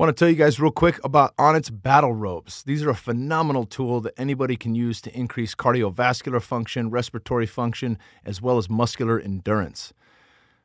Want 0.00 0.16
to 0.16 0.18
tell 0.18 0.30
you 0.30 0.34
guys 0.34 0.58
real 0.58 0.70
quick 0.70 0.98
about 1.04 1.36
Onnit's 1.36 1.68
battle 1.68 2.14
ropes. 2.14 2.62
These 2.62 2.82
are 2.82 2.88
a 2.88 2.94
phenomenal 2.94 3.66
tool 3.66 4.00
that 4.00 4.14
anybody 4.16 4.56
can 4.56 4.74
use 4.74 5.02
to 5.02 5.14
increase 5.14 5.54
cardiovascular 5.54 6.40
function, 6.40 6.88
respiratory 6.88 7.44
function, 7.44 7.98
as 8.24 8.40
well 8.40 8.56
as 8.56 8.70
muscular 8.70 9.20
endurance. 9.20 9.92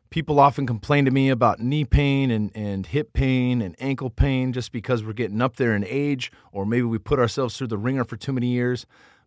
People 0.09 0.39
often 0.39 0.65
complain 0.65 1.03
to 1.03 1.11
me 1.11 1.27
about 1.27 1.59
knee 1.59 1.83
pain 1.83 2.31
and, 2.31 2.49
and 2.55 2.85
hip 2.85 3.11
pain 3.11 3.61
and 3.61 3.75
ankle 3.77 4.09
pain 4.09 4.53
just 4.53 4.71
because 4.71 5.03
we're 5.03 5.11
getting 5.11 5.41
up 5.41 5.57
there 5.57 5.75
in 5.75 5.83
age, 5.83 6.31
or 6.53 6.65
maybe 6.65 6.83
we 6.83 6.97
put 6.97 7.19
ourselves 7.19 7.57
through 7.57 7.67
the 7.67 7.77
ringer 7.77 8.05
for 8.05 8.15
too 8.15 8.31
many 8.31 8.47
years. 8.47 8.85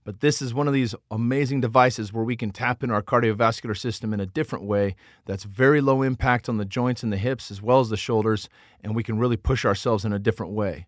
But 0.09 0.21
this 0.21 0.41
is 0.41 0.55
one 0.55 0.67
of 0.67 0.73
these 0.73 0.95
amazing 1.11 1.61
devices 1.61 2.15
where 2.15 2.25
we 2.25 2.35
can 2.35 2.49
tap 2.49 2.83
into 2.83 2.95
our 2.95 3.03
cardiovascular 3.03 3.77
system 3.77 4.15
in 4.15 4.21
a 4.21 4.25
different 4.25 4.65
way 4.65 4.97
that's 5.27 5.45
very 5.45 5.83
low 5.83 6.01
impact 6.01 6.49
on 6.49 6.57
the 6.57 6.65
joints 6.65 7.03
and 7.03 7.13
the 7.13 7.19
hips 7.19 7.51
as 7.51 7.61
well 7.61 7.81
as 7.81 7.91
the 7.91 7.97
shoulders, 7.99 8.49
and 8.83 8.97
we 8.97 9.03
can 9.03 9.19
really 9.19 9.37
push 9.37 9.67
ourselves 9.67 10.07
in 10.07 10.15
a 10.15 10.19
different 10.19 10.53
way. 10.53 10.87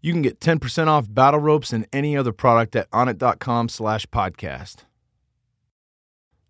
You 0.00 0.14
can 0.14 0.22
get 0.22 0.40
10% 0.40 0.86
off 0.86 1.04
battle 1.12 1.38
ropes 1.38 1.74
and 1.74 1.86
any 1.92 2.16
other 2.16 2.32
product 2.32 2.74
at 2.74 2.90
onnit.com 2.92 3.68
slash 3.68 4.06
podcast. 4.06 4.86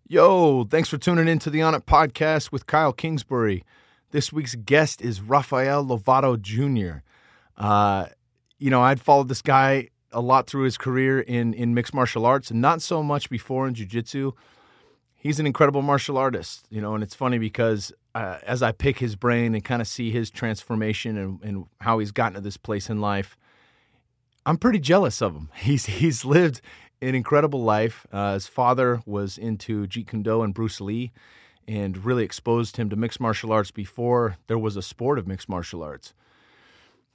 Yo, 0.07 0.63
thanks 0.63 0.87
for 0.87 0.97
tuning 0.97 1.27
in 1.27 1.39
to 1.39 1.49
the 1.49 1.59
Onnit 1.59 1.83
podcast 1.83 2.53
with 2.53 2.67
Kyle 2.67 2.93
Kingsbury. 2.93 3.65
This 4.11 4.31
week's 4.31 4.55
guest 4.55 5.01
is 5.01 5.19
Rafael 5.19 5.85
Lovato 5.85 6.41
Jr. 6.41 7.03
Uh, 7.57 8.05
you 8.59 8.69
know, 8.69 8.81
I'd 8.81 9.01
followed 9.01 9.27
this 9.27 9.41
guy 9.41 9.89
a 10.13 10.21
lot 10.21 10.47
through 10.47 10.63
his 10.63 10.77
career 10.77 11.19
in 11.19 11.53
in 11.53 11.73
mixed 11.73 11.93
martial 11.93 12.25
arts, 12.25 12.51
not 12.51 12.81
so 12.81 13.03
much 13.03 13.29
before 13.29 13.67
in 13.67 13.73
jiu-jitsu. 13.73 14.31
He's 15.15 15.39
an 15.39 15.45
incredible 15.45 15.81
martial 15.81 16.17
artist, 16.17 16.65
you 16.69 16.81
know, 16.81 16.95
and 16.95 17.03
it's 17.03 17.15
funny 17.15 17.37
because 17.37 17.93
uh, 18.13 18.39
as 18.45 18.61
I 18.61 18.73
pick 18.73 18.99
his 18.99 19.15
brain 19.15 19.55
and 19.55 19.63
kind 19.63 19.81
of 19.81 19.87
see 19.87 20.11
his 20.11 20.29
transformation 20.29 21.17
and, 21.17 21.41
and 21.41 21.65
how 21.79 21.99
he's 21.99 22.11
gotten 22.11 22.33
to 22.33 22.41
this 22.41 22.57
place 22.57 22.89
in 22.89 22.99
life, 22.99 23.37
I'm 24.45 24.57
pretty 24.57 24.79
jealous 24.79 25.21
of 25.21 25.33
him. 25.33 25.49
He's 25.55 25.85
he's 25.85 26.25
lived 26.25 26.61
an 27.01 27.15
incredible 27.15 27.63
life. 27.63 28.05
Uh, 28.11 28.33
his 28.33 28.47
father 28.47 29.01
was 29.05 29.37
into 29.37 29.87
Jeet 29.87 30.07
Kune 30.07 30.23
Do 30.23 30.41
and 30.41 30.53
Bruce 30.53 30.81
Lee, 30.81 31.11
and 31.67 32.03
really 32.03 32.23
exposed 32.23 32.77
him 32.77 32.89
to 32.89 32.95
mixed 32.95 33.19
martial 33.19 33.51
arts 33.51 33.71
before 33.71 34.37
there 34.47 34.57
was 34.57 34.75
a 34.75 34.81
sport 34.81 35.17
of 35.17 35.27
mixed 35.27 35.49
martial 35.49 35.83
arts. 35.83 36.13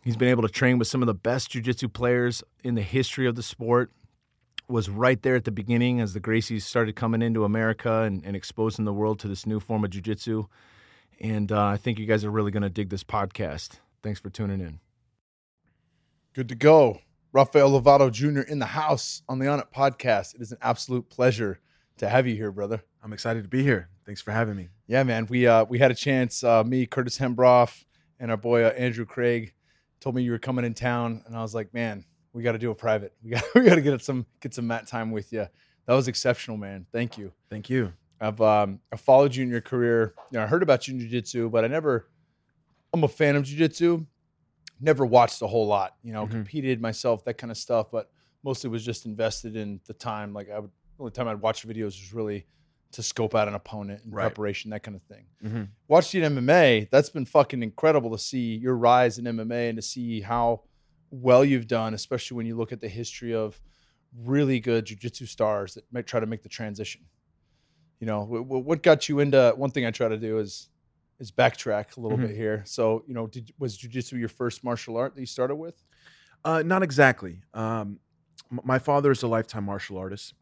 He's 0.03 0.17
been 0.17 0.29
able 0.29 0.43
to 0.43 0.49
train 0.49 0.79
with 0.79 0.89
some 0.89 1.03
of 1.03 1.07
the 1.07 1.15
best 1.15 1.51
jiu-jitsu 1.51 1.89
players 1.89 2.43
in 2.63 2.75
the 2.75 2.83
history 2.83 3.27
of 3.27 3.35
the 3.35 3.43
sport. 3.43 3.91
Was 4.69 4.91
right 4.91 5.21
there 5.23 5.35
at 5.35 5.45
the 5.45 5.51
beginning 5.51 6.01
as 6.01 6.13
the 6.13 6.21
Gracies 6.21 6.63
started 6.63 6.95
coming 6.95 7.23
into 7.23 7.45
America 7.45 8.03
and, 8.03 8.23
and 8.25 8.37
exposing 8.37 8.85
the 8.85 8.93
world 8.93 9.19
to 9.21 9.29
this 9.29 9.47
new 9.47 9.61
form 9.61 9.83
of 9.83 9.91
jiu-jitsu. 9.91 10.47
And 11.21 11.51
uh, 11.51 11.65
I 11.65 11.77
think 11.79 11.99
you 11.99 12.07
guys 12.07 12.25
are 12.25 12.31
really 12.31 12.51
going 12.51 12.63
to 12.63 12.69
dig 12.69 12.91
this 12.91 13.03
podcast. 13.03 13.81
Thanks 14.03 14.21
for 14.21 14.31
tuning 14.31 14.61
in. 14.61 14.81
Good 16.35 16.49
to 16.51 16.55
go. 16.55 17.01
Rafael 17.33 17.71
Lovato 17.71 18.11
Jr. 18.13 18.41
in 18.41 18.59
the 18.59 18.67
house 18.67 19.23
on 19.29 19.39
the 19.39 19.47
Onnit 19.47 19.73
podcast. 19.75 20.35
It 20.35 20.41
is 20.41 20.53
an 20.53 20.59
absolute 20.63 21.09
pleasure 21.09 21.61
to 21.97 22.09
have 22.09 22.27
you 22.27 22.35
here, 22.35 22.53
brother. 22.53 22.83
I'm 23.03 23.13
excited 23.13 23.43
to 23.43 23.49
be 23.49 23.63
here. 23.63 23.89
Thanks 24.07 24.23
for 24.23 24.33
having 24.33 24.57
me. 24.57 24.69
Yeah, 24.87 25.03
man. 25.03 25.27
We 25.27 25.47
uh, 25.47 25.65
we 25.65 25.79
had 25.79 25.91
a 25.91 25.95
chance. 25.95 26.43
Uh, 26.43 26.65
me, 26.65 26.87
Curtis 26.87 27.19
Hembroff, 27.19 27.85
and 28.19 28.31
our 28.31 28.37
boy 28.37 28.65
uh, 28.65 28.69
Andrew 28.71 29.05
Craig 29.05 29.53
told 30.01 30.15
me 30.15 30.23
you 30.23 30.31
were 30.31 30.39
coming 30.39 30.65
in 30.65 30.75
town, 30.75 31.23
and 31.27 31.37
I 31.37 31.43
was 31.43 31.55
like, 31.55 31.73
man, 31.75 32.05
we 32.33 32.43
got 32.43 32.53
to 32.53 32.59
do 32.59 32.71
a 32.71 32.75
private. 32.75 33.13
We 33.23 33.31
got 33.31 33.43
we 33.55 33.63
got 33.65 33.75
to 33.77 33.81
get 33.81 34.01
some 34.03 34.27
get 34.41 34.55
some 34.55 34.67
mat 34.67 34.87
time 34.87 35.11
with 35.11 35.33
you. 35.33 35.47
That 35.87 35.95
was 35.95 36.09
exceptional, 36.09 36.57
man. 36.57 36.87
Thank 36.93 37.17
you. 37.19 37.33
Thank 37.51 37.71
you. 37.71 37.93
I've 38.21 38.41
um, 38.41 38.81
I 38.93 38.97
followed 38.97 39.35
you 39.35 39.43
in 39.45 39.49
your 39.51 39.61
career. 39.61 40.15
You 40.31 40.39
know, 40.39 40.45
I 40.45 40.47
heard 40.47 40.63
about 40.63 40.87
you 40.89 40.95
in 40.95 41.01
jiu-jitsu, 41.01 41.51
but 41.51 41.65
I 41.65 41.69
never. 41.69 42.09
I'm 42.93 43.05
a 43.05 43.09
fan 43.09 43.37
of 43.37 43.45
jiu-jitsu. 43.45 44.05
Never 44.81 45.05
watched 45.05 45.43
a 45.43 45.47
whole 45.47 45.67
lot. 45.67 45.97
You 46.03 46.13
know, 46.13 46.27
Mhm. 46.27 46.31
competed 46.31 46.81
myself, 46.81 47.25
that 47.25 47.35
kind 47.35 47.51
of 47.51 47.57
stuff, 47.57 47.91
but 47.91 48.11
mostly 48.45 48.71
was 48.71 48.85
just 48.85 49.05
invested 49.07 49.57
in 49.57 49.81
the 49.87 49.93
time. 49.93 50.33
Like 50.33 50.49
I 50.51 50.59
would, 50.61 50.71
the 50.97 51.03
only 51.03 51.13
time 51.13 51.27
I'd 51.29 51.41
watch 51.41 51.67
videos 51.67 51.85
was 51.87 52.13
really 52.15 52.47
to 52.93 53.03
scope 53.03 53.35
out 53.35 53.49
an 53.49 53.55
opponent 53.55 54.03
and 54.05 54.13
Right. 54.15 54.23
preparation, 54.23 54.71
that 54.71 54.83
kind 54.83 54.97
of 54.97 55.03
thing. 55.03 55.27
Mm-hmm. 55.45 56.17
In 56.27 56.35
MMA. 56.37 56.89
That's 56.91 57.11
been 57.11 57.27
fucking 57.27 57.63
incredible 57.63 58.11
to 58.13 58.19
see 58.19 58.57
your 58.57 58.77
rise 58.77 59.19
in 59.19 59.25
MMA 59.27 59.69
and 59.69 59.77
to 59.77 59.83
see 59.83 60.21
how 60.23 60.63
well 61.11 61.45
you've 61.45 61.67
done, 61.67 61.93
especially 61.95 62.37
when 62.37 62.47
you 62.47 62.57
look 62.57 62.73
at 62.73 62.81
the 62.81 62.89
history 62.89 63.35
of 63.35 63.61
really 64.17 64.59
good 64.59 64.87
jujitsu 64.87 65.29
stars 65.29 65.75
that 65.75 65.85
might 65.93 66.07
try 66.07 66.19
to 66.19 66.27
make 66.27 66.43
the 66.43 66.49
transition. 66.49 67.03
You 68.01 68.07
know, 68.07 68.25
wh- 68.25 68.47
wh- 68.47 68.67
what 68.67 68.83
got 68.83 69.09
you 69.09 69.21
into 69.21 69.53
one 69.57 69.71
thing 69.71 69.85
I 69.85 69.91
try 69.91 70.09
to 70.09 70.17
do 70.19 70.39
is 70.39 70.69
is 71.21 71.33
backtrack 71.33 71.97
a 71.97 72.01
little 72.01 72.17
Mhm. 72.17 72.29
bit 72.29 72.37
here. 72.37 72.63
So, 72.65 73.03
you 73.09 73.13
know, 73.13 73.27
did, 73.27 73.53
was 73.59 73.77
jujitsu 73.77 74.19
your 74.21 74.29
first 74.29 74.63
martial 74.63 74.97
art 74.97 75.17
that 75.17 75.21
you 75.21 75.27
started 75.27 75.57
with? 75.57 75.83
Uh, 76.45 76.63
not 76.65 76.85
exactly. 76.85 77.43
Um, 77.53 77.99
my 78.51 78.79
father 78.79 79.11
is 79.11 79.25
a 79.25 79.27
lifetime 79.27 79.65
martial 79.65 79.99
artist. 79.99 80.35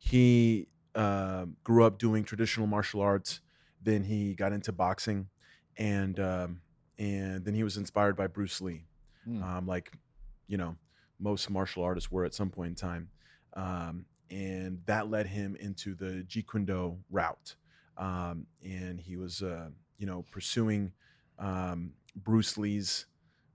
He 0.00 0.66
uh, 0.96 1.46
grew 1.62 1.84
up 1.84 1.98
doing 1.98 2.24
traditional 2.24 2.66
martial 2.66 3.00
arts. 3.00 3.40
Then 3.82 4.02
he 4.04 4.34
got 4.34 4.52
into 4.52 4.72
boxing, 4.72 5.28
and 5.76 6.18
um, 6.18 6.60
and 6.98 7.44
then 7.44 7.54
he 7.54 7.62
was 7.62 7.76
inspired 7.76 8.16
by 8.16 8.26
Bruce 8.26 8.60
Lee, 8.60 8.84
Mm. 9.28 9.42
um, 9.42 9.66
like 9.66 9.92
you 10.48 10.56
know 10.56 10.76
most 11.18 11.50
martial 11.50 11.82
artists 11.82 12.10
were 12.10 12.24
at 12.24 12.34
some 12.34 12.50
point 12.50 12.70
in 12.70 12.74
time, 12.74 13.10
um, 13.54 14.06
and 14.30 14.80
that 14.86 15.10
led 15.10 15.26
him 15.26 15.56
into 15.60 15.94
the 15.94 16.24
Jeet 16.28 16.46
Kune 16.50 16.64
Do 16.64 16.98
route. 17.10 17.54
Um, 17.98 18.46
and 18.64 19.00
he 19.00 19.16
was 19.16 19.42
uh, 19.42 19.70
you 19.98 20.06
know 20.06 20.24
pursuing 20.30 20.92
um, 21.38 21.92
Bruce 22.16 22.56
Lee's 22.58 23.06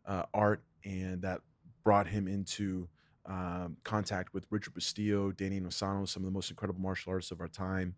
uh, 0.05 0.23
art, 0.33 0.63
and 0.85 1.21
that 1.23 1.41
brought 1.83 2.07
him 2.07 2.27
into 2.27 2.87
um, 3.25 3.77
contact 3.83 4.33
with 4.33 4.47
Richard 4.49 4.73
Bustillo, 4.73 5.35
Danny 5.35 5.59
Inosanto, 5.59 6.07
some 6.07 6.23
of 6.23 6.25
the 6.25 6.31
most 6.31 6.49
incredible 6.49 6.81
martial 6.81 7.11
artists 7.11 7.31
of 7.31 7.39
our 7.41 7.47
time, 7.47 7.95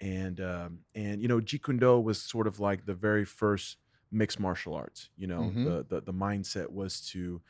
and 0.00 0.40
um, 0.40 0.80
and 0.94 1.22
you 1.22 1.28
know 1.28 1.40
Jeet 1.40 1.62
Kune 1.64 1.78
Do 1.78 2.00
was 2.00 2.20
sort 2.22 2.46
of 2.46 2.60
like 2.60 2.84
the 2.86 2.94
very 2.94 3.24
first 3.24 3.78
mixed 4.10 4.40
martial 4.40 4.74
arts. 4.74 5.10
You 5.16 5.26
know, 5.26 5.56
Mhm. 5.56 5.64
the, 5.64 5.84
the 5.88 6.00
the 6.02 6.12
mindset 6.12 6.70
was 6.70 7.00
to 7.08 7.42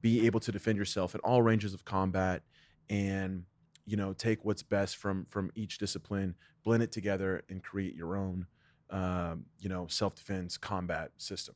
be 0.00 0.26
able 0.26 0.40
to 0.40 0.52
defend 0.52 0.78
yourself 0.78 1.14
at 1.14 1.20
all 1.22 1.42
ranges 1.42 1.74
of 1.74 1.84
combat, 1.84 2.42
and 2.88 3.46
you 3.84 3.96
know 3.96 4.12
take 4.12 4.44
what's 4.44 4.62
best 4.62 4.96
from 4.96 5.26
from 5.26 5.50
each 5.54 5.78
discipline, 5.78 6.36
blend 6.64 6.82
it 6.82 6.92
together, 6.92 7.42
and 7.48 7.62
create 7.62 7.94
your 7.94 8.16
own 8.16 8.46
um, 8.90 9.46
you 9.58 9.68
know 9.68 9.86
self 9.86 10.14
defense 10.14 10.56
combat 10.58 11.12
system, 11.18 11.54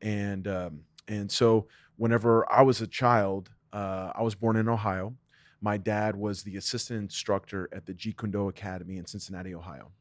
and 0.00 0.46
um, 0.48 0.84
and 1.08 1.30
so 1.30 1.68
whenever 1.96 2.50
I 2.50 2.62
was 2.62 2.80
a 2.80 2.86
child, 2.86 3.52
uh, 3.72 4.12
I 4.14 4.22
was 4.22 4.34
born 4.34 4.56
in 4.56 4.68
Ohio. 4.68 5.14
My 5.60 5.76
dad 5.76 6.16
was 6.16 6.42
the 6.42 6.56
assistant 6.56 7.00
instructor 7.00 7.68
at 7.72 7.86
the 7.86 7.92
Jeet 7.92 8.16
Kune 8.16 8.30
Do 8.30 8.48
Academy 8.48 8.96
in 8.96 9.06
Cincinnati, 9.06 9.54
Ohio, 9.54 9.92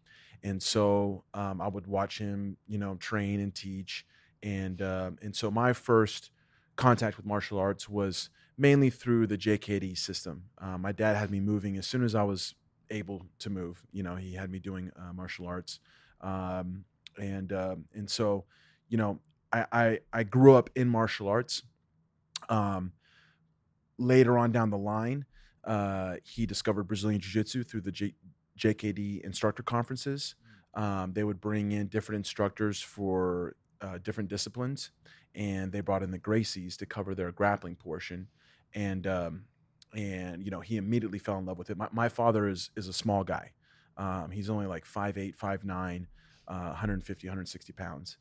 and 0.44 0.62
so 0.62 1.24
um, 1.34 1.62
I 1.62 1.68
would 1.68 1.88
watch 1.88 2.18
him, 2.18 2.58
you 2.68 2.78
know, 2.78 2.96
train 2.96 3.40
and 3.40 3.53
teach, 3.53 4.06
and 4.41 4.81
um, 4.81 5.18
and 5.22 5.35
so 5.35 5.52
my 5.52 5.74
first 5.74 6.31
contact 6.75 7.18
with 7.18 7.25
martial 7.25 7.59
arts 7.59 7.90
was 7.90 8.29
mainly 8.58 8.90
through 8.90 9.28
the 9.28 9.38
JKD 9.38 9.97
system. 9.97 10.46
Uh, 10.58 10.78
my 10.78 10.91
dad 10.91 11.18
had 11.18 11.29
me 11.29 11.40
moving 11.40 11.78
as 11.78 11.85
soon 11.85 12.03
as 12.03 12.16
I 12.16 12.24
was 12.24 12.56
able 12.90 13.25
to 13.40 13.50
move. 13.50 13.84
You 13.91 14.03
know, 14.03 14.16
he 14.16 14.34
had 14.34 14.50
me 14.50 14.59
doing 14.59 14.91
uh, 14.96 15.13
martial 15.13 15.46
arts, 15.46 15.79
um, 16.22 16.85
and 17.18 17.52
um 17.52 17.85
and 17.94 18.09
so, 18.09 18.46
you 18.88 18.97
know, 18.97 19.19
I, 19.52 19.66
I 19.72 20.00
I 20.13 20.24
grew 20.24 20.56
up 20.56 20.69
in 20.75 20.88
martial 20.88 21.28
arts. 21.28 21.63
Um, 22.47 22.94
later 23.99 24.37
on 24.37 24.51
down 24.51 24.69
the 24.69 24.77
line, 24.77 25.25
uh, 25.65 26.15
he 26.23 26.45
discovered 26.45 26.85
Brazilian 26.85 27.21
Jiu 27.21 27.31
Jitsu 27.31 27.63
through 27.63 27.81
the 27.81 27.91
J- 27.91 28.15
JKD 28.57 29.21
instructor 29.21 29.61
conferences. 29.61 30.35
Um, 30.73 31.13
they 31.13 31.23
would 31.23 31.41
bring 31.41 31.71
in 31.71 31.87
different 31.87 32.17
instructors 32.17 32.81
for 32.81 33.55
uh, 33.81 33.97
different 33.99 34.29
disciplines, 34.29 34.91
and 35.35 35.71
they 35.71 35.81
brought 35.81 36.03
in 36.03 36.11
the 36.11 36.19
Gracies 36.19 36.77
to 36.77 36.85
cover 36.85 37.13
their 37.13 37.31
grappling 37.31 37.75
portion. 37.75 38.28
And 38.73 39.05
um, 39.07 39.46
and 39.96 40.43
you 40.43 40.52
know 40.52 40.59
he 40.59 40.78
immediately 40.78 41.19
fell 41.19 41.37
in 41.40 41.45
love 41.45 41.57
with 41.57 41.69
it. 41.69 41.78
My, 41.78 41.87
my 41.91 42.09
father 42.09 42.47
is 42.47 42.69
is 42.75 42.87
a 42.87 42.93
small 42.93 43.23
guy. 43.23 43.52
Um, 43.97 44.31
he's 44.31 44.49
only 44.49 44.66
like 44.66 44.85
5'8", 44.85 45.35
5'9", 45.35 46.05
uh, 46.47 46.53
150, 46.53 47.28
160 47.28 47.73
pounds. 47.73 48.17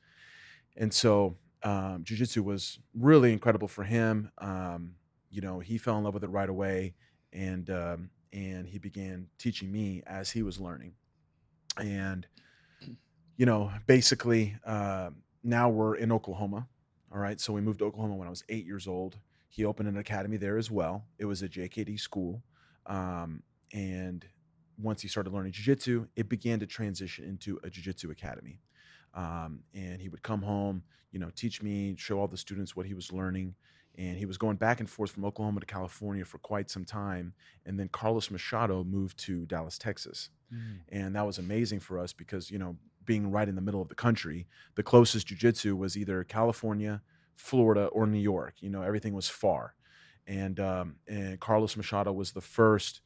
And 0.76 0.92
so 0.92 1.36
um, 1.62 2.02
jiu-jitsu 2.02 2.42
was 2.42 2.80
really 2.94 3.32
incredible 3.32 3.68
for 3.68 3.84
him. 3.84 4.32
Um, 4.38 4.94
you 5.30 5.40
know, 5.40 5.60
he 5.60 5.78
fell 5.78 5.98
in 5.98 6.04
love 6.04 6.14
with 6.14 6.24
it 6.24 6.30
right 6.30 6.48
away, 6.48 6.94
and 7.32 7.68
um, 7.70 8.10
and 8.32 8.66
he 8.66 8.78
began 8.78 9.26
teaching 9.38 9.70
me 9.70 10.02
as 10.06 10.30
he 10.30 10.42
was 10.42 10.60
learning. 10.60 10.94
And 11.78 12.26
you 13.36 13.46
know, 13.46 13.70
basically, 13.86 14.56
uh, 14.66 15.10
now 15.42 15.68
we're 15.68 15.96
in 15.96 16.12
Oklahoma. 16.12 16.68
All 17.12 17.18
right, 17.18 17.40
so 17.40 17.52
we 17.52 17.60
moved 17.60 17.78
to 17.78 17.86
Oklahoma 17.86 18.16
when 18.16 18.26
I 18.26 18.30
was 18.30 18.44
eight 18.48 18.66
years 18.66 18.86
old. 18.86 19.16
He 19.48 19.64
opened 19.64 19.88
an 19.88 19.96
academy 19.96 20.36
there 20.36 20.58
as 20.58 20.70
well. 20.70 21.06
It 21.18 21.24
was 21.24 21.42
a 21.42 21.48
JKD 21.48 21.98
school, 21.98 22.42
um, 22.86 23.42
and 23.72 24.26
once 24.78 25.02
he 25.02 25.08
started 25.08 25.32
learning 25.32 25.52
jiu-jitsu, 25.52 26.06
it 26.16 26.28
began 26.28 26.60
to 26.60 26.66
transition 26.66 27.24
into 27.24 27.58
a 27.64 27.70
jiu-jitsu 27.70 28.10
academy. 28.10 28.60
Um, 29.14 29.60
and 29.74 30.00
he 30.00 30.08
would 30.08 30.22
come 30.22 30.42
home, 30.42 30.82
you 31.10 31.18
know, 31.18 31.30
teach 31.34 31.62
me, 31.62 31.96
show 31.98 32.20
all 32.20 32.28
the 32.28 32.36
students 32.36 32.76
what 32.76 32.86
he 32.86 32.94
was 32.94 33.12
learning. 33.12 33.54
And 33.98 34.16
he 34.16 34.26
was 34.26 34.38
going 34.38 34.56
back 34.56 34.80
and 34.80 34.88
forth 34.88 35.10
from 35.10 35.24
Oklahoma 35.24 35.60
to 35.60 35.66
California 35.66 36.24
for 36.24 36.38
quite 36.38 36.70
some 36.70 36.84
time. 36.84 37.34
And 37.66 37.78
then 37.78 37.88
Carlos 37.88 38.30
Machado 38.30 38.84
moved 38.84 39.18
to 39.26 39.44
Dallas, 39.46 39.76
Texas. 39.76 40.30
And 40.90 41.16
that 41.16 41.26
was 41.26 41.38
amazing 41.38 41.80
for 41.80 41.98
us 41.98 42.12
because, 42.12 42.50
you 42.50 42.58
know, 42.58 42.76
being 43.04 43.30
right 43.30 43.48
in 43.48 43.56
the 43.56 43.60
middle 43.60 43.82
of 43.82 43.88
the 43.88 43.94
country, 43.96 44.46
the 44.76 44.82
closest 44.82 45.26
jujitsu 45.26 45.76
was 45.76 45.96
either 45.96 46.22
California, 46.24 47.02
Florida, 47.36 47.86
or 47.86 48.06
New 48.06 48.20
York. 48.20 48.54
You 48.60 48.70
know, 48.70 48.82
everything 48.82 49.14
was 49.14 49.28
far. 49.28 49.74
And, 50.26 50.60
um, 50.60 50.96
and 51.08 51.40
Carlos 51.40 51.76
Machado 51.76 52.12
was 52.12 52.32
the 52.32 52.40
first 52.40 53.00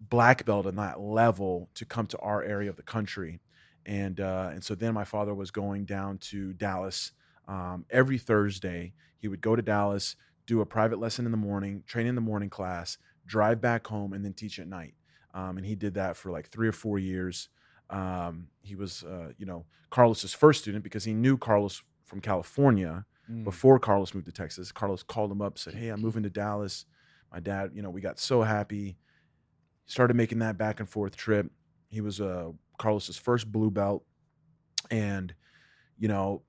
black 0.00 0.44
belt 0.44 0.66
in 0.66 0.76
that 0.76 1.00
level 1.00 1.68
to 1.74 1.84
come 1.84 2.06
to 2.06 2.18
our 2.18 2.42
area 2.42 2.70
of 2.70 2.76
the 2.76 2.82
country. 2.82 3.40
And, 3.86 4.20
uh, 4.20 4.50
and 4.52 4.62
so 4.62 4.74
then 4.74 4.94
my 4.94 5.04
father 5.04 5.34
was 5.34 5.50
going 5.50 5.86
down 5.86 6.18
to 6.18 6.52
Dallas 6.52 7.12
um, 7.48 7.84
every 7.90 8.18
Thursday. 8.18 8.92
He 9.20 9.28
would 9.28 9.40
go 9.40 9.54
to 9.54 9.62
Dallas, 9.62 10.16
do 10.46 10.60
a 10.60 10.66
private 10.66 10.98
lesson 10.98 11.24
in 11.26 11.30
the 11.30 11.38
morning, 11.38 11.84
train 11.86 12.06
in 12.08 12.16
the 12.16 12.20
morning 12.20 12.50
class, 12.50 12.98
drive 13.26 13.60
back 13.60 13.86
home, 13.86 14.12
and 14.12 14.24
then 14.24 14.32
teach 14.32 14.58
at 14.58 14.66
night. 14.66 14.94
Um, 15.32 15.56
and 15.58 15.64
he 15.64 15.76
did 15.76 15.94
that 15.94 16.16
for 16.16 16.32
like 16.32 16.48
three 16.48 16.66
or 16.66 16.72
four 16.72 16.98
years. 16.98 17.48
Um, 17.90 18.48
he 18.62 18.74
was, 18.74 19.04
uh, 19.04 19.30
you 19.38 19.46
know, 19.46 19.64
Carlos's 19.90 20.32
first 20.34 20.62
student 20.62 20.82
because 20.82 21.04
he 21.04 21.12
knew 21.14 21.36
Carlos 21.38 21.82
from 22.04 22.20
California 22.20 23.04
Mm. 23.30 23.44
before 23.44 23.78
Carlos 23.78 24.12
moved 24.12 24.26
to 24.26 24.32
Texas. 24.32 24.72
Carlos 24.72 25.04
called 25.04 25.30
him 25.30 25.40
up, 25.40 25.56
said, 25.56 25.74
"Hey, 25.74 25.90
I'm 25.90 26.00
moving 26.00 26.24
to 26.24 26.30
Dallas." 26.30 26.84
My 27.30 27.38
dad, 27.38 27.70
you 27.74 27.80
know, 27.82 27.90
we 27.90 28.00
got 28.00 28.18
so 28.18 28.42
happy. 28.42 28.96
Started 29.86 30.14
making 30.16 30.40
that 30.40 30.58
back 30.58 30.80
and 30.80 30.88
forth 30.88 31.14
trip. 31.14 31.48
He 31.88 32.00
was 32.00 32.20
uh, 32.20 32.50
Carlos's 32.78 33.16
first 33.16 33.52
blue 33.52 33.70
belt, 33.70 34.04
and 34.90 35.32
you 35.96 36.08
know, 36.08 36.42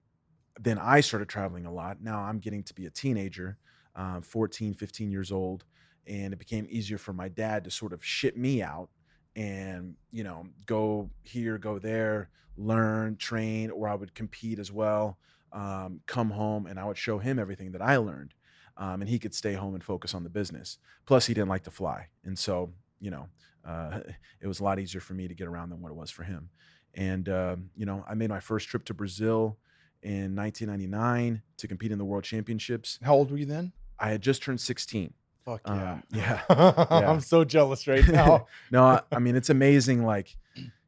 then 0.62 0.78
I 0.78 1.02
started 1.02 1.30
traveling 1.30 1.66
a 1.66 1.74
lot. 1.74 2.02
Now 2.02 2.20
I'm 2.20 2.40
getting 2.40 2.64
to 2.64 2.74
be 2.74 2.86
a 2.86 2.90
teenager, 2.90 3.58
uh, 3.96 4.22
14, 4.22 4.74
15 4.74 5.12
years 5.12 5.32
old, 5.32 5.66
and 6.08 6.34
it 6.34 6.40
became 6.40 6.68
easier 6.70 6.98
for 6.98 7.14
my 7.14 7.30
dad 7.30 7.64
to 7.64 7.72
sort 7.72 7.94
of 7.94 8.04
ship 8.04 8.36
me 8.36 8.62
out 8.62 8.90
and 9.36 9.96
you 10.12 10.24
know 10.24 10.46
go 10.66 11.10
here, 11.24 11.58
go 11.58 11.80
there, 11.80 12.30
learn, 12.58 13.16
train, 13.16 13.72
or 13.72 13.88
I 13.88 13.96
would 13.96 14.14
compete 14.14 14.60
as 14.60 14.72
well 14.72 15.18
um, 15.54 16.02
come 16.06 16.30
home 16.30 16.66
and 16.66 16.80
I 16.80 16.86
would 16.86 16.98
show 16.98 17.18
him 17.18 17.40
everything 17.40 17.72
that 17.74 17.82
I 17.82 17.98
learned. 17.98 18.34
Um, 18.78 19.02
and 19.02 19.10
he 19.10 19.20
could 19.20 19.36
stay 19.36 19.54
home 19.54 19.76
and 19.76 19.84
focus 19.84 20.14
on 20.14 20.24
the 20.24 20.30
business. 20.30 20.78
Plus, 21.06 21.26
he 21.26 21.34
didn't 21.34 21.50
like 21.50 21.64
to 21.64 21.72
fly. 21.72 22.08
And 22.24 22.38
so, 22.38 22.72
you 23.00 23.12
know, 23.12 23.28
uh, 23.68 24.00
it 24.42 24.48
was 24.48 24.60
a 24.60 24.64
lot 24.64 24.80
easier 24.80 25.02
for 25.02 25.14
me 25.14 25.28
to 25.28 25.34
get 25.34 25.48
around 25.48 25.70
than 25.70 25.82
what 25.82 25.92
it 25.92 25.96
was 25.96 26.10
for 26.10 26.24
him. 26.24 26.50
And, 26.94 27.30
uh, 27.30 27.58
you 27.76 27.86
know, 27.86 28.04
I 28.08 28.16
made 28.16 28.30
my 28.30 28.40
first 28.40 28.68
trip 28.68 28.86
to 28.86 28.94
Brazil 28.94 29.58
in 30.04 30.36
1999 30.36 31.42
to 31.58 31.68
compete 31.68 31.92
in 31.92 31.98
the 31.98 32.06
world 32.06 32.24
championships. 32.24 33.00
How 33.04 33.14
old 33.14 33.32
were 33.32 33.38
you 33.38 33.46
then? 33.46 33.72
I 34.00 34.10
had 34.10 34.22
just 34.22 34.42
turned 34.42 34.60
16. 34.60 35.14
Fuck 35.46 35.62
Um, 35.66 36.04
yeah. 36.12 36.42
yeah. 36.50 36.86
I'm 36.90 37.20
so 37.20 37.44
jealous 37.44 37.88
right 37.88 38.08
now. 38.08 38.48
no, 38.72 38.84
I, 38.84 39.02
I 39.12 39.20
mean, 39.20 39.36
it's 39.36 39.50
amazing. 39.50 40.06
Like, 40.06 40.36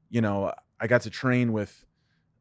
you 0.10 0.22
know, 0.22 0.54
I 0.80 0.88
got 0.88 1.02
to 1.02 1.10
train 1.10 1.54
with, 1.54 1.86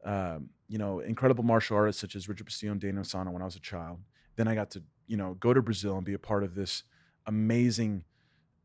um, 0.03 0.49
you 0.67 0.77
know, 0.77 0.99
incredible 0.99 1.43
martial 1.43 1.77
artists 1.77 2.01
such 2.01 2.15
as 2.15 2.27
Richard 2.27 2.47
Bustillo 2.47 2.71
and 2.71 2.81
Dan 2.81 2.95
Inosanto 2.95 3.31
when 3.31 3.41
I 3.41 3.45
was 3.45 3.55
a 3.55 3.59
child. 3.59 3.99
Then 4.35 4.47
I 4.47 4.55
got 4.55 4.71
to, 4.71 4.83
you 5.07 5.17
know, 5.17 5.35
go 5.39 5.53
to 5.53 5.61
Brazil 5.61 5.95
and 5.97 6.05
be 6.05 6.13
a 6.13 6.19
part 6.19 6.43
of 6.43 6.55
this 6.55 6.83
amazing 7.25 8.03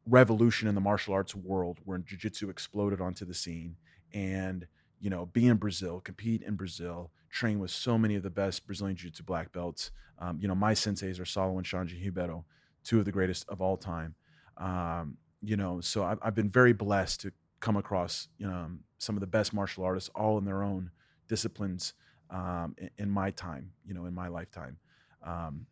revolution 0.09 0.69
in 0.69 0.75
the 0.75 0.81
martial 0.81 1.15
arts 1.15 1.35
world 1.35 1.79
where 1.85 1.99
jiu-jitsu 1.99 2.49
exploded 2.49 3.01
onto 3.01 3.25
the 3.25 3.35
scene 3.35 3.77
and 4.15 4.67
you 5.01 5.11
know 5.11 5.27
be 5.27 5.47
in 5.47 5.57
brazil 5.57 6.01
compete 6.01 6.43
in 6.43 6.55
brazil 6.55 7.11
train 7.31 7.59
with 7.59 7.71
so 7.71 7.99
many 7.99 8.15
of 8.15 8.23
the 8.23 8.31
best 8.31 8.67
brazilian 8.67 8.97
jiu-jitsu 8.97 9.23
black 9.25 9.53
belts. 9.53 9.91
Um, 10.19 10.39
you 10.41 10.49
know 10.49 10.55
my 10.55 10.75
senseis 10.75 11.21
are 11.21 11.25
Saulo 11.25 11.57
and 11.57 11.67
Xande 11.67 11.93
Ribeiro, 12.05 12.45
two 12.85 12.99
of 12.99 13.05
the 13.05 13.13
greatest 13.13 13.49
of 13.49 13.61
all 13.61 13.77
time. 13.77 14.15
Um, 14.57 15.17
you 15.43 15.57
know 15.57 15.81
so 15.81 16.05
I've, 16.05 16.19
I've 16.23 16.35
been 16.35 16.51
very 16.51 16.73
blessed 16.73 17.21
to 17.23 17.33
come 17.61 17.77
across 17.77 18.29
you 18.39 18.47
know 18.47 18.71
some 18.99 19.17
of 19.17 19.21
the 19.21 19.27
best 19.27 19.53
martial 19.53 19.85
artists 19.85 20.11
all 20.15 20.39
in 20.39 20.45
their 20.45 20.63
own 20.63 20.91
disciplines 21.29 21.95
um, 22.31 22.75
in, 22.79 22.91
in 22.99 23.11
my 23.11 23.31
time 23.31 23.73
you 23.85 23.95
know 23.95 24.07
in 24.07 24.15
my 24.15 24.29
lifetime. 24.29 24.79
Um, 25.25 25.67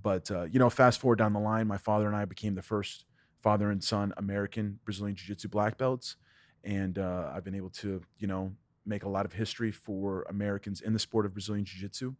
but 0.00 0.30
uh, 0.30 0.44
you 0.44 0.58
know 0.58 0.70
fast 0.70 1.00
forward 1.00 1.18
down 1.18 1.32
the 1.32 1.40
line 1.40 1.66
my 1.66 1.78
father 1.78 2.06
and 2.06 2.14
i 2.14 2.24
became 2.24 2.54
the 2.54 2.62
first 2.62 3.04
father 3.42 3.70
and 3.70 3.82
son 3.82 4.12
American 4.16 4.78
Brazilian 4.84 5.16
Jiu 5.16 5.28
Jitsu 5.28 5.48
black 5.48 5.78
belts. 5.78 6.16
And 6.64 6.98
uh, 6.98 7.30
I've 7.34 7.44
been 7.44 7.54
able 7.54 7.70
to, 7.70 8.02
you 8.18 8.26
know, 8.26 8.52
make 8.88 9.04
a 9.04 9.08
lot 9.08 9.24
of 9.24 9.32
history 9.32 9.70
for 9.70 10.26
Americans 10.28 10.80
in 10.80 10.92
the 10.92 10.98
sport 10.98 11.26
of 11.26 11.32
Brazilian 11.32 11.64
Jiu 11.64 11.80
Jitsu. 11.80 12.14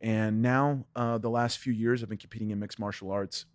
And 0.00 0.42
now, 0.42 0.86
uh, 0.96 1.18
the 1.18 1.30
last 1.30 1.58
few 1.58 1.72
years, 1.72 2.02
I've 2.02 2.08
been 2.08 2.18
competing 2.18 2.50
in 2.50 2.58
mixed 2.58 2.78
martial 2.78 3.10
arts. 3.10 3.46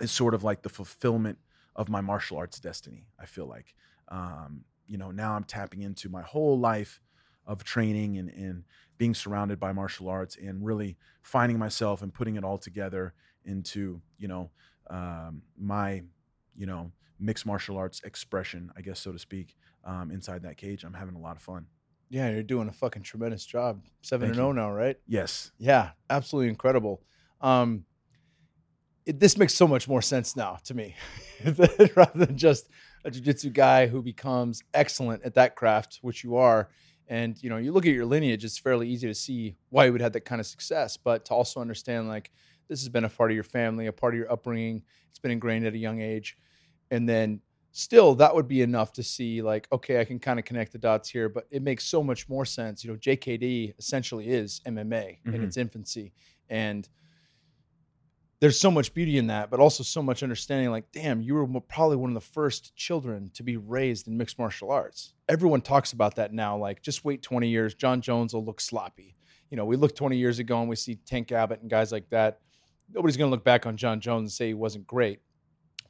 It's 0.00 0.12
sort 0.12 0.34
of 0.34 0.44
like 0.44 0.62
the 0.62 0.68
fulfillment 0.68 1.38
of 1.76 1.88
my 1.88 2.00
martial 2.00 2.36
arts 2.36 2.58
destiny, 2.58 3.06
I 3.20 3.26
feel 3.26 3.46
like. 3.46 3.74
Um, 4.08 4.64
you 4.86 4.98
know, 4.98 5.10
now 5.10 5.34
I'm 5.34 5.44
tapping 5.44 5.82
into 5.82 6.08
my 6.08 6.22
whole 6.22 6.58
life 6.58 7.00
of 7.46 7.64
training 7.64 8.18
and, 8.18 8.28
and 8.30 8.64
being 8.98 9.14
surrounded 9.14 9.60
by 9.60 9.72
martial 9.72 10.08
arts 10.08 10.36
and 10.36 10.64
really 10.64 10.96
finding 11.22 11.58
myself 11.58 12.02
and 12.02 12.12
putting 12.12 12.36
it 12.36 12.44
all 12.44 12.58
together 12.58 13.14
into, 13.44 14.00
you 14.18 14.28
know, 14.28 14.50
um, 14.90 15.42
my 15.56 16.02
you 16.58 16.66
know, 16.66 16.90
mixed 17.20 17.46
martial 17.46 17.78
arts 17.78 18.02
expression, 18.04 18.70
I 18.76 18.82
guess, 18.82 18.98
so 19.00 19.12
to 19.12 19.18
speak, 19.18 19.56
um, 19.84 20.10
inside 20.10 20.42
that 20.42 20.56
cage. 20.56 20.84
I'm 20.84 20.92
having 20.92 21.14
a 21.14 21.20
lot 21.20 21.36
of 21.36 21.42
fun. 21.42 21.66
Yeah, 22.10 22.30
you're 22.30 22.42
doing 22.42 22.68
a 22.68 22.72
fucking 22.72 23.02
tremendous 23.02 23.44
job. 23.44 23.82
Seven 24.02 24.28
Thank 24.28 24.36
and 24.36 24.36
zero 24.36 24.52
now, 24.52 24.70
right? 24.70 24.96
Yes. 25.06 25.52
Yeah, 25.58 25.90
absolutely 26.08 26.48
incredible. 26.48 27.02
Um, 27.40 27.84
it, 29.04 29.20
this 29.20 29.36
makes 29.36 29.54
so 29.54 29.66
much 29.66 29.88
more 29.88 30.02
sense 30.02 30.36
now 30.36 30.58
to 30.64 30.74
me, 30.74 30.94
rather 31.96 32.26
than 32.26 32.36
just 32.36 32.68
a 33.04 33.10
jujitsu 33.10 33.52
guy 33.52 33.86
who 33.86 34.02
becomes 34.02 34.62
excellent 34.74 35.22
at 35.24 35.34
that 35.34 35.56
craft, 35.56 35.98
which 36.02 36.24
you 36.24 36.36
are. 36.36 36.68
And 37.08 37.42
you 37.42 37.48
know, 37.48 37.56
you 37.56 37.72
look 37.72 37.86
at 37.86 37.92
your 37.92 38.04
lineage; 38.04 38.44
it's 38.44 38.58
fairly 38.58 38.88
easy 38.88 39.06
to 39.06 39.14
see 39.14 39.56
why 39.70 39.86
you 39.86 39.92
would 39.92 40.02
have 40.02 40.12
that 40.12 40.26
kind 40.26 40.40
of 40.40 40.46
success. 40.46 40.96
But 40.96 41.24
to 41.26 41.34
also 41.34 41.60
understand, 41.60 42.08
like, 42.08 42.30
this 42.68 42.80
has 42.80 42.90
been 42.90 43.04
a 43.04 43.08
part 43.08 43.30
of 43.30 43.34
your 43.34 43.44
family, 43.44 43.86
a 43.86 43.92
part 43.92 44.14
of 44.14 44.18
your 44.18 44.30
upbringing. 44.30 44.82
It's 45.10 45.18
been 45.18 45.30
ingrained 45.30 45.66
at 45.66 45.72
a 45.72 45.78
young 45.78 46.02
age, 46.02 46.36
and 46.90 47.08
then 47.08 47.40
still 47.78 48.14
that 48.16 48.34
would 48.34 48.48
be 48.48 48.60
enough 48.60 48.92
to 48.92 49.02
see 49.04 49.40
like 49.40 49.68
okay 49.70 50.00
i 50.00 50.04
can 50.04 50.18
kind 50.18 50.38
of 50.38 50.44
connect 50.44 50.72
the 50.72 50.78
dots 50.78 51.08
here 51.08 51.28
but 51.28 51.46
it 51.52 51.62
makes 51.62 51.84
so 51.84 52.02
much 52.02 52.28
more 52.28 52.44
sense. 52.44 52.82
You 52.82 52.90
know 52.90 52.96
jkd 52.96 53.72
essentially 53.78 54.28
is 54.28 54.60
mma 54.66 55.18
in 55.24 55.32
Mhm. 55.32 55.44
its 55.44 55.56
infancy 55.56 56.12
and 56.48 56.88
there's 58.40 58.58
so 58.58 58.70
much 58.70 58.94
beauty 58.94 59.16
in 59.18 59.28
that 59.28 59.48
but 59.50 59.60
also 59.60 59.82
so 59.84 60.02
much 60.02 60.22
understanding 60.24 60.70
like 60.70 60.90
damn 60.92 61.20
you 61.20 61.34
were 61.34 61.60
probably 61.60 61.96
one 61.96 62.10
of 62.10 62.14
the 62.14 62.20
first 62.20 62.74
children 62.74 63.30
to 63.34 63.42
be 63.44 63.56
raised 63.56 64.08
in 64.08 64.16
mixed 64.16 64.38
martial 64.38 64.70
arts. 64.70 65.14
Everyone 65.28 65.60
talks 65.60 65.92
about 65.92 66.16
that 66.16 66.32
now 66.32 66.56
like 66.56 66.82
just 66.82 67.04
wait 67.04 67.22
20 67.22 67.48
years 67.48 67.74
jon 67.74 68.00
jones 68.00 68.34
will 68.34 68.44
look 68.44 68.60
sloppy. 68.60 69.16
You 69.50 69.56
know 69.56 69.64
we 69.64 69.76
look 69.76 69.94
20 69.94 70.16
years 70.16 70.40
ago 70.40 70.60
and 70.60 70.68
we 70.68 70.76
see 70.76 70.96
tank 70.96 71.30
abbott 71.30 71.60
and 71.60 71.70
guys 71.70 71.92
like 71.92 72.08
that. 72.10 72.40
Nobody's 72.92 73.16
going 73.16 73.28
to 73.30 73.34
look 73.34 73.44
back 73.44 73.66
on 73.66 73.76
jon 73.76 74.00
jones 74.00 74.22
and 74.22 74.32
say 74.32 74.48
he 74.48 74.54
wasn't 74.54 74.86
great 74.86 75.20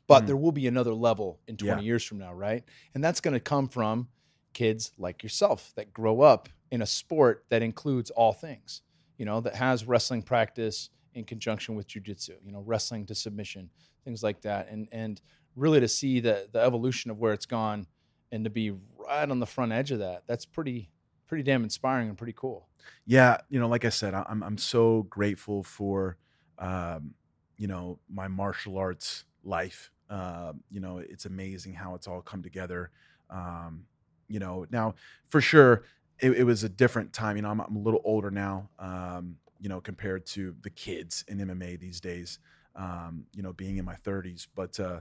but 0.08 0.24
Mhm. 0.24 0.26
there 0.26 0.36
will 0.36 0.52
be 0.52 0.66
another 0.66 0.94
level 0.94 1.40
in 1.46 1.56
20 1.56 1.82
Yeah. 1.82 1.86
years 1.86 2.02
from 2.04 2.18
now 2.18 2.34
right 2.34 2.64
and 2.94 3.04
that's 3.04 3.20
going 3.20 3.34
to 3.34 3.40
come 3.40 3.68
from 3.68 4.08
kids 4.54 4.92
like 4.98 5.22
yourself 5.22 5.72
that 5.76 5.92
grow 5.92 6.20
up 6.22 6.48
in 6.70 6.82
a 6.82 6.86
sport 6.86 7.44
that 7.50 7.62
includes 7.62 8.10
all 8.10 8.32
things 8.32 8.82
you 9.16 9.24
know 9.24 9.40
that 9.40 9.54
has 9.54 9.84
wrestling 9.84 10.22
practice 10.22 10.90
in 11.14 11.24
conjunction 11.24 11.74
with 11.76 11.86
jujitsu 11.86 12.36
you 12.44 12.50
know 12.52 12.60
wrestling 12.62 13.06
to 13.06 13.14
submission 13.14 13.70
things 14.04 14.22
like 14.22 14.40
that 14.42 14.68
and 14.68 14.88
and 14.92 15.20
really 15.54 15.80
to 15.80 15.88
see 15.88 16.20
the 16.20 16.48
the 16.52 16.60
evolution 16.60 17.10
of 17.10 17.18
where 17.18 17.32
it's 17.32 17.46
gone 17.46 17.86
and 18.32 18.44
to 18.44 18.50
be 18.50 18.70
right 18.70 19.30
on 19.30 19.38
the 19.40 19.46
front 19.46 19.72
edge 19.72 19.90
of 19.90 19.98
that 20.00 20.22
that's 20.26 20.44
pretty 20.46 20.90
pretty 21.26 21.42
damn 21.42 21.62
inspiring 21.64 22.08
and 22.08 22.16
pretty 22.18 22.32
cool 22.34 22.68
Yeah. 23.04 23.38
You 23.50 23.60
know, 23.60 23.68
like 23.68 23.84
I 23.84 23.90
said, 23.90 24.14
I'm, 24.14 24.42
I'm 24.42 24.56
so 24.56 25.02
grateful 25.04 25.62
for, 25.62 26.16
um, 26.58 27.14
you 27.58 27.66
know, 27.66 27.98
my 28.08 28.28
martial 28.28 28.78
arts 28.78 29.24
life. 29.42 29.90
Um, 30.10 30.62
you 30.70 30.80
know, 30.80 30.98
it's 30.98 31.26
amazing 31.26 31.74
how 31.74 31.94
it's 31.94 32.08
all 32.08 32.22
come 32.22 32.42
together. 32.42 32.90
Um, 33.30 33.84
you 34.28 34.38
know, 34.38 34.66
now 34.70 34.94
for 35.28 35.40
sure, 35.40 35.84
it, 36.20 36.32
it 36.32 36.44
was 36.44 36.64
a 36.64 36.68
different 36.68 37.12
time. 37.12 37.36
You 37.36 37.42
know, 37.42 37.50
I'm, 37.50 37.60
I'm 37.60 37.76
a 37.76 37.80
little 37.80 38.00
older 38.04 38.30
now, 38.30 38.68
um, 38.78 39.36
you 39.60 39.68
know, 39.68 39.80
compared 39.80 40.26
to 40.26 40.54
the 40.62 40.70
kids 40.70 41.24
in 41.28 41.38
MMA 41.38 41.78
these 41.78 42.00
days, 42.00 42.38
um, 42.76 43.24
you 43.34 43.42
know, 43.42 43.52
being 43.52 43.76
in 43.76 43.84
my 43.84 43.94
30s. 43.96 44.46
But, 44.54 44.78
uh, 44.80 45.00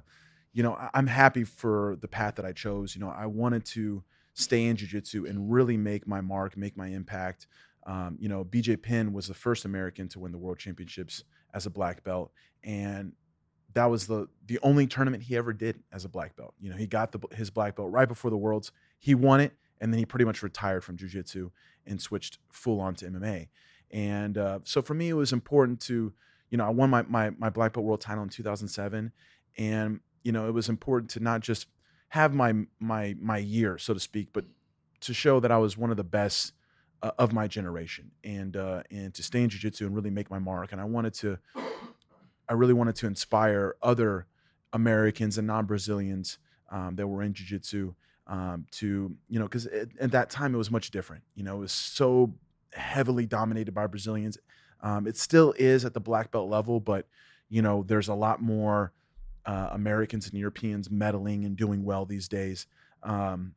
you 0.54 0.64
know, 0.64 0.74
I, 0.74 0.90
I'm 0.94 1.08
happy 1.08 1.44
for 1.44 1.98
the 2.02 2.08
path 2.08 2.36
that 2.36 2.46
I 2.46 2.52
chose. 2.52 2.96
You 2.96 3.02
know, 3.02 3.10
I 3.10 3.26
wanted 3.26 3.66
to 3.66 4.04
stay 4.34 4.66
in 4.66 4.78
jujitsu 4.78 5.28
and 5.30 5.52
really 5.52 5.78
make 5.78 6.08
my 6.08 6.22
mark, 6.22 6.56
make 6.58 6.78
my 6.78 6.88
impact. 6.88 7.48
Um, 7.86 8.18
you 8.20 8.30
know, 8.30 8.44
BJ 8.44 8.82
Penn 8.82 9.14
was 9.14 9.28
the 9.28 9.34
first 9.34 9.66
American 9.66 10.08
to 10.10 10.20
win 10.20 10.32
the 10.32 10.38
world 10.38 10.60
championships 10.60 11.24
as 11.54 11.66
a 11.66 11.70
black 11.70 12.04
belt, 12.04 12.32
and 12.64 13.14
that 13.77 13.91
was 13.91 14.07
the 14.07 14.27
the 14.48 14.57
only 14.63 14.88
tournament 14.88 15.22
he 15.22 15.38
ever 15.38 15.53
did 15.53 15.84
as 15.91 16.03
a 16.03 16.10
black 16.10 16.36
belt. 16.36 16.55
You 16.60 16.72
know, 16.72 16.75
he 16.75 16.88
got 16.88 17.12
the 17.12 17.19
his 17.36 17.51
black 17.51 17.75
belt 17.75 17.91
right 17.91 18.07
before 18.07 18.31
the 18.31 18.38
worlds. 18.38 18.72
He 18.98 19.13
won 19.13 19.39
it, 19.39 19.53
and 19.79 19.93
then 19.93 20.00
he 20.00 20.05
pretty 20.05 20.25
much 20.25 20.41
retired 20.41 20.84
from 20.84 20.98
jujitsu 20.98 21.51
and 21.86 22.01
switched 22.01 22.39
full 22.51 22.81
on 22.81 22.96
to 22.96 23.05
MMA. 23.05 23.50
And 23.91 24.36
uh, 24.36 24.60
so 24.63 24.81
for 24.81 24.96
me, 24.96 25.10
it 25.10 25.13
was 25.13 25.31
important 25.31 25.79
to, 25.81 26.12
you 26.50 26.57
know, 26.57 26.65
I 26.65 26.69
won 26.69 26.89
my 26.89 27.03
my 27.03 27.29
my 27.38 27.51
black 27.51 27.74
belt 27.74 27.86
world 27.86 28.01
title 28.01 28.24
in 28.24 28.29
2007, 28.29 29.12
and 29.60 30.00
you 30.24 30.31
know, 30.31 30.48
it 30.48 30.53
was 30.53 30.69
important 30.69 31.12
to 31.12 31.19
not 31.19 31.41
just 31.41 31.67
have 32.10 32.34
my 32.34 32.53
my 32.79 33.15
my 33.22 33.38
year, 33.38 33.77
so 33.77 33.93
to 33.93 34.00
speak, 34.00 34.29
but 34.34 34.46
to 35.01 35.13
show 35.13 35.39
that 35.39 35.51
I 35.51 35.60
was 35.60 35.77
one 35.77 35.91
of 35.91 35.98
the 35.98 36.03
best 36.03 36.53
uh, 37.03 37.12
of 37.19 37.31
my 37.31 37.48
generation, 37.48 38.10
and 38.24 38.57
uh, 38.57 38.81
and 38.89 39.13
to 39.13 39.22
stay 39.22 39.43
in 39.43 39.51
jujitsu 39.51 39.81
and 39.81 39.96
really 39.96 40.10
make 40.10 40.31
my 40.31 40.39
mark. 40.39 40.72
And 40.72 40.81
I 40.81 40.86
wanted 40.86 41.13
to, 41.15 41.38
I 42.50 42.54
really 42.54 42.74
wanted 42.74 42.96
to 42.98 43.08
inspire 43.08 43.75
other 43.82 44.27
Americans 44.74 45.38
and 45.38 45.48
non-Brazilians 45.48 46.38
um, 46.72 46.96
that 46.96 47.08
were 47.08 47.24
in 47.24 47.34
jujitsu 47.34 47.94
um, 48.27 48.66
to, 48.72 49.16
you 49.30 49.39
know, 49.39 49.46
because 49.46 49.68
at, 49.68 49.89
at, 50.00 50.12
that 50.12 50.30
time 50.30 50.54
it 50.54 50.58
was 50.58 50.70
much 50.70 50.92
different. 50.92 51.24
You 51.36 51.44
know, 51.44 51.58
it 51.58 51.60
was 51.60 51.72
so 51.72 52.34
heavily 52.74 53.25
dominated 53.25 53.74
by 53.74 53.88
Brazilians. 53.88 54.38
Um, 54.82 55.08
it 55.08 55.18
still 55.18 55.54
is 55.58 55.86
at 55.86 55.94
the 55.94 56.00
black 56.00 56.32
belt 56.32 56.50
level, 56.50 56.80
but 56.80 57.08
you 57.50 57.62
know, 57.62 57.84
there's 57.88 58.10
a 58.10 58.13
lot 58.13 58.42
more 58.42 58.92
uh, 59.46 59.70
Americans 59.72 60.27
and 60.27 60.38
Europeans 60.38 60.92
meddling 60.92 61.46
and 61.46 61.56
doing 61.56 61.84
well 61.84 62.06
these 62.06 62.27
days. 62.27 62.68
Um, 63.04 63.54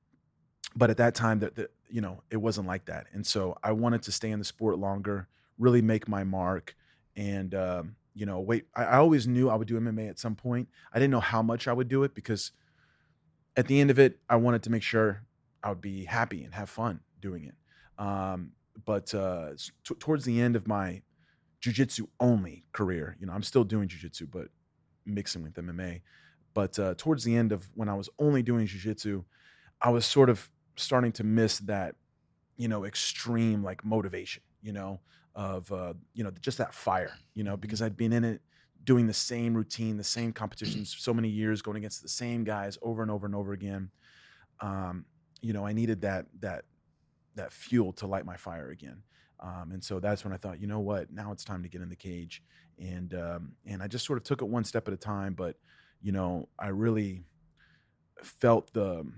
but 0.77 0.89
at 0.89 0.97
that 0.99 1.17
time, 1.17 1.41
that 1.41 1.71
you 1.89 2.01
know, 2.01 2.23
it 2.31 2.37
wasn't 2.37 2.69
like 2.69 2.85
that, 2.85 3.09
and 3.13 3.27
so 3.27 3.59
I 3.65 3.73
wanted 3.73 4.03
to 4.03 4.13
stay 4.13 4.31
in 4.31 4.39
the 4.39 4.45
sport 4.45 4.79
longer, 4.79 5.27
really 5.59 5.83
make 5.83 6.07
my 6.07 6.23
mark, 6.23 6.77
and 7.17 7.53
um, 7.57 7.97
you 8.21 8.27
know, 8.27 8.39
wait. 8.39 8.67
I, 8.77 8.85
I 8.85 8.97
always 8.99 9.27
knew 9.27 9.49
I 9.49 9.55
would 9.55 9.67
do 9.67 9.79
MMA 9.81 10.11
at 10.11 10.19
some 10.19 10.37
point. 10.37 10.69
I 10.93 10.99
didn't 10.99 11.11
know 11.11 11.21
how 11.21 11.43
much 11.43 11.67
I 11.67 11.73
would 11.73 11.89
do 11.89 12.03
it 12.03 12.15
because 12.15 12.53
at 13.57 13.67
the 13.67 13.81
end 13.81 13.91
of 13.91 13.99
it, 13.99 14.19
I 14.29 14.37
wanted 14.37 14.63
to 14.65 14.71
make 14.71 14.83
sure 14.83 15.25
I 15.63 15.71
would 15.71 15.81
be 15.81 16.05
happy 16.05 16.45
and 16.45 16.53
have 16.53 16.69
fun 16.69 17.01
doing 17.19 17.45
it. 17.45 17.55
Um, 17.99 18.53
but 18.85 19.15
uh, 19.15 19.53
t- 19.57 19.95
towards 19.95 20.27
the 20.27 20.39
end 20.39 20.55
of 20.55 20.69
my 20.69 21.01
jujitsu 21.63 22.09
only 22.21 22.67
career, 22.73 23.17
you 23.19 23.27
know, 23.27 23.33
I'm 23.33 23.43
still 23.43 23.65
doing 23.65 23.89
jujitsu, 23.89 24.31
but 24.31 24.49
mixing 25.07 25.43
with 25.43 25.55
MMA. 25.55 26.03
But 26.53 26.79
uh, 26.79 26.95
towards 26.99 27.25
the 27.25 27.35
end 27.35 27.53
of 27.53 27.71
when 27.75 27.89
I 27.89 27.95
was 27.95 28.11
only 28.19 28.43
doing 28.43 28.67
jujitsu, 28.67 29.25
I 29.81 29.89
was 29.89 30.05
sort 30.05 30.29
of 30.29 30.51
starting 30.77 31.13
to 31.13 31.25
miss 31.25 31.59
that, 31.61 31.95
you 32.59 32.69
know, 32.69 32.85
extreme 32.85 33.65
like 33.65 33.83
motivation, 33.83 34.43
you 34.61 34.75
know, 34.75 35.01
of 35.41 35.73
uh, 35.73 35.95
you 36.13 36.23
know 36.23 36.31
just 36.43 36.59
that 36.59 36.75
fire, 36.75 37.13
you 37.35 37.43
know, 37.43 37.57
because 37.57 37.81
I'd 37.81 37.97
been 37.97 38.13
in 38.13 38.25
it 38.25 38.43
doing 38.85 39.07
the 39.07 39.15
same 39.15 39.55
routine, 39.55 39.97
the 39.97 40.05
same 40.05 40.33
competitions 40.35 40.95
so 40.99 41.15
many 41.15 41.29
years, 41.29 41.63
going 41.63 41.79
against 41.79 42.03
the 42.03 42.09
same 42.09 42.45
guys 42.45 42.77
over 42.83 43.01
and 43.01 43.11
over 43.11 43.25
and 43.25 43.35
over 43.35 43.53
again. 43.53 43.91
Um, 44.61 45.07
you 45.41 45.55
know, 45.55 45.67
I 45.67 45.73
needed 45.73 46.03
that 46.03 46.27
that 46.41 46.65
that 47.37 47.53
fuel 47.53 47.95
to 47.95 48.07
light 48.07 48.27
my 48.27 48.37
fire 48.37 48.71
again. 48.71 49.03
Um, 49.43 49.71
and 49.73 49.83
so 49.83 49.99
that's 49.99 50.25
when 50.25 50.35
I 50.35 50.37
thought, 50.37 50.61
you 50.61 50.67
know 50.67 50.81
what, 50.81 51.11
now 51.11 51.33
it's 51.33 51.45
time 51.45 51.63
to 51.63 51.71
get 51.71 51.81
in 51.81 51.89
the 51.89 51.97
cage. 51.97 52.43
And 52.79 53.15
um, 53.15 53.53
and 53.65 53.83
I 53.83 53.87
just 53.87 54.05
sort 54.05 54.19
of 54.19 54.25
took 54.25 54.43
it 54.43 54.45
one 54.47 54.65
step 54.65 54.89
at 54.89 54.95
a 54.95 54.99
time. 54.99 55.33
But 55.33 55.57
you 56.03 56.13
know, 56.13 56.51
I 56.59 56.69
really 56.69 57.25
felt 58.23 58.71
the 58.75 59.11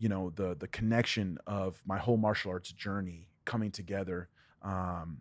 you 0.00 0.08
know 0.08 0.32
the 0.34 0.56
the 0.58 0.66
connection 0.66 1.38
of 1.46 1.80
my 1.86 1.98
whole 1.98 2.16
martial 2.16 2.50
arts 2.50 2.72
journey 2.72 3.28
coming 3.44 3.70
together. 3.70 4.28
Um, 4.62 5.18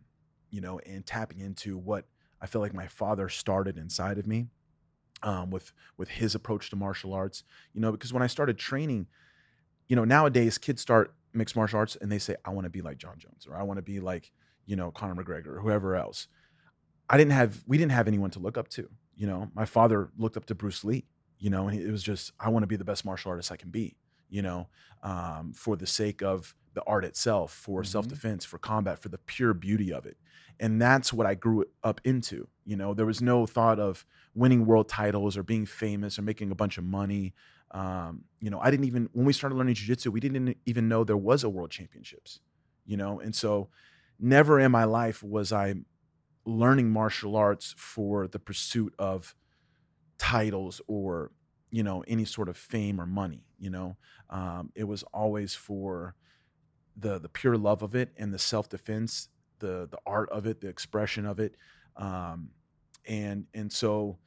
you 0.57 0.61
know, 0.61 0.79
and 0.87 1.05
tapping 1.05 1.39
into 1.39 1.77
what 1.77 2.05
I 2.41 2.47
feel 2.47 2.61
like 2.61 2.73
my 2.73 2.87
father 2.87 3.29
started 3.29 3.77
inside 3.77 4.17
of 4.17 4.25
me 4.25 4.47
um, 5.21 5.51
with 5.51 5.71
with 5.97 6.09
his 6.09 6.33
approach 6.33 6.71
to 6.71 6.75
martial 6.75 7.13
arts. 7.13 7.43
You 7.73 7.81
know, 7.81 7.91
because 7.91 8.11
when 8.11 8.23
I 8.23 8.27
started 8.27 8.57
training, 8.57 9.05
you 9.87 9.95
know, 9.95 10.03
nowadays 10.03 10.57
kids 10.57 10.81
start 10.81 11.13
mixed 11.31 11.55
martial 11.55 11.77
arts 11.77 11.95
and 11.95 12.11
they 12.11 12.17
say, 12.17 12.37
I 12.43 12.49
want 12.49 12.65
to 12.65 12.71
be 12.71 12.81
like 12.81 12.97
Jon 12.97 13.19
Jones 13.19 13.45
or 13.47 13.55
I 13.55 13.61
want 13.61 13.77
to 13.77 13.83
be 13.83 13.99
like, 13.99 14.31
you 14.65 14.75
know, 14.75 14.89
Conor 14.89 15.23
McGregor 15.23 15.57
or 15.57 15.61
whoever 15.61 15.95
else. 15.95 16.27
I 17.07 17.17
didn't 17.17 17.33
have 17.33 17.63
we 17.67 17.77
didn't 17.77 17.91
have 17.91 18.07
anyone 18.07 18.31
to 18.31 18.39
look 18.39 18.57
up 18.57 18.67
to. 18.69 18.89
You 19.15 19.27
know, 19.27 19.51
my 19.53 19.65
father 19.65 20.09
looked 20.17 20.37
up 20.37 20.45
to 20.45 20.55
Bruce 20.55 20.83
Lee. 20.83 21.05
You 21.37 21.51
know, 21.51 21.67
and 21.67 21.79
it 21.79 21.91
was 21.91 22.01
just 22.01 22.31
I 22.39 22.49
want 22.49 22.63
to 22.63 22.67
be 22.67 22.77
the 22.77 22.83
best 22.83 23.05
martial 23.05 23.29
artist 23.29 23.51
I 23.51 23.57
can 23.57 23.69
be. 23.69 23.95
You 24.27 24.41
know, 24.41 24.69
um, 25.03 25.53
for 25.53 25.75
the 25.75 25.85
sake 25.85 26.23
of 26.23 26.55
the 26.73 26.81
art 26.87 27.05
itself, 27.05 27.53
for 27.53 27.81
mm-hmm. 27.81 27.91
self 27.91 28.07
defense, 28.07 28.43
for 28.43 28.57
combat, 28.57 28.97
for 28.97 29.09
the 29.09 29.19
pure 29.19 29.53
beauty 29.53 29.93
of 29.93 30.07
it 30.07 30.17
and 30.59 30.81
that's 30.81 31.13
what 31.13 31.27
I 31.27 31.35
grew 31.35 31.65
up 31.83 32.01
into. 32.03 32.47
You 32.65 32.75
know, 32.75 32.93
there 32.93 33.05
was 33.05 33.21
no 33.21 33.45
thought 33.45 33.79
of 33.79 34.05
winning 34.33 34.65
world 34.65 34.89
titles 34.89 35.37
or 35.37 35.43
being 35.43 35.65
famous 35.65 36.19
or 36.19 36.21
making 36.21 36.51
a 36.51 36.55
bunch 36.55 36.77
of 36.77 36.83
money. 36.83 37.33
Um, 37.71 38.23
you 38.39 38.49
know, 38.49 38.59
I 38.59 38.71
didn't 38.71 38.85
even 38.85 39.09
when 39.13 39.25
we 39.25 39.33
started 39.33 39.55
learning 39.55 39.75
jiu-jitsu, 39.75 40.11
we 40.11 40.19
didn't 40.19 40.57
even 40.65 40.87
know 40.87 41.03
there 41.03 41.17
was 41.17 41.43
a 41.43 41.49
world 41.49 41.71
championships. 41.71 42.39
You 42.85 42.97
know, 42.97 43.19
and 43.19 43.35
so 43.35 43.69
never 44.19 44.59
in 44.59 44.71
my 44.71 44.85
life 44.85 45.21
was 45.21 45.51
I 45.51 45.75
learning 46.45 46.89
martial 46.89 47.35
arts 47.35 47.75
for 47.77 48.27
the 48.27 48.39
pursuit 48.39 48.93
of 48.97 49.35
titles 50.17 50.81
or 50.87 51.31
you 51.69 51.83
know 51.83 52.03
any 52.07 52.25
sort 52.25 52.49
of 52.49 52.57
fame 52.57 52.99
or 52.99 53.05
money 53.05 53.43
you 53.59 53.69
know 53.69 53.97
um, 54.29 54.71
it 54.73 54.85
was 54.85 55.03
always 55.13 55.53
for 55.53 56.15
the 56.95 57.19
the 57.19 57.29
pure 57.29 57.57
love 57.57 57.83
of 57.83 57.93
it 57.93 58.13
and 58.17 58.33
the 58.33 58.39
self-defense 58.39 59.27
the 59.59 59.87
the 59.89 59.97
art 60.05 60.29
of 60.29 60.45
it, 60.45 60.61
the 60.61 60.67
expression 60.67 61.25
of 61.25 61.39
it, 61.39 61.55
um, 61.95 62.49
and 63.07 63.45
and 63.53 63.71
so, 63.71 64.17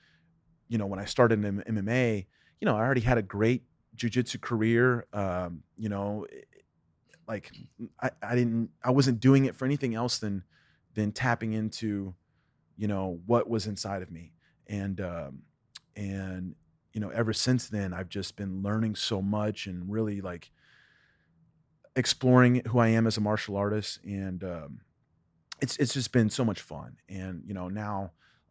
you 0.69 0.79
know, 0.79 0.87
when 0.87 0.99
I 0.99 1.05
started 1.05 1.45
in 1.45 1.63
MMA, 1.63 2.27
you 2.61 2.67
know, 2.67 2.77
I 2.77 2.81
already 2.81 3.01
had 3.01 3.19
a 3.19 3.23
great 3.23 3.65
jujitsu 3.97 4.41
career. 4.41 5.07
Um, 5.13 5.63
you 5.77 5.89
know, 5.89 6.27
like 7.29 7.53
I, 8.01 8.11
I 8.23 8.35
didn't, 8.35 8.71
I 8.83 8.91
wasn't 8.91 9.21
doing 9.21 9.45
it 9.45 9.57
for 9.57 9.65
anything 9.65 9.95
else 9.95 10.19
than 10.19 10.45
than 10.95 11.13
tapping 11.13 11.53
into, 11.53 12.15
you 12.77 12.89
know, 12.89 13.21
what 13.27 13.49
was 13.49 13.67
inside 13.67 14.03
of 14.03 14.11
me, 14.11 14.33
and 14.67 15.01
um, 15.01 15.43
and 15.97 16.55
you 16.93 17.01
know, 17.01 17.11
ever 17.11 17.33
since 17.33 17.69
then, 17.69 17.93
I've 17.93 18.09
just 18.09 18.37
been 18.37 18.63
learning 18.63 18.97
so 18.97 19.23
much 19.23 19.67
and 19.67 19.91
really 19.91 20.21
like 20.21 20.51
exploring 21.97 22.63
who 22.67 22.79
I 22.79 22.89
am 22.89 23.07
as 23.07 23.17
a 23.17 23.21
martial 23.21 23.57
artist. 23.57 24.01
And 24.05 24.43
um, 24.43 24.81
it's 25.63 25.77
it's 25.77 25.95
just 25.95 26.13
been 26.13 26.31
so 26.31 26.45
much 26.45 26.61
fun 26.61 26.97
and 27.09 27.43
you 27.47 27.55
know 27.55 27.69
now 27.69 28.11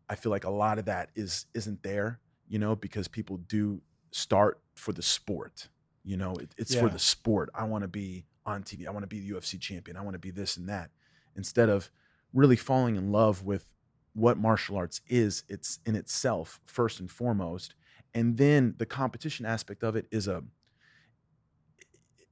i 0.09 0.15
feel 0.15 0.31
like 0.31 0.43
a 0.43 0.49
lot 0.49 0.79
of 0.79 0.85
that 0.85 1.09
is 1.15 1.45
isn't 1.53 1.81
there 1.83 2.19
you 2.47 2.59
know 2.59 2.75
because 2.75 3.07
people 3.07 3.37
do 3.37 3.81
start 4.11 4.61
for 4.73 4.91
the 4.91 5.01
sport 5.01 5.67
you 6.03 6.17
know 6.17 6.33
it, 6.35 6.53
it's 6.57 6.73
yeah. 6.73 6.81
for 6.81 6.89
the 6.89 6.99
sport 6.99 7.49
i 7.53 7.63
want 7.63 7.83
to 7.83 7.87
be 7.87 8.25
on 8.45 8.63
tv 8.63 8.87
i 8.87 8.91
want 8.91 9.03
to 9.03 9.07
be 9.07 9.19
the 9.19 9.35
ufc 9.35 9.59
champion 9.59 9.97
i 9.97 10.01
want 10.01 10.13
to 10.13 10.19
be 10.19 10.31
this 10.31 10.57
and 10.57 10.67
that 10.67 10.89
instead 11.35 11.69
of 11.69 11.89
really 12.33 12.55
falling 12.55 12.95
in 12.95 13.11
love 13.11 13.43
with 13.43 13.69
what 14.13 14.37
martial 14.37 14.77
arts 14.77 15.01
is 15.07 15.43
it's 15.47 15.79
in 15.85 15.95
itself 15.95 16.59
first 16.65 16.99
and 16.99 17.11
foremost 17.11 17.75
and 18.13 18.37
then 18.37 18.73
the 18.77 18.85
competition 18.85 19.45
aspect 19.45 19.83
of 19.83 19.95
it 19.95 20.05
is 20.11 20.27
a 20.27 20.43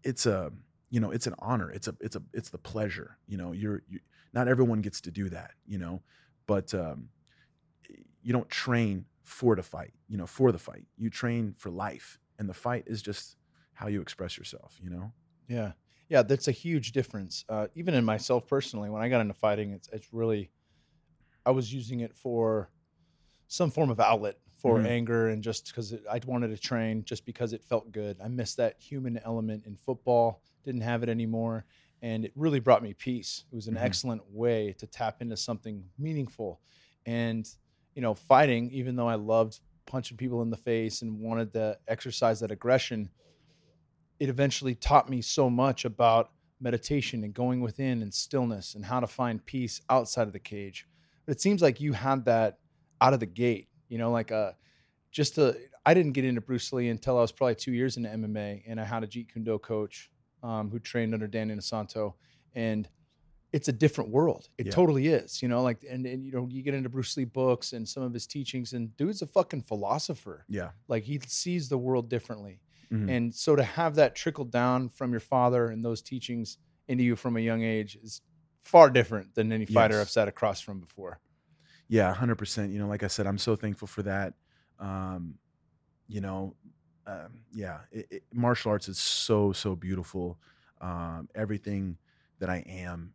it's 0.04 0.26
a 0.26 0.52
you 0.90 1.00
know 1.00 1.12
it's 1.12 1.28
an 1.28 1.36
honor 1.40 1.70
it's 1.72 1.88
a 1.88 1.96
it's 2.00 2.16
a 2.16 2.22
it's 2.34 2.50
the 2.50 2.58
pleasure 2.58 3.18
you 3.28 3.38
know 3.38 3.52
you're 3.52 3.84
you, 3.88 4.00
not 4.34 4.48
everyone 4.48 4.82
gets 4.82 5.02
to 5.02 5.12
do 5.12 5.30
that, 5.30 5.52
you 5.66 5.78
know, 5.78 6.02
but 6.46 6.74
um, 6.74 7.10
you 8.22 8.34
don't 8.34 8.50
train 8.50 9.06
for 9.24 9.56
the 9.56 9.64
fight, 9.64 9.94
you 10.08 10.18
know, 10.18 10.26
for 10.26 10.52
the 10.52 10.58
fight. 10.58 10.86
You 10.98 11.10
train 11.10 11.54
for 11.58 11.70
life, 11.70 12.20
and 12.40 12.50
the 12.50 12.54
fight 12.54 12.84
is 12.88 13.02
just 13.02 13.38
how 13.74 13.88
you 13.88 14.02
express 14.02 14.38
yourself, 14.38 14.78
you 14.82 14.90
know. 14.90 15.12
Yeah, 15.48 15.74
yeah, 16.10 16.24
that's 16.24 16.48
a 16.48 16.52
huge 16.52 16.92
difference. 16.92 17.46
Uh, 17.50 17.68
even 17.76 17.94
in 17.94 18.06
myself 18.06 18.48
personally, 18.48 18.90
when 18.90 19.02
I 19.02 19.10
got 19.10 19.22
into 19.22 19.34
fighting, 19.34 19.72
it's 19.72 19.90
it's 19.92 20.14
really, 20.14 20.52
I 21.46 21.52
was 21.52 21.74
using 21.74 22.00
it 22.00 22.16
for 22.16 22.72
some 23.48 23.72
form 23.72 23.90
of 23.90 24.00
outlet 24.00 24.38
for 24.58 24.78
mm-hmm. 24.78 24.88
anger 24.88 25.30
and 25.30 25.44
just 25.44 25.68
because 25.68 25.94
I 26.12 26.20
wanted 26.26 26.50
to 26.50 26.58
train 26.58 27.04
just 27.06 27.26
because 27.26 27.54
it 27.54 27.64
felt 27.64 27.92
good. 27.92 28.18
I 28.24 28.28
missed 28.28 28.58
that 28.58 28.76
human 28.80 29.20
element 29.24 29.66
in 29.66 29.76
football. 29.76 30.42
Didn't 30.66 30.82
have 30.82 31.04
it 31.04 31.10
anymore 31.10 31.66
and 32.02 32.26
it 32.26 32.32
really 32.36 32.60
brought 32.60 32.84
me 32.84 32.94
peace. 32.94 33.44
It 33.52 33.56
was 33.56 33.68
an 33.68 33.76
mm-hmm. 33.76 33.86
excellent 33.86 34.22
way 34.32 34.76
to 34.80 34.88
tap 34.88 35.22
into 35.22 35.38
something 35.38 35.84
meaningful. 35.98 36.62
And 37.06 37.50
you 37.96 38.02
know, 38.02 38.14
fighting, 38.14 38.70
even 38.72 38.96
though 38.96 39.08
I 39.08 39.16
loved 39.16 39.60
punching 39.88 40.18
people 40.18 40.42
in 40.42 40.52
the 40.52 40.58
face 40.58 41.02
and 41.02 41.20
wanted 41.20 41.54
to 41.54 41.78
exercise 41.88 42.42
that 42.42 42.52
aggression, 42.52 43.10
it 44.20 44.30
eventually 44.30 44.76
taught 44.76 45.10
me 45.10 45.22
so 45.22 45.50
much 45.50 45.86
about 45.86 46.32
meditation 46.60 47.24
and 47.24 47.34
going 47.34 47.62
within 47.62 48.02
and 48.02 48.14
stillness 48.14 48.76
and 48.76 48.86
how 48.86 49.00
to 49.00 49.08
find 49.08 49.46
peace 49.46 49.82
outside 49.90 50.28
of 50.28 50.34
the 50.34 50.40
cage. 50.40 50.88
But 51.26 51.36
it 51.36 51.42
seems 51.42 51.62
like 51.62 51.82
you 51.82 51.94
had 51.94 52.26
that 52.26 52.60
out 53.02 53.14
of 53.14 53.20
the 53.20 53.26
gate, 53.26 53.68
you 53.90 53.98
know, 53.98 54.12
like 54.12 54.32
a 54.32 54.36
uh, 54.36 54.52
just 55.12 55.38
a 55.38 55.56
I 55.86 55.94
didn't 55.94 56.12
get 56.12 56.26
into 56.26 56.42
Bruce 56.42 56.72
Lee 56.74 56.90
until 56.90 57.18
I 57.18 57.22
was 57.22 57.32
probably 57.32 57.56
two 57.56 57.72
years 57.72 57.96
into 57.96 58.10
MMA, 58.10 58.64
and 58.68 58.80
I 58.80 58.84
had 58.84 59.04
a 59.04 59.08
Jeet 59.08 59.32
Kune 59.32 59.44
Do 59.44 59.58
coach 59.58 60.12
um, 60.44 60.70
who 60.70 60.80
trained 60.80 61.14
under 61.14 61.28
Danny 61.28 61.54
Inosanto, 61.54 62.14
and 62.54 62.88
it's 63.54 63.68
a 63.68 63.72
different 63.72 64.10
world. 64.10 64.50
It 64.58 64.68
yeah. 64.68 64.72
totally 64.72 65.08
is, 65.08 65.42
you 65.42 65.48
know. 65.48 65.64
Like, 65.64 65.86
and, 65.90 66.06
and 66.06 66.26
you 66.26 66.32
know, 66.32 66.48
you 66.50 66.62
get 66.64 66.74
into 66.74 66.90
Bruce 66.90 67.16
Lee 67.18 67.26
books 67.26 67.74
and 67.74 67.88
some 67.88 68.04
of 68.04 68.14
his 68.14 68.28
teachings, 68.28 68.74
and 68.74 68.96
dude's 68.98 69.22
a 69.22 69.28
fucking 69.28 69.64
philosopher. 69.64 70.46
Yeah, 70.50 70.72
like 70.88 71.04
he 71.04 71.20
sees 71.28 71.70
the 71.70 71.78
world 71.78 72.10
differently. 72.10 72.62
Mhm. 72.92 73.10
And 73.10 73.36
so 73.36 73.56
to 73.56 73.64
have 73.64 73.96
that 73.96 74.16
trickle 74.16 74.46
down 74.46 74.90
from 74.90 75.12
your 75.12 75.20
father 75.20 75.68
and 75.68 75.84
those 75.84 76.02
teachings 76.02 76.58
into 76.88 77.04
you 77.04 77.16
from 77.16 77.36
a 77.36 77.42
young 77.42 77.62
age 77.62 77.98
is 78.02 78.22
far 78.64 78.90
different 78.90 79.36
than 79.36 79.52
any 79.52 79.66
fighter 79.66 79.96
Yes. 79.96 80.02
I've 80.02 80.10
sat 80.10 80.28
across 80.28 80.62
from 80.62 80.80
before. 80.80 81.20
Yeah, 81.90 82.14
hundred 82.14 82.36
percent. 82.36 82.72
You 82.72 82.80
know, 82.80 82.88
like 82.88 83.04
I 83.04 83.08
said, 83.08 83.28
I'm 83.28 83.38
so 83.38 83.56
thankful 83.56 83.88
for 83.88 84.04
that. 84.04 84.34
Um, 84.80 85.36
you 86.08 86.22
know, 86.22 86.56
um, 87.08 87.42
yeah, 87.54 87.80
it, 87.92 88.08
it, 88.12 88.24
martial 88.34 88.72
arts 88.72 88.88
is 88.88 88.98
so 88.98 89.52
so 89.54 89.76
beautiful. 89.76 90.38
Um, 90.82 91.28
everything 91.34 91.98
that 92.40 92.50
I 92.50 92.58
am 92.68 93.14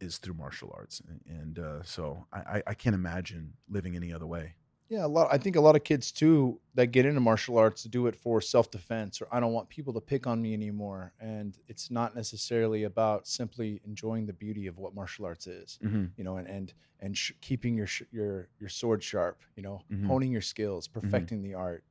is 0.00 0.18
through 0.18 0.34
martial 0.34 0.72
arts, 0.76 1.00
and, 1.08 1.20
and 1.40 1.58
uh, 1.58 1.82
so 1.82 2.26
I, 2.32 2.62
I, 2.66 2.74
can't 2.74 2.94
imagine 2.94 3.52
living 3.68 3.96
any 3.96 4.12
other 4.12 4.26
way. 4.26 4.54
Yeah, 4.88 5.04
a 5.04 5.08
lot. 5.08 5.28
I 5.30 5.38
think 5.38 5.56
a 5.56 5.60
lot 5.60 5.76
of 5.76 5.84
kids 5.84 6.10
too 6.10 6.58
that 6.74 6.88
get 6.88 7.06
into 7.06 7.20
martial 7.20 7.56
arts 7.58 7.84
do 7.84 8.06
it 8.06 8.16
for 8.16 8.40
self 8.40 8.70
defense, 8.70 9.20
or 9.22 9.28
I 9.30 9.38
don't 9.40 9.52
want 9.52 9.68
people 9.68 9.92
to 9.94 10.00
pick 10.00 10.26
on 10.26 10.42
me 10.42 10.52
anymore. 10.52 11.12
And 11.20 11.56
it's 11.68 11.90
not 11.90 12.14
necessarily 12.16 12.84
about 12.84 13.26
simply 13.28 13.80
enjoying 13.86 14.26
the 14.26 14.32
beauty 14.32 14.66
of 14.66 14.78
what 14.78 14.94
martial 14.94 15.24
arts 15.26 15.46
is, 15.46 15.78
Mm-hmm. 15.84 16.06
you 16.16 16.24
know, 16.24 16.36
and 16.38 16.48
and 16.48 16.72
and 16.98 17.16
sh- 17.16 17.32
keeping 17.40 17.76
your 17.76 17.86
sh- 17.86 18.02
your 18.10 18.48
your 18.58 18.68
sword 18.68 19.02
sharp, 19.02 19.40
you 19.56 19.62
know, 19.62 19.82
Mhm. 19.92 20.06
honing 20.06 20.32
your 20.32 20.40
skills, 20.42 20.88
perfecting 20.88 21.42
the 21.42 21.54
art. 21.54 21.84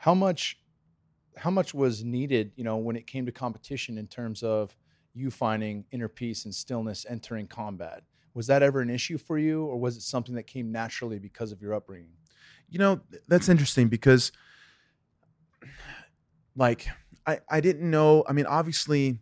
How 0.00 0.14
much, 0.14 0.58
how 1.36 1.50
much 1.50 1.74
was 1.74 2.02
needed, 2.02 2.52
you 2.56 2.64
know, 2.64 2.78
when 2.78 2.96
it 2.96 3.06
came 3.06 3.26
to 3.26 3.32
competition 3.32 3.98
in 3.98 4.06
terms 4.06 4.42
of 4.42 4.74
you 5.12 5.30
finding 5.30 5.84
inner 5.90 6.08
peace 6.08 6.46
and 6.46 6.54
stillness 6.54 7.04
entering 7.06 7.46
combat? 7.46 8.02
Was 8.32 8.46
that 8.46 8.62
ever 8.62 8.80
an 8.80 8.88
issue 8.88 9.18
for 9.18 9.36
you, 9.36 9.66
or 9.66 9.78
was 9.78 9.98
it 9.98 10.02
something 10.02 10.34
that 10.36 10.46
came 10.46 10.72
naturally 10.72 11.18
because 11.18 11.52
of 11.52 11.60
your 11.60 11.74
upbringing? 11.74 12.14
You 12.70 12.78
know, 12.78 13.00
that's 13.28 13.50
interesting 13.50 13.88
because 13.88 14.32
like 16.56 16.88
I, 17.26 17.40
I 17.50 17.60
didn't 17.60 17.90
know. 17.90 18.24
I 18.26 18.32
mean, 18.32 18.46
obviously 18.46 19.18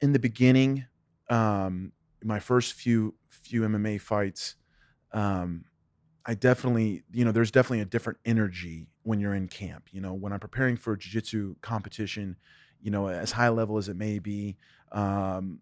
in 0.00 0.12
the 0.12 0.20
beginning, 0.20 0.86
um, 1.28 1.90
my 2.22 2.38
first 2.38 2.74
few 2.74 3.16
few 3.30 3.62
MMA 3.62 4.00
fights, 4.00 4.54
um, 5.12 5.64
I 6.26 6.34
definitely, 6.34 7.02
you 7.12 7.24
know, 7.24 7.32
there's 7.32 7.50
definitely 7.50 7.80
a 7.80 7.86
different 7.86 8.18
energy 8.24 8.86
when 9.02 9.20
you're 9.20 9.34
in 9.34 9.48
camp. 9.48 9.88
You 9.92 10.00
know, 10.00 10.14
when 10.14 10.32
I'm 10.32 10.40
preparing 10.40 10.76
for 10.76 10.94
a 10.94 10.98
jiu-jitsu 10.98 11.56
competition, 11.60 12.36
you 12.80 12.90
know, 12.90 13.08
as 13.08 13.32
high 13.32 13.50
level 13.50 13.76
as 13.76 13.88
it 13.88 13.96
may 13.96 14.18
be, 14.18 14.56
um, 14.92 15.60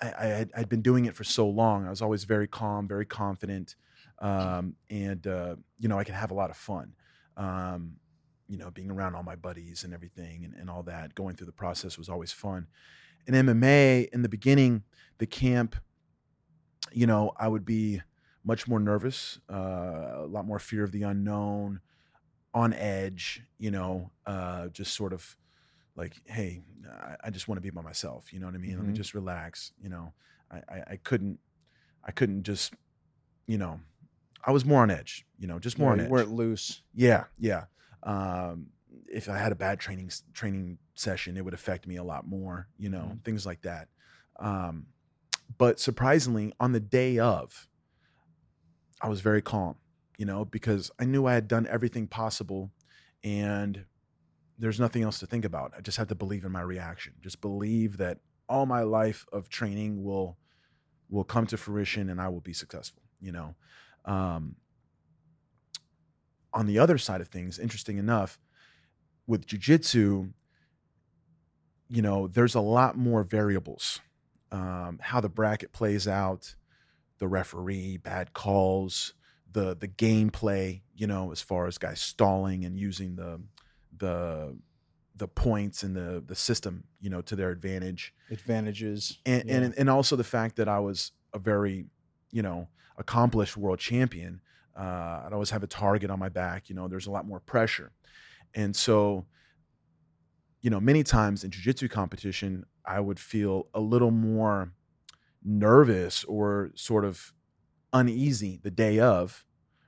I, 0.00 0.12
I 0.18 0.26
had, 0.26 0.50
I'd 0.56 0.68
been 0.68 0.82
doing 0.82 1.04
it 1.04 1.14
for 1.14 1.24
so 1.24 1.48
long. 1.48 1.86
I 1.86 1.90
was 1.90 2.00
always 2.00 2.24
very 2.24 2.46
calm, 2.46 2.88
very 2.88 3.04
confident, 3.04 3.76
um, 4.18 4.76
and 4.88 5.26
uh, 5.26 5.56
you 5.78 5.88
know, 5.88 5.98
I 5.98 6.04
could 6.04 6.14
have 6.14 6.30
a 6.30 6.34
lot 6.34 6.50
of 6.50 6.56
fun. 6.56 6.94
Um, 7.36 7.96
you 8.48 8.58
know, 8.58 8.70
being 8.70 8.90
around 8.90 9.14
all 9.14 9.22
my 9.22 9.36
buddies 9.36 9.84
and 9.84 9.94
everything, 9.94 10.44
and, 10.44 10.54
and 10.54 10.70
all 10.70 10.82
that, 10.84 11.14
going 11.14 11.36
through 11.36 11.46
the 11.46 11.52
process 11.52 11.98
was 11.98 12.08
always 12.08 12.32
fun. 12.32 12.66
In 13.26 13.34
MMA, 13.34 14.08
in 14.10 14.22
the 14.22 14.28
beginning, 14.28 14.82
the 15.18 15.26
camp, 15.26 15.76
you 16.92 17.06
know, 17.06 17.32
I 17.36 17.48
would 17.48 17.64
be 17.64 18.02
much 18.44 18.66
more 18.68 18.80
nervous, 18.80 19.38
uh, 19.50 19.54
a 20.24 20.26
lot 20.28 20.46
more 20.46 20.58
fear 20.58 20.84
of 20.84 20.92
the 20.92 21.02
unknown, 21.02 21.80
on 22.54 22.72
edge, 22.74 23.42
you 23.58 23.70
know, 23.70 24.10
uh, 24.26 24.68
just 24.68 24.94
sort 24.94 25.12
of 25.12 25.36
like, 25.96 26.14
hey, 26.26 26.62
I, 26.90 27.16
I 27.24 27.30
just 27.30 27.48
want 27.48 27.56
to 27.58 27.62
be 27.62 27.70
by 27.70 27.82
myself. 27.82 28.32
You 28.32 28.40
know 28.40 28.46
what 28.46 28.54
I 28.54 28.58
mean? 28.58 28.76
Let 28.76 28.86
me 28.86 28.92
Mhm. 28.92 28.96
just 28.96 29.14
relax. 29.14 29.72
You 29.80 29.88
know, 29.88 30.12
I, 30.50 30.58
I, 30.68 30.82
I 30.92 30.96
couldn't, 30.96 31.38
I 32.04 32.12
couldn't 32.12 32.42
just, 32.44 32.74
you 33.46 33.58
know, 33.58 33.80
I 34.44 34.52
was 34.52 34.64
more 34.64 34.82
on 34.82 34.90
edge. 34.90 35.26
You 35.38 35.46
know, 35.46 35.58
just 35.58 35.78
more 35.78 35.90
Yeah, 35.90 35.94
on 35.94 36.00
you 36.00 36.04
edge. 36.06 36.10
weren't 36.10 36.32
loose. 36.32 36.82
Yeah, 36.94 37.24
yeah. 37.38 37.66
Um, 38.02 38.68
if 39.08 39.28
I 39.28 39.38
had 39.38 39.52
a 39.52 39.56
bad 39.56 39.80
training 39.80 40.10
training 40.34 40.78
session, 40.94 41.36
it 41.36 41.44
would 41.44 41.54
affect 41.54 41.86
me 41.86 41.96
a 41.96 42.04
lot 42.04 42.26
more. 42.26 42.68
You 42.76 42.90
know, 42.90 43.12
Mhm. 43.14 43.24
things 43.24 43.46
like 43.46 43.62
that. 43.62 43.88
Um, 44.38 44.88
but 45.58 45.78
surprisingly, 45.80 46.52
on 46.60 46.72
the 46.72 46.80
day 46.80 47.18
of, 47.18 47.68
I 49.02 49.08
was 49.08 49.20
very 49.20 49.42
calm. 49.42 49.76
You 50.18 50.26
know, 50.26 50.44
because 50.44 50.90
I 51.00 51.04
knew 51.04 51.26
I 51.26 51.34
had 51.34 51.48
done 51.48 51.66
everything 51.68 52.06
possible, 52.06 52.70
and 53.24 53.84
there's 54.58 54.78
nothing 54.78 55.02
else 55.02 55.18
to 55.20 55.26
think 55.26 55.44
about. 55.44 55.72
I 55.76 55.80
just 55.80 55.98
had 55.98 56.08
to 56.10 56.14
believe 56.14 56.44
in 56.44 56.52
my 56.52 56.60
reaction. 56.60 57.14
Just 57.20 57.40
believe 57.40 57.96
that 57.96 58.18
all 58.48 58.66
my 58.66 58.82
life 58.82 59.26
of 59.32 59.48
training 59.48 60.04
will 60.04 60.36
will 61.10 61.24
come 61.24 61.46
to 61.46 61.56
fruition, 61.56 62.08
and 62.08 62.20
I 62.20 62.28
will 62.28 62.40
be 62.40 62.52
successful. 62.52 63.02
You 63.20 63.32
know. 63.32 63.54
Um, 64.04 64.56
on 66.54 66.66
the 66.66 66.78
other 66.78 66.98
side 66.98 67.20
of 67.20 67.28
things, 67.28 67.58
interesting 67.58 67.98
enough, 67.98 68.38
with 69.26 69.46
jujitsu, 69.46 70.32
you 71.88 72.02
know, 72.02 72.26
there's 72.26 72.54
a 72.54 72.60
lot 72.60 72.96
more 72.96 73.22
variables. 73.22 74.00
Um, 74.50 74.98
how 75.00 75.20
the 75.20 75.28
bracket 75.30 75.72
plays 75.72 76.06
out, 76.06 76.54
the 77.22 77.28
referee, 77.28 77.98
bad 77.98 78.32
calls, 78.32 79.14
the 79.52 79.76
the 79.76 79.86
gameplay, 79.86 80.82
you 80.92 81.06
know, 81.06 81.30
as 81.30 81.40
far 81.40 81.68
as 81.68 81.78
guys 81.78 82.00
stalling 82.00 82.64
and 82.64 82.76
using 82.76 83.14
the 83.14 83.40
the 83.96 84.58
the 85.14 85.28
points 85.28 85.84
and 85.84 85.94
the 85.94 86.20
the 86.26 86.34
system, 86.34 86.82
you 87.00 87.08
know, 87.08 87.22
to 87.22 87.36
their 87.36 87.50
advantage 87.50 88.12
Advantages. 88.28 89.18
and 89.24 89.44
Yeah. 89.48 89.54
and 89.58 89.74
and 89.78 89.88
also 89.88 90.16
the 90.16 90.24
fact 90.24 90.56
that 90.56 90.68
I 90.68 90.80
was 90.80 91.12
a 91.32 91.38
very, 91.38 91.86
you 92.32 92.42
know, 92.42 92.66
accomplished 92.96 93.56
world 93.56 93.78
champion. 93.78 94.40
Uh, 94.76 95.22
I'd 95.24 95.32
always 95.32 95.50
have 95.50 95.62
a 95.62 95.68
target 95.68 96.10
on 96.10 96.18
my 96.18 96.28
back. 96.28 96.68
You 96.68 96.74
know, 96.74 96.88
there's 96.88 97.06
a 97.06 97.12
lot 97.12 97.24
more 97.24 97.38
pressure, 97.38 97.92
and 98.52 98.74
so, 98.74 99.26
you 100.60 100.70
know, 100.70 100.80
many 100.80 101.04
times 101.04 101.44
in 101.44 101.50
jujitsu 101.52 101.88
competition, 101.88 102.64
I 102.84 102.98
would 102.98 103.20
feel 103.20 103.68
a 103.74 103.80
little 103.80 104.10
more 104.10 104.72
nervous 105.44 106.24
or 106.24 106.70
sort 106.74 107.04
of 107.04 107.32
uneasy 107.92 108.58
the 108.62 108.70
day 108.70 108.98
of 108.98 109.44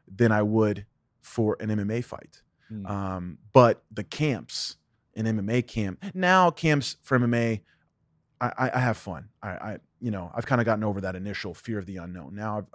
than 0.08 0.32
I 0.32 0.42
would 0.42 0.86
for 1.20 1.56
an 1.60 1.70
MMA 1.70 2.04
fight. 2.04 2.42
Mm. 2.70 2.88
Um, 2.88 3.38
but 3.52 3.82
the 3.90 4.04
camps, 4.04 4.76
an 5.16 5.26
MMA 5.26 5.66
camp, 5.66 6.04
now 6.14 6.50
camps 6.50 6.96
for 7.02 7.18
MMA, 7.18 7.62
I, 8.40 8.52
I, 8.58 8.70
I 8.74 8.78
have 8.80 8.96
fun. 8.96 9.28
I, 9.42 9.48
I 9.48 9.78
you 10.00 10.10
know, 10.10 10.30
I've 10.34 10.46
kind 10.46 10.60
of 10.60 10.66
gotten 10.66 10.84
over 10.84 11.00
that 11.00 11.16
initial 11.16 11.54
fear 11.54 11.78
of 11.78 11.86
the 11.86 11.96
unknown. 11.96 12.34
Now 12.34 12.58
I've, 12.58 12.66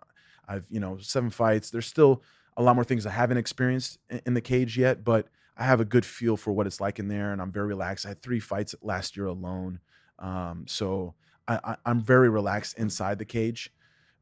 I've, 0.47 0.65
you 0.69 0.79
know, 0.79 0.97
seven 0.97 1.29
fights. 1.29 1.69
There's 1.69 1.85
still 1.85 2.23
a 2.57 2.63
lot 2.63 2.75
more 2.75 2.83
things 2.83 3.05
I 3.05 3.11
haven't 3.11 3.37
experienced 3.37 3.99
in, 4.09 4.21
in 4.27 4.33
the 4.33 4.41
cage 4.41 4.77
yet, 4.77 5.03
but 5.03 5.27
I 5.55 5.65
have 5.65 5.79
a 5.79 5.85
good 5.85 6.05
feel 6.05 6.37
for 6.37 6.53
what 6.53 6.65
it's 6.65 6.81
like 6.81 6.99
in 6.99 7.09
there, 7.09 7.33
and 7.33 7.41
I'm 7.41 7.51
very 7.51 7.67
relaxed. 7.67 8.05
I 8.05 8.09
had 8.09 8.21
three 8.21 8.39
fights 8.39 8.73
last 8.81 9.17
year 9.17 9.25
alone, 9.25 9.79
um, 10.17 10.63
so 10.67 11.15
I, 11.49 11.75
I'm 11.85 12.01
very 12.01 12.29
relaxed 12.29 12.77
inside 12.77 13.19
the 13.19 13.25
cage. 13.25 13.71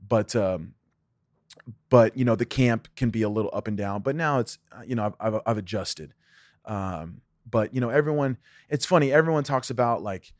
But 0.07 0.35
um, 0.35 0.73
but 1.89 2.15
you 2.17 2.25
know 2.25 2.35
the 2.35 2.45
camp 2.45 2.87
can 2.95 3.09
be 3.09 3.21
a 3.21 3.29
little 3.29 3.51
up 3.53 3.67
and 3.67 3.77
down 3.77 4.01
but 4.01 4.15
now 4.15 4.39
it's 4.39 4.57
uh, 4.71 4.81
you 4.85 4.95
know 4.95 5.05
i've, 5.05 5.15
I've, 5.19 5.41
I've 5.45 5.57
adjusted. 5.57 6.13
Um, 6.65 7.21
but 7.49 7.73
you 7.73 7.81
know 7.81 7.89
everyone 7.89 8.37
it's 8.69 8.85
funny 8.85 9.11
everyone 9.11 9.43
talks 9.43 9.69
about 9.69 10.01
like 10.03 10.33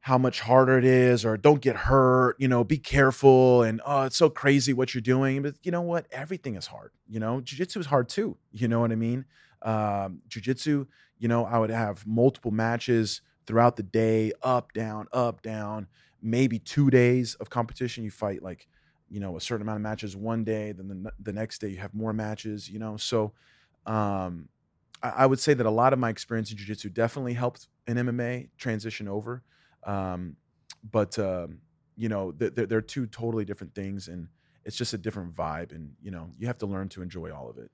how 0.00 0.16
much 0.16 0.40
harder 0.40 0.78
it 0.78 0.84
is 0.84 1.24
or 1.24 1.36
don't 1.36 1.60
get 1.60 1.76
hurt 1.76 2.34
you 2.38 2.48
know 2.48 2.64
be 2.64 2.78
careful 2.78 3.62
and 3.62 3.80
oh 3.84 4.02
it's 4.02 4.16
so 4.16 4.30
crazy 4.30 4.72
what 4.72 4.94
you're 4.94 5.02
doing 5.02 5.42
but 5.42 5.54
you 5.62 5.70
know 5.70 5.82
what? 5.82 6.06
Everything 6.10 6.56
is 6.56 6.66
hard 6.66 6.90
you 7.08 7.20
know? 7.20 7.40
Jiu-jitsu 7.40 7.80
is 7.80 7.86
hard 7.86 8.08
too 8.08 8.36
you 8.50 8.66
know 8.66 8.80
what 8.80 8.92
i 8.92 8.96
mean? 8.96 9.24
Um, 9.62 10.22
jiu-jitsu 10.28 10.86
you 11.18 11.28
know 11.28 11.44
i 11.44 11.58
would 11.58 11.70
have 11.70 12.06
multiple 12.06 12.50
matches 12.50 13.20
throughout 13.46 13.76
the 13.76 13.82
day 13.82 14.32
up 14.42 14.72
down 14.72 15.06
up 15.12 15.42
down 15.42 15.86
maybe 16.22 16.58
two 16.58 16.90
days 16.90 17.34
of 17.36 17.50
competition 17.50 18.04
you 18.04 18.10
fight 18.10 18.42
like 18.42 18.66
you 19.08 19.20
know 19.20 19.36
a 19.36 19.40
certain 19.40 19.62
amount 19.62 19.76
of 19.76 19.82
matches 19.82 20.16
one 20.16 20.44
day 20.44 20.72
then 20.72 20.88
the, 20.88 21.12
the 21.20 21.32
next 21.32 21.60
day 21.60 21.68
you 21.68 21.78
have 21.78 21.94
more 21.94 22.12
matches 22.12 22.68
you 22.68 22.78
know 22.78 22.96
so 22.96 23.32
um 23.86 24.48
I, 25.02 25.10
I 25.10 25.26
would 25.26 25.40
say 25.40 25.54
that 25.54 25.66
a 25.66 25.70
lot 25.70 25.92
of 25.92 25.98
my 25.98 26.10
experience 26.10 26.50
in 26.50 26.56
jiu-jitsu 26.58 26.90
definitely 26.90 27.34
helped 27.34 27.68
in 27.86 27.96
mma 27.96 28.48
transition 28.58 29.08
over 29.08 29.42
um 29.84 30.36
but 30.90 31.18
um 31.18 31.60
you 31.96 32.08
know 32.08 32.32
they're, 32.32 32.50
they're, 32.50 32.66
they're 32.66 32.80
two 32.80 33.06
totally 33.06 33.44
different 33.44 33.74
things 33.74 34.08
and 34.08 34.28
it's 34.64 34.76
just 34.76 34.92
a 34.92 34.98
different 34.98 35.34
vibe 35.34 35.72
and 35.72 35.92
you 36.02 36.10
know 36.10 36.30
you 36.38 36.46
have 36.46 36.58
to 36.58 36.66
learn 36.66 36.88
to 36.90 37.02
enjoy 37.02 37.32
all 37.32 37.48
of 37.48 37.58
it 37.58 37.70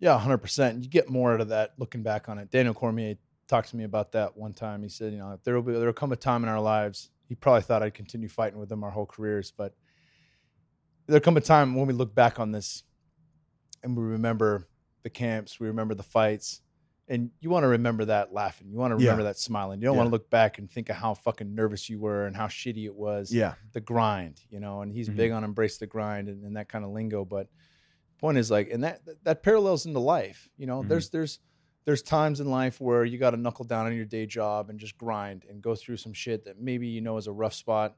Yeah, 0.00 0.18
hundred 0.18 0.38
percent. 0.38 0.82
You 0.82 0.88
get 0.88 1.08
more 1.10 1.34
out 1.34 1.40
of 1.40 1.48
that 1.48 1.74
looking 1.76 2.02
back 2.02 2.28
on 2.28 2.38
it. 2.38 2.50
Daniel 2.50 2.74
Cormier 2.74 3.16
talked 3.48 3.70
to 3.70 3.76
me 3.76 3.84
about 3.84 4.12
that 4.12 4.36
one 4.36 4.52
time. 4.52 4.82
He 4.82 4.88
said, 4.88 5.12
you 5.12 5.18
know, 5.18 5.38
there 5.44 5.54
will 5.54 5.62
be 5.62 5.72
there 5.72 5.86
will 5.86 5.92
come 5.92 6.12
a 6.12 6.16
time 6.16 6.42
in 6.42 6.48
our 6.48 6.60
lives. 6.60 7.10
He 7.26 7.34
probably 7.34 7.62
thought 7.62 7.82
I'd 7.82 7.94
continue 7.94 8.28
fighting 8.28 8.58
with 8.58 8.70
him 8.70 8.84
our 8.84 8.90
whole 8.90 9.06
careers, 9.06 9.50
but 9.56 9.74
there'll 11.06 11.20
come 11.20 11.36
a 11.36 11.40
time 11.40 11.74
when 11.74 11.86
we 11.86 11.92
look 11.94 12.14
back 12.14 12.38
on 12.38 12.52
this 12.52 12.84
and 13.82 13.96
we 13.96 14.02
remember 14.02 14.66
the 15.02 15.10
camps, 15.10 15.60
we 15.60 15.66
remember 15.68 15.94
the 15.94 16.02
fights, 16.02 16.60
and 17.06 17.30
you 17.40 17.48
want 17.48 17.64
to 17.64 17.68
remember 17.68 18.04
that 18.06 18.32
laughing. 18.32 18.68
You 18.70 18.76
want 18.78 18.90
to 18.92 19.02
Yeah. 19.02 19.10
remember 19.10 19.24
that 19.24 19.38
smiling. 19.38 19.80
You 19.80 19.86
don't 19.86 19.96
want 19.96 20.08
to 20.08 20.12
look 20.12 20.28
back 20.30 20.58
and 20.58 20.70
think 20.70 20.88
of 20.90 20.96
how 20.96 21.14
fucking 21.14 21.54
nervous 21.54 21.88
you 21.88 21.98
were 22.00 22.26
and 22.26 22.36
how 22.36 22.46
shitty 22.48 22.84
it 22.84 22.94
was 22.94 23.32
yeah 23.32 23.54
the 23.72 23.80
grind, 23.80 24.40
you 24.50 24.60
know, 24.60 24.82
and 24.82 24.92
he's 24.92 25.08
Mhm. 25.08 25.16
big 25.16 25.32
on 25.32 25.44
embrace 25.44 25.78
the 25.78 25.86
grind 25.86 26.28
and, 26.28 26.44
and 26.44 26.56
that 26.56 26.68
kind 26.68 26.84
of 26.84 26.90
lingo. 26.90 27.24
But 27.24 27.48
point 28.18 28.36
is 28.38 28.50
like, 28.50 28.68
and 28.70 28.84
that 28.84 29.00
that 29.24 29.42
parallels 29.42 29.86
into 29.86 30.00
life, 30.00 30.48
you 30.56 30.66
know. 30.66 30.82
Mhm. 30.82 30.88
There's 30.88 31.10
there's 31.10 31.38
there's 31.88 32.02
times 32.02 32.38
in 32.38 32.50
life 32.50 32.82
where 32.82 33.02
you 33.02 33.16
got 33.16 33.30
to 33.30 33.38
knuckle 33.38 33.64
down 33.64 33.86
on 33.86 33.96
your 33.96 34.04
day 34.04 34.26
job 34.26 34.68
and 34.68 34.78
just 34.78 34.98
grind 34.98 35.46
and 35.48 35.62
go 35.62 35.74
through 35.74 35.96
some 35.96 36.12
shit 36.12 36.44
that 36.44 36.60
maybe 36.60 36.86
you 36.86 37.00
know 37.00 37.16
is 37.16 37.26
a 37.26 37.32
rough 37.32 37.54
spot. 37.54 37.96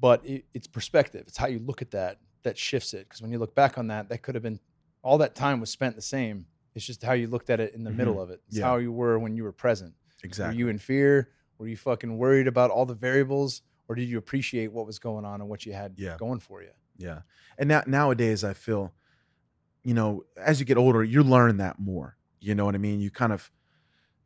But 0.00 0.26
it, 0.26 0.46
it's 0.52 0.66
perspective. 0.66 1.22
It's 1.28 1.36
how 1.36 1.46
you 1.46 1.60
look 1.60 1.80
at 1.80 1.92
that 1.92 2.18
that 2.42 2.58
shifts 2.58 2.92
it. 2.92 3.06
Because 3.08 3.22
when 3.22 3.30
you 3.30 3.38
look 3.38 3.54
back 3.54 3.78
on 3.78 3.86
that, 3.86 4.08
that 4.08 4.22
could 4.22 4.34
have 4.34 4.42
been 4.42 4.58
all 5.04 5.16
that 5.18 5.36
time 5.36 5.60
was 5.60 5.70
spent 5.70 5.94
the 5.94 6.02
same. 6.02 6.46
It's 6.74 6.84
just 6.84 7.04
how 7.04 7.12
you 7.12 7.28
looked 7.28 7.50
at 7.50 7.60
it 7.60 7.72
in 7.72 7.84
the 7.84 7.90
Mhm. 7.92 7.96
middle 7.98 8.20
of 8.20 8.30
it. 8.30 8.42
It's 8.48 8.58
Yeah. 8.58 8.64
how 8.64 8.78
you 8.78 8.90
were 8.90 9.16
when 9.16 9.36
you 9.36 9.44
were 9.44 9.52
present. 9.52 9.94
Exactly. 10.24 10.56
Were 10.56 10.58
you 10.58 10.68
in 10.68 10.78
fear? 10.78 11.30
Were 11.58 11.68
you 11.68 11.76
fucking 11.76 12.18
worried 12.18 12.48
about 12.48 12.72
all 12.72 12.84
the 12.84 12.94
variables? 12.96 13.62
Or 13.88 13.94
did 13.94 14.08
you 14.08 14.18
appreciate 14.18 14.72
what 14.72 14.86
was 14.86 14.98
going 14.98 15.24
on 15.24 15.40
and 15.40 15.48
what 15.48 15.64
you 15.66 15.72
had 15.72 15.94
Yeah. 15.96 16.16
going 16.18 16.40
for 16.40 16.62
you? 16.64 16.72
Yeah. 16.96 17.22
And 17.58 17.68
now 17.68 17.84
nowadays 17.86 18.42
I 18.42 18.54
feel, 18.54 18.92
you 19.84 19.94
know, 19.94 20.24
as 20.36 20.58
you 20.58 20.66
get 20.66 20.76
older, 20.78 21.04
you 21.04 21.22
learn 21.22 21.58
that 21.58 21.78
more. 21.78 22.16
You 22.40 22.54
know 22.54 22.64
what 22.64 22.74
I 22.74 22.78
mean? 22.78 23.00
You 23.00 23.10
kind 23.10 23.32
of 23.32 23.50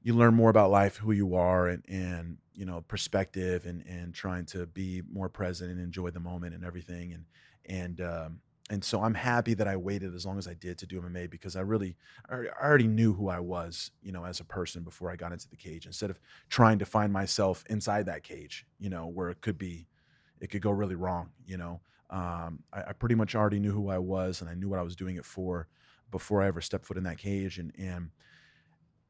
you 0.03 0.15
learn 0.15 0.35
more 0.35 0.51
about 0.51 0.71
life, 0.71 0.97
who 0.99 1.13
you 1.13 1.35
are 1.35 1.69
and 1.69 1.85
and 1.89 2.39
you 2.53 2.67
know, 2.67 2.83
perspective 2.83 3.67
and 3.67 3.83
and 3.87 4.15
trying 4.15 4.47
to 4.47 4.67
be 4.67 5.03
more 5.11 5.29
present 5.29 5.71
and 5.71 5.81
enjoy 5.81 6.11
the 6.11 6.21
moment 6.21 6.55
and 6.55 6.65
everything. 6.65 7.13
And 7.13 7.27
and 7.67 8.01
um 8.01 8.41
and 8.71 8.85
so 8.85 9.03
I'm 9.03 9.15
happy 9.15 9.55
that 9.55 9.67
I 9.67 9.77
waited 9.77 10.15
as 10.15 10.25
long 10.25 10.39
as 10.39 10.47
I 10.47 10.55
did 10.55 10.79
to 10.79 10.87
do 10.87 10.99
MMA 10.99 11.27
because 11.27 11.57
I 11.57 11.61
really 11.61 11.97
I 12.29 12.35
already- 12.63 12.87
knew 12.89 13.15
who 13.15 13.29
I 13.29 13.41
was, 13.41 13.91
you 14.01 14.13
know, 14.13 14.25
as 14.25 14.41
a 14.41 14.45
person 14.45 14.85
before 14.85 15.11
I 15.11 15.17
got 15.17 15.33
into 15.33 15.49
the 15.49 15.57
cage 15.57 15.87
instead 15.87 16.11
of 16.11 16.21
trying 16.49 16.79
to 16.79 16.87
find 16.87 17.13
myself 17.13 17.65
inside 17.69 18.07
that 18.07 18.23
cage, 18.23 18.67
you 18.79 18.91
know, 18.91 19.07
where 19.09 19.31
it 19.31 19.41
could 19.41 19.59
be 19.59 19.89
it 20.41 20.49
could 20.51 20.63
go 20.63 20.71
really 20.71 20.95
wrong, 20.95 21.33
you 21.45 21.57
know 21.57 21.83
um, 22.11 22.65
I, 22.73 22.83
I 22.89 22.93
pretty 22.93 23.15
much 23.15 23.37
already 23.37 23.61
knew 23.61 23.71
who 23.73 23.89
I 23.89 23.99
was 23.99 24.41
and 24.41 24.51
I 24.51 24.55
knew 24.55 24.69
what 24.69 24.81
I 24.81 24.83
was 24.83 24.97
doing 24.97 25.15
it 25.17 25.25
for 25.25 25.69
before 26.11 26.43
I 26.43 26.47
ever 26.49 26.61
stepped 26.61 26.87
foot 26.87 26.97
in 26.97 27.05
that 27.05 27.19
cage. 27.19 27.59
And, 27.59 27.73
and 27.79 28.11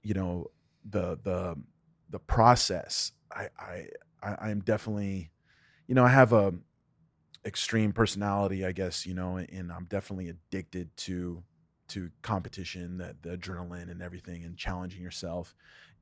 you 0.03 0.15
know, 0.15 0.51
the, 0.89 1.19
the, 1.23 1.57
the 2.11 2.19
process, 2.19 3.13
I, 3.33 3.49
I, 3.59 3.87
I, 4.23 4.51
am 4.51 4.61
definitely, 4.61 5.31
you 5.87 5.95
know, 5.95 6.05
I 6.05 6.09
have 6.09 6.33
a 6.33 6.55
extreme 7.45 7.93
personality, 7.93 8.65
I 8.65 8.73
guess, 8.73 9.07
you 9.07 9.15
know, 9.15 9.37
and 9.37 9.73
I'm 9.73 9.85
definitely 9.85 10.29
addicted 10.29 10.97
to, 10.99 11.43
to 11.89 12.11
competition, 12.23 12.99
the, 12.99 13.17
the 13.23 13.37
adrenaline 13.37 13.91
and 13.91 14.03
everything 14.03 14.45
and 14.45 14.57
challenging 14.57 15.03
yourself. 15.03 15.55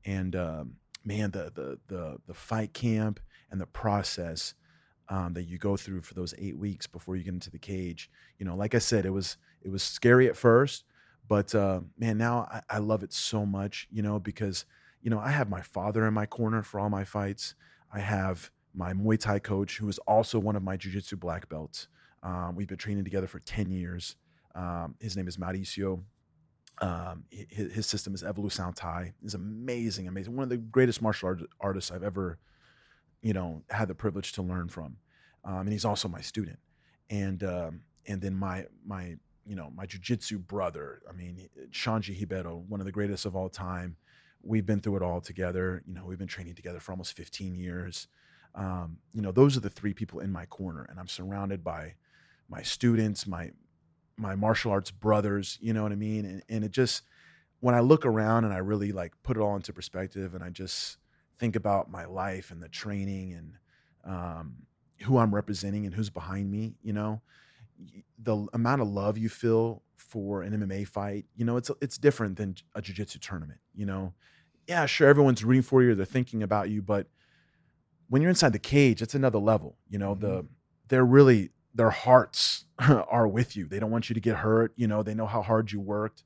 And, 0.05 0.35
um, 0.35 0.75
man, 1.03 1.31
the, 1.31 1.51
the, 1.53 1.79
the, 1.87 2.17
the 2.27 2.33
fight 2.33 2.73
camp 2.73 3.19
and 3.51 3.59
the 3.59 3.65
process, 3.65 4.53
um, 5.09 5.33
that 5.33 5.43
you 5.43 5.57
go 5.57 5.75
through 5.75 6.01
for 6.01 6.13
those 6.13 6.33
eight 6.37 6.57
weeks 6.57 6.87
before 6.87 7.15
you 7.15 7.23
get 7.23 7.33
into 7.33 7.49
the 7.49 7.59
cage. 7.59 8.09
You 8.37 8.45
know, 8.45 8.55
like 8.55 8.75
I 8.75 8.79
said, 8.79 9.05
it 9.05 9.09
was 9.09 9.37
it 9.61 9.69
was 9.69 9.83
scary 9.83 10.27
at 10.29 10.37
first, 10.37 10.85
but 11.29 11.55
uh, 11.55 11.79
man, 11.97 12.17
now 12.17 12.47
I, 12.51 12.61
I 12.69 12.77
love 12.79 13.03
it 13.03 13.13
so 13.13 13.45
much. 13.45 13.87
You 13.89 14.01
know, 14.01 14.19
because 14.19 14.65
you 15.01 15.09
know 15.09 15.19
I 15.19 15.29
have 15.29 15.49
my 15.49 15.61
father 15.61 16.05
in 16.05 16.13
my 16.13 16.25
corner 16.25 16.61
for 16.61 16.79
all 16.81 16.89
my 16.89 17.05
fights. 17.05 17.55
I 17.93 17.99
have 17.99 18.51
my 18.73 18.93
Muay 18.93 19.17
Thai 19.17 19.39
coach, 19.39 19.77
who 19.77 19.87
is 19.87 19.99
also 19.99 20.37
one 20.37 20.57
of 20.57 20.63
my 20.63 20.75
Jiu 20.75 20.91
Jitsu 20.91 21.15
black 21.15 21.47
belts. 21.47 21.87
Um, 22.21 22.55
we've 22.55 22.67
been 22.67 22.77
training 22.77 23.05
together 23.05 23.27
for 23.27 23.39
ten 23.39 23.71
years. 23.71 24.17
Um, 24.53 24.95
his 24.99 25.15
name 25.15 25.29
is 25.29 25.37
Mauricio. 25.37 26.03
Um, 26.81 27.23
his, 27.29 27.73
his 27.73 27.87
system 27.87 28.13
is 28.13 28.23
Evolution 28.23 28.73
Thai. 28.73 29.13
He's 29.21 29.35
amazing, 29.35 30.07
amazing. 30.07 30.35
One 30.35 30.43
of 30.43 30.49
the 30.49 30.57
greatest 30.57 31.01
martial 31.01 31.29
art, 31.29 31.41
artists 31.61 31.91
I've 31.91 32.03
ever 32.03 32.39
you 33.21 33.33
know 33.33 33.61
had 33.69 33.87
the 33.87 33.95
privilege 33.95 34.33
to 34.33 34.41
learn 34.41 34.69
from 34.69 34.97
um, 35.45 35.59
and 35.61 35.71
he's 35.71 35.85
also 35.85 36.07
my 36.07 36.21
student 36.21 36.59
and 37.09 37.43
um, 37.43 37.81
and 38.07 38.21
then 38.21 38.35
my 38.35 38.65
my 38.85 39.15
you 39.49 39.55
know 39.55 39.71
my 39.75 39.85
jujitsu 39.85 40.37
brother 40.37 41.01
i 41.09 41.11
mean 41.11 41.49
Xande 41.71 42.17
Ribeiro 42.19 42.63
one 42.67 42.79
of 42.79 42.85
the 42.85 42.91
greatest 42.91 43.25
of 43.25 43.35
all 43.35 43.49
time. 43.49 43.97
We've 44.41 44.65
been 44.65 44.79
through 44.79 44.95
it 44.95 45.03
all 45.03 45.19
together. 45.19 45.83
You 45.85 45.93
know 45.93 46.05
we've 46.05 46.17
been 46.17 46.27
training 46.27 46.55
together 46.55 46.79
for 46.79 46.93
almost 46.93 47.13
15 47.17 47.55
years. 47.55 48.07
Um, 48.55 48.99
you 49.13 49.21
know 49.21 49.31
those 49.31 49.57
are 49.57 49.59
the 49.59 49.69
three 49.69 49.93
people 49.93 50.19
in 50.21 50.31
my 50.31 50.45
corner 50.45 50.85
and 50.89 50.99
i'm 50.99 51.07
surrounded 51.07 51.63
by 51.63 51.95
my 52.47 52.63
students 52.63 53.27
my 53.27 53.51
my 54.17 54.35
martial 54.35 54.71
arts 54.71 54.91
brothers 54.91 55.57
you 55.61 55.73
know 55.73 55.83
what 55.83 55.91
i 55.91 55.95
mean? 55.95 56.25
And, 56.25 56.43
and 56.49 56.63
it 56.63 56.71
just 56.71 57.03
when 57.59 57.75
i 57.75 57.79
look 57.79 58.05
around 58.05 58.45
and 58.45 58.53
i 58.53 58.57
really 58.57 58.91
like 58.91 59.13
put 59.21 59.37
it 59.37 59.41
all 59.41 59.55
into 59.55 59.71
perspective 59.71 60.33
and 60.33 60.43
i 60.43 60.49
just 60.49 60.97
think 61.39 61.55
about 61.55 61.91
my 61.91 62.05
life 62.05 62.51
and 62.51 62.61
the 62.61 62.69
training 62.69 63.33
and 63.33 63.53
um, 64.03 64.55
who 65.03 65.17
I'm 65.17 65.33
representing 65.33 65.85
and 65.85 65.95
who's 65.95 66.09
behind 66.09 66.51
me, 66.51 66.75
you 66.83 66.93
know, 66.93 67.21
the 68.17 68.47
amount 68.53 68.81
of 68.81 68.87
love 68.87 69.17
you 69.17 69.29
feel 69.29 69.83
for 69.95 70.41
an 70.41 70.53
MMA 70.53 70.87
fight, 70.87 71.25
you 71.35 71.45
know, 71.45 71.57
it's 71.57 71.71
it's 71.81 71.97
different 71.97 72.37
than 72.37 72.55
a 72.75 72.81
jiu-jitsu 72.81 73.19
tournament, 73.19 73.59
you 73.73 73.85
know. 73.85 74.13
Yeah, 74.67 74.85
sure, 74.85 75.07
everyone's 75.07 75.43
rooting 75.43 75.63
for 75.63 75.81
you, 75.81 75.95
they're 75.95 76.05
thinking 76.05 76.43
about 76.43 76.69
you, 76.69 76.81
but 76.81 77.07
when 78.09 78.21
you're 78.21 78.29
inside 78.29 78.53
the 78.53 78.59
cage, 78.59 79.01
it's 79.01 79.15
another 79.15 79.39
level, 79.39 79.77
you 79.87 79.99
know. 79.99 80.15
The 80.15 80.45
they're 80.87 81.05
really 81.05 81.51
their 81.73 81.91
hearts 81.91 82.65
are 82.79 83.27
with 83.27 83.55
you. 83.55 83.67
They 83.67 83.79
don't 83.79 83.91
want 83.91 84.09
you 84.09 84.13
to 84.15 84.19
get 84.19 84.37
hurt, 84.37 84.73
you 84.75 84.87
know. 84.87 85.03
They 85.03 85.13
know 85.13 85.27
how 85.27 85.41
hard 85.41 85.71
you 85.71 85.79
worked. 85.79 86.23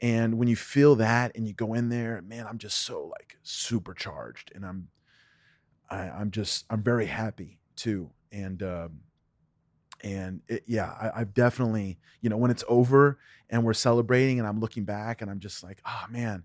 And 0.00 0.38
when 0.38 0.48
you 0.48 0.56
feel 0.56 0.94
that 0.96 1.32
and 1.34 1.46
you 1.46 1.52
go 1.52 1.74
in 1.74 1.90
there, 1.90 2.22
man, 2.22 2.46
I'm 2.46 2.58
just 2.58 2.78
so 2.78 3.04
like 3.04 3.36
supercharged 3.42 4.50
and 4.54 4.64
I'm 4.64 4.88
I, 5.90 6.08
I'm 6.08 6.30
just 6.30 6.64
I'm 6.70 6.82
very 6.82 7.06
happy 7.06 7.58
too. 7.76 8.10
And 8.32 8.62
um 8.62 9.00
and 10.02 10.40
it, 10.48 10.64
yeah, 10.66 10.86
I, 10.86 11.20
I've 11.20 11.34
definitely, 11.34 11.98
you 12.20 12.30
know, 12.30 12.36
when 12.36 12.50
it's 12.50 12.64
over 12.68 13.18
and 13.48 13.64
we're 13.64 13.74
celebrating 13.74 14.38
and 14.38 14.48
I'm 14.48 14.60
looking 14.60 14.84
back 14.84 15.22
and 15.22 15.30
I'm 15.30 15.40
just 15.40 15.62
like, 15.62 15.80
oh 15.86 16.04
man, 16.10 16.44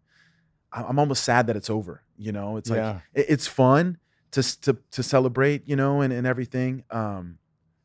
I'm 0.72 1.00
almost 1.00 1.24
sad 1.24 1.48
that 1.48 1.56
it's 1.56 1.70
over. 1.70 2.04
You 2.18 2.32
know, 2.32 2.58
it's 2.58 2.70
like 2.70 2.80
it, 3.14 3.26
it's 3.30 3.48
fun 3.48 3.98
to 4.32 4.62
to 4.62 4.78
to 4.92 5.04
celebrate, 5.04 5.68
you 5.68 5.76
know, 5.76 6.02
and, 6.02 6.12
and 6.12 6.28
everything. 6.28 6.84
Um, 6.92 7.38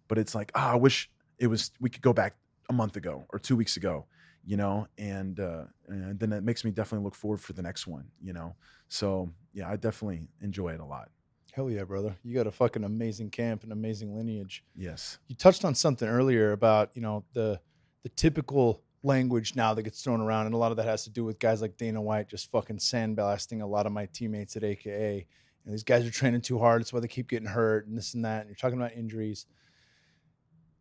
but 0.08 0.18
it's 0.18 0.34
like, 0.34 0.50
oh, 0.54 0.60
I 0.60 0.74
wish 0.76 1.10
it 1.38 1.46
was 1.46 1.70
we 1.80 1.88
could 1.88 2.02
go 2.02 2.12
back 2.12 2.34
a 2.68 2.72
month 2.72 2.96
ago 2.96 3.24
or 3.30 3.38
two 3.38 3.56
weeks 3.56 3.76
ago, 3.76 4.06
you 4.44 4.56
know, 4.56 4.88
and 4.98 5.38
uh, 5.38 5.64
and 5.88 6.18
then 6.18 6.32
it 6.32 6.42
makes 6.42 6.64
me 6.64 6.70
definitely 6.70 7.04
look 7.04 7.14
forward 7.14 7.40
for 7.40 7.52
the 7.52 7.62
next 7.62 7.86
one, 7.86 8.06
you 8.20 8.32
know. 8.32 8.56
So 8.88 9.30
yeah, 9.52 9.70
I 9.70 9.76
definitely 9.76 10.28
enjoy 10.40 10.70
it 10.70 10.80
a 10.80 10.84
lot. 10.84 11.10
Hell 11.52 11.70
yeah, 11.70 11.84
brother. 11.84 12.16
You 12.22 12.34
got 12.34 12.46
a 12.46 12.52
fucking 12.52 12.84
amazing 12.84 13.30
camp 13.30 13.62
and 13.62 13.72
amazing 13.72 14.16
lineage. 14.16 14.64
Yes. 14.76 15.18
You 15.28 15.34
touched 15.34 15.64
on 15.64 15.74
something 15.74 16.08
earlier 16.08 16.52
about, 16.52 16.90
you 16.94 17.02
know, 17.02 17.24
the 17.32 17.60
the 18.02 18.08
typical 18.10 18.82
language 19.02 19.56
now 19.56 19.74
that 19.74 19.82
gets 19.82 20.02
thrown 20.02 20.20
around, 20.20 20.46
and 20.46 20.54
a 20.54 20.58
lot 20.58 20.70
of 20.70 20.76
that 20.78 20.86
has 20.86 21.04
to 21.04 21.10
do 21.10 21.24
with 21.24 21.38
guys 21.38 21.60
like 21.60 21.76
Dana 21.76 22.00
White 22.00 22.28
just 22.28 22.50
fucking 22.50 22.78
sandblasting 22.78 23.62
a 23.62 23.66
lot 23.66 23.86
of 23.86 23.92
my 23.92 24.06
teammates 24.06 24.56
at 24.56 24.64
AKA. 24.64 25.26
And 25.64 25.74
these 25.74 25.82
guys 25.84 26.06
are 26.06 26.10
training 26.10 26.40
too 26.40 26.58
hard. 26.58 26.80
That's 26.80 26.92
why 26.92 27.00
they 27.00 27.08
keep 27.08 27.28
getting 27.28 27.48
hurt 27.48 27.86
and 27.86 27.96
this 27.96 28.14
and 28.14 28.24
that. 28.24 28.40
And 28.40 28.48
you're 28.48 28.56
talking 28.56 28.78
about 28.78 28.92
injuries. 28.92 29.46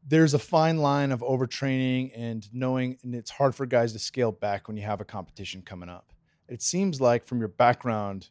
There's 0.08 0.34
a 0.34 0.40
fine 0.40 0.78
line 0.78 1.12
of 1.12 1.20
overtraining 1.20 2.12
and 2.16 2.48
knowing, 2.54 2.98
and 3.04 3.14
it's 3.14 3.32
hard 3.32 3.54
for 3.54 3.66
guys 3.66 3.94
to 3.94 4.00
scale 4.00 4.32
back 4.32 4.68
when 4.68 4.78
you 4.78 4.84
have 4.84 5.02
a 5.02 5.06
competition 5.06 5.62
coming 5.62 5.90
up. 5.90 6.14
It 6.48 6.62
seems 6.62 7.00
like 7.00 7.26
from 7.26 7.40
your 7.40 7.50
background, 7.50 8.30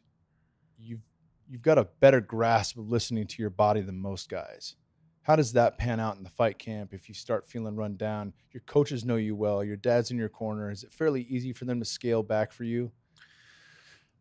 you've 1.49 1.61
got 1.63 1.77
a 1.77 1.87
better 1.99 2.21
grasp 2.21 2.77
of 2.77 2.89
listening 2.89 3.27
to 3.27 3.41
your 3.41 3.49
body 3.49 3.81
than 3.81 3.99
most 3.99 4.29
guys. 4.29 4.75
How 5.23 5.35
does 5.35 5.53
that 5.53 5.77
pan 5.77 5.99
out 5.99 6.15
in 6.17 6.23
the 6.23 6.29
fight 6.29 6.57
camp 6.57 6.93
if 6.93 7.07
you 7.09 7.13
start 7.15 7.47
feeling 7.47 7.75
run 7.75 7.97
down? 7.97 8.33
Your 8.51 8.61
coaches 8.61 9.03
know 9.03 9.15
you 9.15 9.35
well, 9.35 9.63
your 9.63 9.75
dad's 9.75 10.11
in 10.11 10.17
your 10.17 10.29
corner. 10.29 10.71
Is 10.71 10.83
it 10.83 10.91
fairly 10.93 11.23
easy 11.23 11.53
for 11.53 11.65
them 11.65 11.79
to 11.79 11.85
scale 11.85 12.23
back 12.23 12.51
for 12.51 12.63
you? 12.63 12.91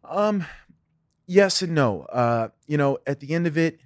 Um, 0.04 0.44
yes 1.26 1.62
and 1.62 1.74
no. 1.74 2.02
Uh, 2.02 2.48
you 2.66 2.76
know, 2.76 2.98
at 3.06 3.20
the 3.20 3.34
end 3.34 3.46
of 3.46 3.56
it, 3.58 3.78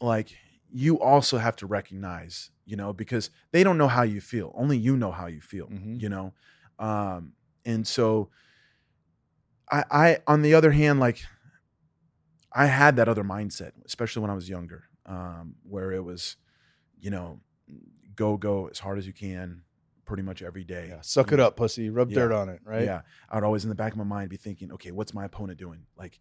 like 0.00 0.36
you 0.70 1.00
also 1.00 1.38
have 1.38 1.56
to 1.56 1.66
recognize, 1.66 2.50
you 2.64 2.76
know, 2.76 2.92
because 2.92 3.30
they 3.52 3.62
don't 3.64 3.78
know 3.78 3.88
how 3.88 4.02
you 4.02 4.20
feel. 4.20 4.52
Only 4.54 4.76
you 4.78 4.96
know 4.96 5.12
how 5.12 5.26
you 5.26 5.40
feel, 5.40 5.68
Mhm. 5.68 6.00
you 6.00 6.08
know. 6.08 6.34
Um, 6.78 7.32
and 7.64 7.86
so 7.86 8.30
I 9.70 9.84
I 9.90 10.18
on 10.26 10.42
the 10.42 10.54
other 10.54 10.72
hand, 10.72 11.00
like 11.00 11.24
I 12.52 12.66
had 12.66 12.96
that 12.96 13.08
other 13.08 13.24
mindset, 13.24 13.72
especially 13.84 14.22
when 14.22 14.30
I 14.30 14.34
was 14.34 14.48
younger, 14.48 14.84
um, 15.04 15.56
where 15.68 15.92
it 15.92 16.02
was, 16.04 16.36
you 16.98 17.10
know, 17.10 17.40
go 18.14 18.36
go 18.36 18.68
as 18.68 18.78
hard 18.78 18.98
as 18.98 19.06
you 19.06 19.12
can, 19.12 19.62
pretty 20.04 20.22
much 20.22 20.42
every 20.42 20.64
day. 20.64 20.86
Yeah, 20.88 21.00
suck 21.02 21.32
it 21.32 21.40
up, 21.40 21.56
pussy. 21.56 21.90
Rub 21.90 22.10
Yeah. 22.10 22.14
dirt 22.14 22.32
on 22.32 22.48
it, 22.48 22.60
right? 22.64 22.84
Yeah. 22.84 23.02
I 23.28 23.34
would 23.36 23.44
always 23.44 23.64
in 23.64 23.68
the 23.68 23.74
back 23.74 23.92
of 23.92 23.98
my 23.98 24.04
mind 24.04 24.30
be 24.30 24.36
thinking, 24.36 24.72
okay, 24.72 24.90
what's 24.90 25.12
my 25.12 25.24
opponent 25.24 25.58
doing? 25.58 25.86
Like, 25.96 26.18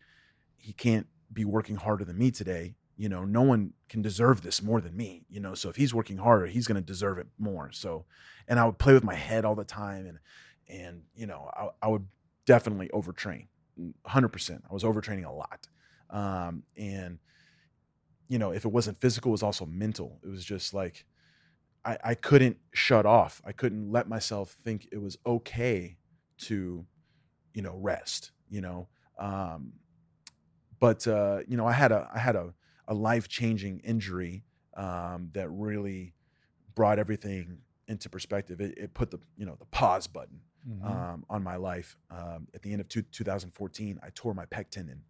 he 0.58 0.74
can't 0.74 1.08
be 1.32 1.46
working 1.46 1.76
harder 1.76 2.04
than 2.04 2.18
me 2.18 2.32
today. 2.32 2.76
You 2.98 3.10
know, 3.10 3.24
no 3.26 3.42
one 3.42 3.74
can 3.90 4.02
deserve 4.02 4.42
this 4.42 4.62
more 4.62 4.80
than 4.82 4.96
me. 4.96 5.26
You 5.30 5.40
know, 5.40 5.54
so 5.54 5.70
if 5.70 5.76
he's 5.76 5.94
working 5.94 6.18
harder, 6.18 6.48
he's 6.48 6.66
going 6.66 6.82
to 6.82 6.86
deserve 6.86 7.18
it 7.18 7.28
more. 7.38 7.72
So, 7.72 8.06
and 8.48 8.60
I 8.60 8.66
would 8.66 8.78
play 8.78 8.94
with 8.94 9.04
my 9.04 9.16
head 9.16 9.46
all 9.46 9.56
the 9.56 9.64
time, 9.66 10.06
and 10.08 10.20
and 10.68 11.04
you 11.14 11.28
know, 11.28 11.50
I, 11.56 11.70
I 11.84 11.88
would 11.90 12.08
definitely 12.46 12.90
overtrain, 12.94 13.48
hundred 14.06 14.30
percent. 14.30 14.64
I 14.70 14.74
was 14.74 14.84
overtraining 14.84 15.26
a 15.26 15.32
lot, 15.32 15.68
um, 16.10 16.64
and 16.78 17.20
you 18.28 18.40
know, 18.40 18.52
if 18.52 18.66
it 18.66 18.70
wasn't 18.70 18.98
physical, 18.98 19.30
it 19.30 19.34
was 19.34 19.44
also 19.44 19.66
mental. 19.66 20.20
It 20.24 20.30
was 20.30 20.44
just 20.44 20.74
like 20.74 21.06
I, 21.84 21.98
I 22.04 22.16
couldn't 22.16 22.58
shut 22.74 23.06
off. 23.06 23.42
I 23.46 23.52
couldn't 23.52 23.92
let 23.92 24.10
myself 24.10 24.58
think 24.64 24.88
it 24.92 25.02
was 25.02 25.18
okay 25.26 25.98
to, 26.38 26.86
you 27.54 27.62
know, 27.62 27.78
rest, 27.78 28.32
you 28.50 28.62
know. 28.62 28.88
Um, 29.20 29.74
but 30.80 31.08
uh, 31.08 31.40
you 31.48 31.56
know, 31.56 31.68
I 31.68 31.74
had 31.74 31.92
a 31.92 32.10
I 32.14 32.20
had 32.20 32.36
a 32.36 32.54
a 32.88 32.94
life 32.94 33.28
changing 33.28 33.80
injury 33.80 34.44
um, 34.76 35.30
that 35.34 35.50
really 35.50 36.14
brought 36.76 37.00
everything 37.00 37.60
into 37.88 38.10
perspective. 38.10 38.60
It, 38.60 38.78
it, 38.78 38.94
put 38.94 39.12
the 39.12 39.20
you 39.38 39.46
know 39.46 39.56
the 39.58 39.66
pause 39.66 40.08
button 40.08 40.42
mm-hmm. 40.68 40.86
um, 40.86 41.26
on 41.30 41.44
my 41.44 41.56
life. 41.56 41.98
Um, 42.12 42.48
at 42.54 42.62
the 42.62 42.72
end 42.72 42.82
of 42.82 42.90
two, 42.90 43.04
2014, 43.04 44.00
I 44.04 44.10
tore 44.14 44.34
my 44.34 44.46
pec 44.46 44.70
tendon, 44.70 45.02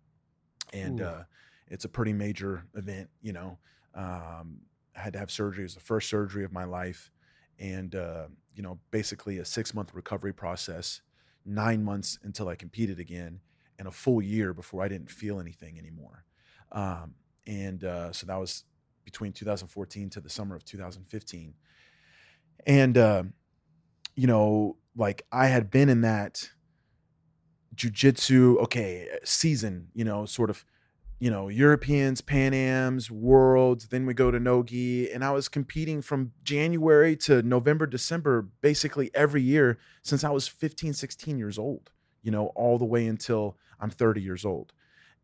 and 0.73 1.01
uh, 1.01 1.23
it's 1.67 1.85
a 1.85 1.89
pretty 1.89 2.13
major 2.13 2.65
event. 2.75 3.09
You 3.21 3.33
know, 3.33 3.57
um, 3.93 4.59
I 4.95 5.01
had 5.01 5.13
to 5.13 5.19
have 5.19 5.31
surgery. 5.31 5.63
It 5.63 5.65
was 5.65 5.75
the 5.75 5.81
first 5.81 6.09
surgery 6.09 6.43
of 6.43 6.51
my 6.51 6.63
life, 6.63 7.11
and 7.59 7.95
uh, 7.95 8.27
you 8.53 8.63
know, 8.63 8.79
basically 8.91 9.39
a 9.39 9.45
six 9.45 9.73
month 9.73 9.93
recovery 9.93 10.33
process, 10.33 11.01
nine 11.45 11.83
months 11.83 12.19
until 12.23 12.47
I 12.47 12.55
competed 12.55 12.99
again, 12.99 13.39
and 13.79 13.87
a 13.87 13.91
full 13.91 14.21
year 14.21 14.53
before 14.53 14.83
I 14.83 14.87
didn't 14.87 15.09
feel 15.09 15.39
anything 15.39 15.77
anymore. 15.77 16.25
Um, 16.71 17.15
and 17.47 17.83
uh, 17.83 18.11
so 18.11 18.25
that 18.25 18.37
was 18.37 18.63
between 19.03 19.31
2014 19.31 20.09
to 20.09 20.19
the 20.19 20.29
summer 20.29 20.55
of 20.55 20.65
2015 20.65 21.53
and 22.65 22.97
uh, 22.97 23.23
you 24.15 24.27
know 24.27 24.75
like 24.97 25.25
i 25.31 25.47
had 25.47 25.69
been 25.69 25.89
in 25.89 26.01
that 26.01 26.49
jujitsu 27.75 28.57
okay 28.57 29.07
season 29.23 29.87
you 29.93 30.03
know 30.03 30.25
sort 30.25 30.49
of 30.49 30.65
you 31.19 31.29
know 31.29 31.47
europeans 31.47 32.21
pan 32.21 32.53
ams 32.53 33.09
worlds 33.09 33.87
then 33.87 34.05
we 34.05 34.13
go 34.13 34.31
to 34.31 34.39
nogi 34.39 35.11
and 35.11 35.23
i 35.23 35.31
was 35.31 35.47
competing 35.47 36.01
from 36.01 36.31
january 36.43 37.15
to 37.15 37.41
november 37.43 37.85
december 37.85 38.49
basically 38.61 39.09
every 39.13 39.41
year 39.41 39.77
since 40.01 40.23
i 40.23 40.29
was 40.29 40.47
15 40.47 40.93
16 40.93 41.37
years 41.37 41.57
old 41.57 41.91
you 42.21 42.31
know 42.31 42.47
all 42.47 42.77
the 42.77 42.85
way 42.85 43.07
until 43.07 43.57
i'm 43.79 43.89
30 43.89 44.21
years 44.21 44.45
old 44.45 44.73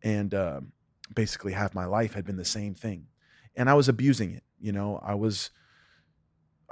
and 0.03 0.33
um, 0.33 0.71
basically 1.13 1.53
half 1.53 1.75
my 1.75 1.85
life 1.85 2.13
had 2.13 2.25
been 2.25 2.37
the 2.37 2.45
same 2.45 2.73
thing. 2.73 3.07
And 3.55 3.69
I 3.69 3.73
was 3.73 3.89
abusing 3.89 4.31
it. 4.31 4.43
You 4.59 4.71
know, 4.71 5.01
I 5.03 5.15
was, 5.15 5.49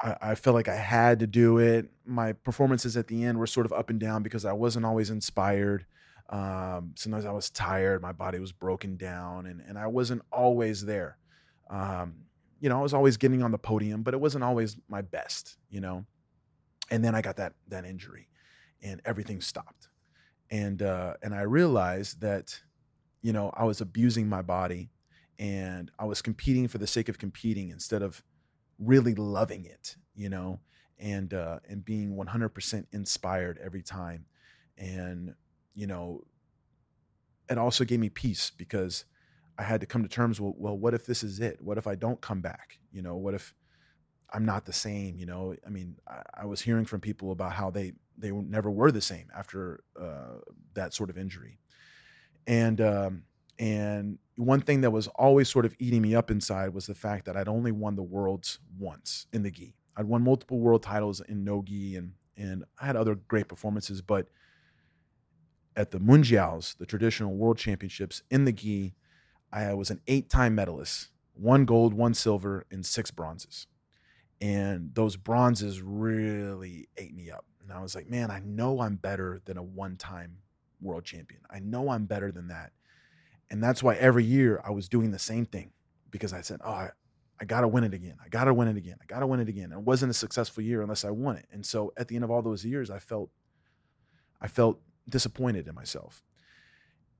I, 0.01 0.15
I 0.21 0.35
felt 0.35 0.55
like 0.55 0.67
I 0.67 0.75
had 0.75 1.19
to 1.19 1.27
do 1.27 1.57
it. 1.57 1.89
My 2.05 2.33
performances 2.33 2.97
at 2.97 3.07
the 3.07 3.23
end 3.23 3.37
were 3.37 3.47
sort 3.47 3.65
of 3.65 3.73
up 3.73 3.89
and 3.89 3.99
down 3.99 4.23
because 4.23 4.45
I 4.45 4.53
wasn't 4.53 4.85
always 4.85 5.09
inspired. 5.09 5.85
Um, 6.29 6.93
sometimes 6.95 7.25
I 7.25 7.31
was 7.31 7.49
tired, 7.49 8.01
my 8.01 8.11
body 8.11 8.39
was 8.39 8.51
broken 8.51 8.97
down, 8.97 9.47
and, 9.47 9.61
and 9.67 9.77
I 9.77 9.87
wasn't 9.87 10.21
always 10.31 10.85
there. 10.85 11.17
Um, 11.69 12.15
you 12.59 12.69
know, 12.69 12.79
I 12.79 12.81
was 12.81 12.93
always 12.93 13.17
getting 13.17 13.41
on 13.41 13.51
the 13.51 13.57
podium, 13.57 14.03
but 14.03 14.13
it 14.13 14.19
wasn't 14.19 14.43
always 14.43 14.77
my 14.87 15.01
best, 15.01 15.57
you 15.69 15.81
know. 15.81 16.05
And 16.91 17.03
then 17.03 17.15
I 17.15 17.21
got 17.21 17.37
that 17.37 17.53
that 17.67 17.85
injury 17.85 18.27
and 18.81 19.01
everything 19.05 19.41
stopped. 19.41 19.87
And 20.51 20.81
uh, 20.81 21.13
and 21.21 21.33
I 21.33 21.41
realized 21.41 22.21
that 22.21 22.59
you 23.21 23.33
know, 23.33 23.51
I 23.55 23.65
was 23.65 23.81
abusing 23.81 24.27
my 24.27 24.41
body 24.41 24.89
and 25.37 25.91
I 25.99 26.05
was 26.05 26.21
competing 26.21 26.67
for 26.67 26.77
the 26.77 26.87
sake 26.87 27.09
of 27.09 27.17
competing 27.17 27.69
instead 27.69 28.01
of 28.01 28.23
really 28.79 29.15
loving 29.15 29.65
it, 29.65 29.95
you 30.15 30.29
know, 30.29 30.59
and 30.97 31.33
uh, 31.33 31.59
and 31.67 31.83
being 31.83 32.15
100% 32.15 32.85
inspired 32.91 33.59
every 33.63 33.81
time. 33.81 34.25
And 34.77 35.35
you 35.75 35.87
know, 35.87 36.23
it 37.49 37.57
also 37.57 37.85
gave 37.85 37.99
me 37.99 38.09
peace 38.09 38.51
because 38.55 39.05
I 39.57 39.63
had 39.63 39.81
to 39.81 39.87
come 39.87 40.03
to 40.03 40.09
terms 40.09 40.39
with, 40.39 40.55
well, 40.57 40.77
what 40.77 40.93
if 40.93 41.05
this 41.05 41.23
is 41.23 41.39
it? 41.39 41.61
What 41.61 41.77
if 41.77 41.87
I 41.87 41.95
don't 41.95 42.21
come 42.21 42.41
back? 42.41 42.79
You 42.91 43.01
know, 43.01 43.15
what 43.17 43.33
if 43.33 43.53
I'm 44.31 44.45
not 44.45 44.65
the 44.65 44.73
same? 44.73 45.17
You 45.17 45.25
know, 45.25 45.55
I 45.65 45.69
mean, 45.69 45.97
I, 46.07 46.21
I 46.41 46.45
was 46.45 46.61
hearing 46.61 46.85
from 46.85 47.01
people 47.01 47.31
about 47.31 47.53
how 47.53 47.69
they 47.69 47.93
they 48.17 48.31
never 48.31 48.69
were 48.69 48.91
the 48.91 49.01
same 49.01 49.27
after 49.35 49.83
uh, 49.99 50.39
that 50.73 50.93
sort 50.93 51.09
of 51.09 51.17
injury 51.17 51.59
and 52.49 52.81
um, 52.81 53.23
and 53.59 54.17
one 54.37 54.61
thing 54.61 54.81
that 54.81 54.91
was 54.91 55.07
always 55.09 55.49
sort 55.49 55.65
of 55.65 55.75
eating 55.79 56.01
me 56.01 56.15
up 56.15 56.31
inside 56.31 56.73
was 56.73 56.87
the 56.87 56.95
fact 56.95 57.25
that 57.25 57.35
I'd 57.35 57.49
only 57.49 57.73
won 57.73 57.95
the 57.95 58.03
worlds 58.03 58.59
once 58.79 59.27
in 59.33 59.43
the 59.43 59.51
gi. 59.51 59.75
I'd 59.97 60.05
won 60.05 60.23
multiple 60.23 60.59
world 60.59 60.81
titles 60.81 61.19
in 61.21 61.43
no 61.43 61.61
gi 61.61 61.97
and 61.97 62.13
and 62.37 62.63
I 62.79 62.85
had 62.85 62.95
other 62.95 63.15
great 63.15 63.49
performances, 63.49 64.01
but 64.01 64.29
at 65.75 65.91
the 65.91 65.99
Mundials, 65.99 66.77
the 66.77 66.85
traditional 66.85 67.35
world 67.35 67.57
championships 67.57 68.23
in 68.31 68.45
the 68.45 68.53
gi, 68.53 68.95
I 69.51 69.73
was 69.73 69.89
an 69.89 69.99
eight-time 70.07 70.55
medalist, 70.55 71.09
one 71.33 71.65
gold, 71.65 71.93
one 71.93 72.13
silver, 72.13 72.65
and 72.71 72.85
six 72.85 73.11
bronzes. 73.11 73.67
And 74.39 74.95
those 74.95 75.17
bronzes 75.17 75.81
really 75.81 76.87
ate 76.95 77.13
me 77.13 77.29
up. 77.29 77.45
And 77.61 77.73
I 77.73 77.81
was 77.81 77.93
like, 77.93 78.09
man, 78.09 78.31
I 78.31 78.39
know 78.39 78.79
I'm 78.79 78.95
better 78.95 79.41
than 79.43 79.57
a 79.57 79.63
one-time 79.63 80.37
world 80.81 81.03
champion. 81.03 81.41
I 81.49 81.59
know 81.59 81.89
I'm 81.89 82.05
better 82.05 82.31
than 82.31 82.47
that. 82.47 82.71
And 83.51 83.63
that's 83.63 83.81
why 83.81 83.95
every 83.95 84.23
year 84.23 84.61
I 84.63 84.71
was 84.71 84.87
doing 84.87 85.11
the 85.11 85.19
same 85.19 85.45
thing 85.45 85.71
because 86.11 86.33
I 86.33 86.41
said, 86.41 86.59
oh, 86.63 86.71
I, 86.71 86.91
I 87.41 87.45
got 87.45 87.61
to 87.61 87.67
win 87.67 87.83
it 87.83 87.93
again. 87.93 88.17
I 88.23 88.29
got 88.29 88.45
to 88.45 88.53
win 88.53 88.67
it 88.67 88.77
again. 88.77 88.97
I 89.01 89.05
got 89.05 89.19
to 89.19 89.27
win 89.27 89.39
it 89.39 89.49
again. 89.49 89.71
And 89.71 89.81
it 89.81 89.85
wasn't 89.85 90.11
a 90.11 90.13
successful 90.13 90.63
year 90.63 90.81
unless 90.81 91.05
I 91.05 91.09
won 91.09 91.37
it. 91.37 91.45
And 91.51 91.65
so 91.65 91.93
at 91.97 92.07
the 92.07 92.15
end 92.15 92.23
of 92.23 92.31
all 92.31 92.41
those 92.41 92.65
years, 92.65 92.91
I 92.91 92.99
felt, 92.99 93.29
I 94.41 94.47
felt 94.47 94.79
disappointed 95.07 95.67
in 95.67 95.73
myself. 95.73 96.23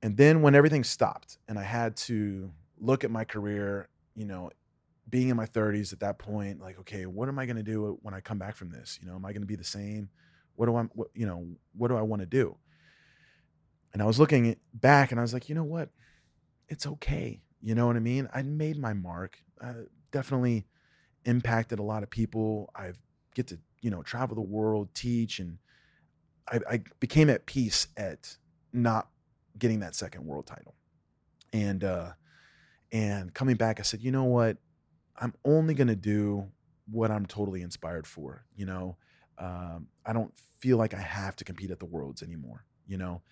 And 0.02 0.16
then 0.16 0.42
when 0.42 0.54
everything 0.54 0.84
stopped 0.84 1.38
and 1.48 1.58
I 1.58 1.62
had 1.62 1.96
to 1.96 2.50
look 2.78 3.04
at 3.04 3.10
my 3.10 3.24
career, 3.24 3.88
you 4.14 4.24
know, 4.24 4.50
being 5.08 5.28
in 5.28 5.36
my 5.36 5.46
30s 5.46 5.92
at 5.92 6.00
that 6.00 6.18
point, 6.18 6.60
like, 6.60 6.78
okay, 6.80 7.06
what 7.06 7.28
am 7.28 7.38
I 7.38 7.46
going 7.46 7.56
to 7.56 7.62
do 7.62 7.98
when 8.02 8.14
I 8.14 8.20
come 8.20 8.38
back 8.38 8.56
from 8.56 8.70
this? 8.70 8.98
You 9.00 9.08
know, 9.08 9.16
am 9.16 9.24
I 9.24 9.32
going 9.32 9.42
to 9.42 9.46
be 9.46 9.56
the 9.56 9.64
same? 9.64 10.08
What 10.54 10.66
do 10.66 10.76
I, 10.76 10.82
what, 10.94 11.08
you 11.14 11.26
know, 11.26 11.46
what 11.76 11.88
do 11.88 11.96
I 11.96 12.02
want 12.02 12.20
to 12.20 12.26
do? 12.26 12.56
And 13.92 14.00
I 14.00 14.06
was 14.06 14.20
looking 14.20 14.56
back 14.72 15.10
and 15.10 15.18
I 15.18 15.22
was 15.22 15.34
like, 15.34 15.48
you 15.48 15.54
know 15.54 15.64
what? 15.64 15.90
It's 16.70 16.86
okay. 16.86 17.42
You 17.60 17.74
know 17.74 17.86
what 17.86 17.96
I 17.96 18.00
mean? 18.00 18.28
I 18.32 18.42
made 18.42 18.78
my 18.78 18.94
mark. 18.94 19.38
I 19.60 19.74
definitely 20.12 20.64
impacted 21.26 21.78
a 21.78 21.82
lot 21.82 22.02
of 22.02 22.08
people. 22.08 22.70
I 22.74 22.92
get 23.34 23.48
to, 23.48 23.58
you 23.82 23.90
know, 23.90 24.02
travel 24.02 24.36
the 24.36 24.40
world, 24.40 24.88
teach, 24.94 25.40
and 25.40 25.58
I, 26.50 26.60
I 26.70 26.82
became 27.00 27.28
at 27.28 27.44
peace 27.44 27.88
at 27.96 28.36
not 28.72 29.08
getting 29.58 29.80
that 29.80 29.94
second 29.94 30.24
world 30.24 30.46
title. 30.46 30.74
And 31.52 31.84
uh 31.84 32.12
and 32.92 33.34
coming 33.34 33.56
back, 33.56 33.80
I 33.80 33.82
said, 33.82 34.00
you 34.00 34.12
know 34.12 34.24
what? 34.24 34.56
I'm 35.16 35.34
only 35.44 35.74
gonna 35.74 35.96
do 35.96 36.46
what 36.90 37.10
I'm 37.10 37.26
totally 37.26 37.62
inspired 37.62 38.06
for. 38.06 38.44
You 38.56 38.66
know, 38.66 38.96
um, 39.38 39.88
I 40.06 40.12
don't 40.12 40.32
feel 40.60 40.76
like 40.76 40.94
I 40.94 41.00
have 41.00 41.36
to 41.36 41.44
compete 41.44 41.70
at 41.70 41.80
the 41.80 41.86
worlds 41.86 42.22
anymore. 42.22 42.64
You 42.90 42.98
know, 42.98 43.22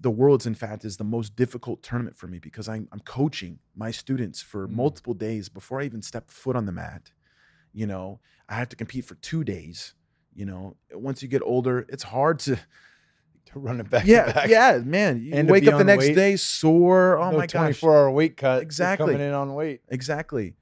the 0.00 0.10
worlds 0.10 0.44
in 0.46 0.54
fact 0.54 0.84
is 0.84 0.96
the 0.96 1.04
most 1.04 1.36
difficult 1.36 1.82
tournament 1.82 2.16
for 2.16 2.26
me 2.26 2.40
because 2.40 2.68
I'm, 2.68 2.88
I'm 2.90 3.00
coaching 3.00 3.60
my 3.76 3.92
students 3.92 4.42
for 4.42 4.66
mm. 4.66 4.72
multiple 4.72 5.14
days 5.14 5.48
before 5.48 5.80
I 5.80 5.84
even 5.84 6.02
step 6.02 6.30
foot 6.30 6.56
on 6.56 6.66
the 6.66 6.72
mat. 6.72 7.12
You 7.72 7.86
know, 7.86 8.18
I 8.48 8.56
have 8.56 8.68
to 8.70 8.76
compete 8.76 9.04
for 9.04 9.14
two 9.16 9.44
days. 9.44 9.94
You 10.34 10.46
know, 10.46 10.76
once 10.92 11.22
you 11.22 11.28
get 11.28 11.42
older, 11.42 11.86
it's 11.88 12.02
hard 12.02 12.40
to 12.40 12.58
to 13.52 13.58
run 13.58 13.80
it 13.80 13.88
back. 13.88 14.04
Yeah, 14.06 14.32
back. 14.32 14.48
yeah, 14.48 14.80
man. 14.84 15.22
You 15.22 15.34
and 15.34 15.48
wake 15.48 15.66
up 15.66 15.78
the 15.78 15.84
next 15.84 16.08
weight. 16.08 16.16
day 16.16 16.36
sore. 16.36 17.18
Oh 17.18 17.30
no 17.30 17.38
my 17.38 17.46
god, 17.46 17.58
twenty 17.58 17.72
four 17.72 17.96
hour 17.96 18.10
weight 18.10 18.36
cut. 18.36 18.62
Exactly, 18.62 19.12
coming 19.12 19.26
in 19.26 19.32
on 19.32 19.54
weight. 19.54 19.80
Exactly, 19.88 20.54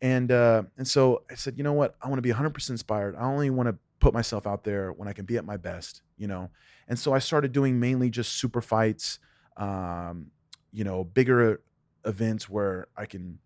and 0.00 0.32
uh, 0.32 0.62
and 0.78 0.86
so 0.86 1.22
I 1.30 1.34
said, 1.34 1.58
you 1.58 1.64
know 1.64 1.72
what? 1.72 1.94
I 2.00 2.08
want 2.08 2.18
to 2.18 2.22
be 2.22 2.30
100 2.30 2.50
percent 2.50 2.74
inspired. 2.74 3.16
I 3.16 3.24
only 3.24 3.50
want 3.50 3.68
to 3.68 3.76
put 4.00 4.12
myself 4.12 4.46
out 4.46 4.64
there 4.64 4.92
when 4.92 5.08
I 5.08 5.12
can 5.12 5.24
be 5.24 5.36
at 5.36 5.44
my 5.44 5.56
best. 5.56 6.02
You 6.16 6.26
know, 6.26 6.50
and 6.92 6.98
so 6.98 7.14
I 7.14 7.20
started 7.20 7.52
doing 7.52 7.80
mainly 7.80 8.10
just 8.10 8.32
super 8.32 8.60
fights, 8.60 9.18
um, 9.56 10.26
you 10.74 10.84
know, 10.84 11.04
bigger 11.04 11.62
events 12.04 12.50
where 12.50 12.88
I 12.94 13.06
can, 13.06 13.38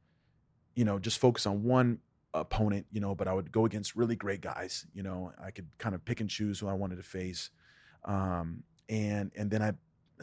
you 0.75 0.85
know, 0.85 0.99
just 0.99 1.21
focus 1.21 1.47
on 1.47 1.63
one 1.63 2.01
opponent, 2.35 2.87
you 2.91 3.01
know, 3.01 3.15
but 3.15 3.29
I 3.29 3.33
would 3.33 3.53
go 3.53 3.65
against 3.65 3.95
really 3.95 4.17
great 4.17 4.41
guys, 4.41 4.85
you 4.93 5.05
know, 5.05 5.33
I 5.41 5.53
could 5.53 5.69
kind 5.79 5.95
of 5.95 6.05
pick 6.05 6.21
and 6.21 6.29
choose 6.29 6.59
who 6.59 6.67
I 6.67 6.73
wanted 6.73 6.97
to 6.97 7.05
face. 7.05 7.51
Um, 8.05 8.65
and, 8.89 9.31
and 9.37 9.49
then 9.49 9.63
I 9.63 9.75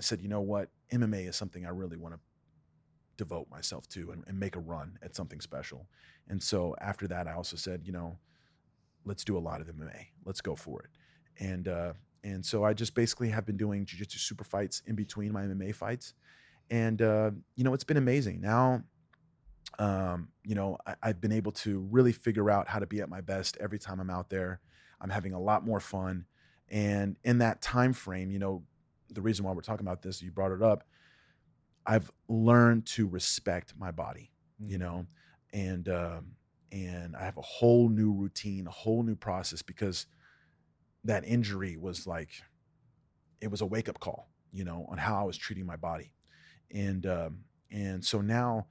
said, 0.01 0.21
you 0.21 0.27
know 0.27 0.41
what, 0.41 0.67
MMA 0.91 1.29
is 1.29 1.37
something 1.37 1.65
I 1.65 1.69
really 1.69 1.95
want 1.95 2.15
to 2.15 2.19
devote 3.15 3.49
myself 3.49 3.87
to 3.91 4.11
and, 4.11 4.25
and 4.27 4.37
make 4.37 4.57
a 4.57 4.59
run 4.59 4.99
at 5.01 5.15
something 5.15 5.39
special. 5.39 5.87
And 6.27 6.43
so 6.43 6.75
after 6.81 7.07
that, 7.07 7.29
I 7.29 7.35
also 7.35 7.55
said, 7.55 7.83
you 7.85 7.93
know, 7.93 8.17
let's 9.05 9.23
do 9.23 9.37
a 9.37 9.39
lot 9.39 9.61
of 9.61 9.67
MMA. 9.67 10.07
Let's 10.25 10.41
go 10.41 10.57
for 10.57 10.81
it. 10.81 10.89
And 11.41 11.69
uh, 11.69 11.93
and 12.23 12.45
so 12.45 12.63
I 12.63 12.73
just 12.73 12.95
basically 12.95 13.29
have 13.29 13.45
been 13.45 13.57
doing 13.57 13.85
jujitsu 13.85 14.17
super 14.17 14.43
fights 14.43 14.81
in 14.87 14.95
between 14.95 15.33
my 15.33 15.43
MMA 15.43 15.75
fights. 15.75 16.13
And, 16.69 17.01
uh, 17.01 17.31
you 17.55 17.63
know, 17.63 17.73
it's 17.73 17.83
been 17.83 17.97
amazing. 17.97 18.39
Now, 18.39 18.83
um, 19.77 20.29
you 20.45 20.55
know, 20.55 20.77
I, 20.87 20.95
I've 21.03 21.19
been 21.19 21.33
able 21.33 21.51
to 21.51 21.79
really 21.91 22.13
figure 22.13 22.49
out 22.49 22.69
how 22.69 22.79
to 22.79 22.85
be 22.85 23.01
at 23.01 23.09
my 23.09 23.19
best 23.19 23.57
every 23.59 23.77
time 23.77 23.99
I'm 23.99 24.09
out 24.09 24.29
there. 24.29 24.61
I'm 25.01 25.09
having 25.09 25.33
a 25.33 25.39
lot 25.39 25.65
more 25.65 25.81
fun. 25.81 26.25
And 26.69 27.17
in 27.23 27.39
that 27.39 27.61
time 27.61 27.91
frame, 27.91 28.31
you 28.31 28.39
know, 28.39 28.63
the 29.09 29.21
reason 29.21 29.43
why 29.43 29.51
we're 29.51 29.61
talking 29.61 29.85
about 29.85 30.01
this, 30.01 30.21
you 30.21 30.31
brought 30.31 30.53
it 30.53 30.63
up, 30.63 30.85
I've 31.85 32.09
learned 32.29 32.85
to 32.87 33.05
respect 33.05 33.73
my 33.77 33.91
body, 33.91 34.31
you 34.59 34.77
mm-hmm. 34.77 34.85
know, 34.85 35.05
and, 35.51 35.89
um, 35.89 36.27
and 36.71 37.15
I 37.17 37.25
have 37.25 37.37
a 37.37 37.41
whole 37.41 37.89
new 37.89 38.13
routine, 38.13 38.65
a 38.65 38.71
whole 38.71 39.03
new 39.03 39.15
process 39.15 39.61
because– 39.61 40.05
that 41.03 41.25
injury 41.25 41.77
was 41.77 42.07
like 42.07 42.29
it 43.41 43.51
was 43.51 43.61
a 43.61 43.65
wake 43.65 43.89
up 43.89 43.99
call 43.99 44.29
you 44.53 44.63
know, 44.63 44.85
on 44.87 44.97
how 44.97 45.19
I 45.19 45.23
was 45.23 45.35
treating 45.35 45.65
my 45.65 45.75
body, 45.75 46.13
and 46.71 47.05
um, 47.07 47.39
and 47.71 48.05
so 48.05 48.21
now, 48.21 48.67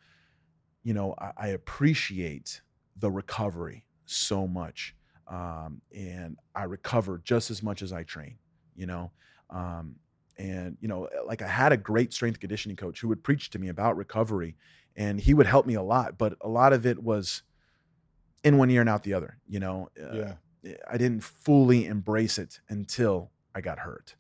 you 0.84 0.94
know, 0.94 1.14
I, 1.18 1.32
I 1.36 1.48
appreciate 1.48 2.62
the 2.96 3.10
recovery 3.10 3.84
so 4.06 4.46
much, 4.46 4.94
um, 5.26 5.82
and 5.94 6.38
I 6.54 6.64
recover 6.64 7.20
just 7.24 7.50
as 7.50 7.62
much 7.62 7.82
as 7.82 7.92
I 7.92 8.04
train, 8.04 8.38
you 8.76 8.86
know. 8.86 9.10
Um, 9.50 9.96
and 10.38 10.78
you 10.80 10.88
know, 10.88 11.08
like 11.26 11.42
I 11.42 11.48
had 11.48 11.72
a 11.72 11.76
great 11.76 12.14
strength 12.14 12.38
conditioning 12.38 12.76
coach 12.76 13.00
who 13.00 13.08
would 13.08 13.24
preach 13.24 13.50
to 13.50 13.58
me 13.58 13.68
about 13.68 13.96
recovery, 13.96 14.56
and 14.94 15.20
he 15.20 15.34
would 15.34 15.46
help 15.46 15.66
me 15.66 15.74
a 15.74 15.82
lot. 15.82 16.16
But 16.16 16.36
a 16.40 16.48
lot 16.48 16.72
of 16.72 16.86
it 16.86 17.02
was 17.02 17.42
in 18.44 18.56
one 18.56 18.70
ear 18.70 18.80
and 18.80 18.88
out 18.88 19.02
the 19.02 19.14
other. 19.14 19.36
You 19.48 19.58
know, 19.58 19.88
uh, 20.00 20.14
yeah. 20.14 20.32
I 20.90 20.96
didn't 20.96 21.22
fully 21.22 21.86
embrace 21.86 22.38
it 22.38 22.60
until 22.68 23.30
I 23.54 23.60
got 23.60 23.78
hurt. 23.78 24.14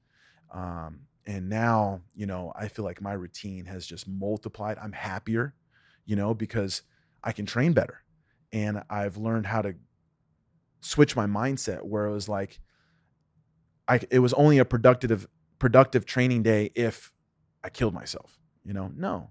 Um, 0.52 1.00
and 1.26 1.48
now, 1.48 2.00
you 2.14 2.26
know, 2.26 2.52
I 2.56 2.68
feel 2.68 2.84
like 2.84 3.00
my 3.00 3.12
routine 3.12 3.64
has 3.66 3.86
just 3.86 4.08
multiplied. 4.08 4.78
I'm 4.78 4.92
happier, 4.92 5.54
you 6.04 6.16
know, 6.16 6.34
because 6.34 6.82
I 7.22 7.32
can 7.32 7.46
train 7.46 7.72
better. 7.72 8.02
And 8.52 8.82
I've 8.90 9.16
learned 9.16 9.46
how 9.46 9.62
to 9.62 9.74
switch 10.80 11.16
my 11.16 11.26
mindset 11.26 11.82
where 11.82 12.06
it 12.06 12.12
was 12.12 12.28
like, 12.28 12.60
I, 13.88 14.00
it 14.10 14.18
was 14.18 14.32
only 14.34 14.58
a 14.58 14.64
productive, 14.64 15.28
productive 15.58 16.04
training 16.04 16.42
day 16.42 16.70
if 16.74 17.12
I 17.62 17.70
killed 17.70 17.94
myself, 17.94 18.38
you 18.64 18.72
know, 18.72 18.90
no, 18.96 19.30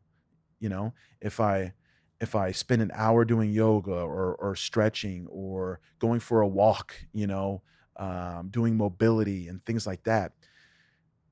you 0.59 0.69
know, 0.69 0.93
if 1.19 1.39
I, 1.39 1.73
if 2.21 2.35
I 2.35 2.51
spend 2.51 2.83
an 2.83 2.91
hour 2.93 3.25
doing 3.25 3.51
yoga 3.51 3.95
or, 3.95 4.35
or 4.35 4.55
stretching 4.55 5.27
or 5.27 5.79
going 5.97 6.19
for 6.19 6.41
a 6.41 6.47
walk, 6.47 6.93
you 7.13 7.25
know, 7.25 7.63
um, 7.97 8.49
doing 8.51 8.77
mobility 8.77 9.47
and 9.47 9.65
things 9.65 9.87
like 9.87 10.03
that, 10.03 10.33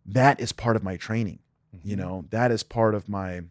that 0.07 0.41
is 0.41 0.51
part 0.51 0.75
of 0.75 0.83
my 0.83 0.97
training. 0.97 1.39
Mm-hmm. 1.75 1.87
You 1.87 1.95
know, 1.95 2.25
that 2.31 2.51
is 2.51 2.63
part 2.63 2.95
of 2.95 3.07
my 3.07 3.41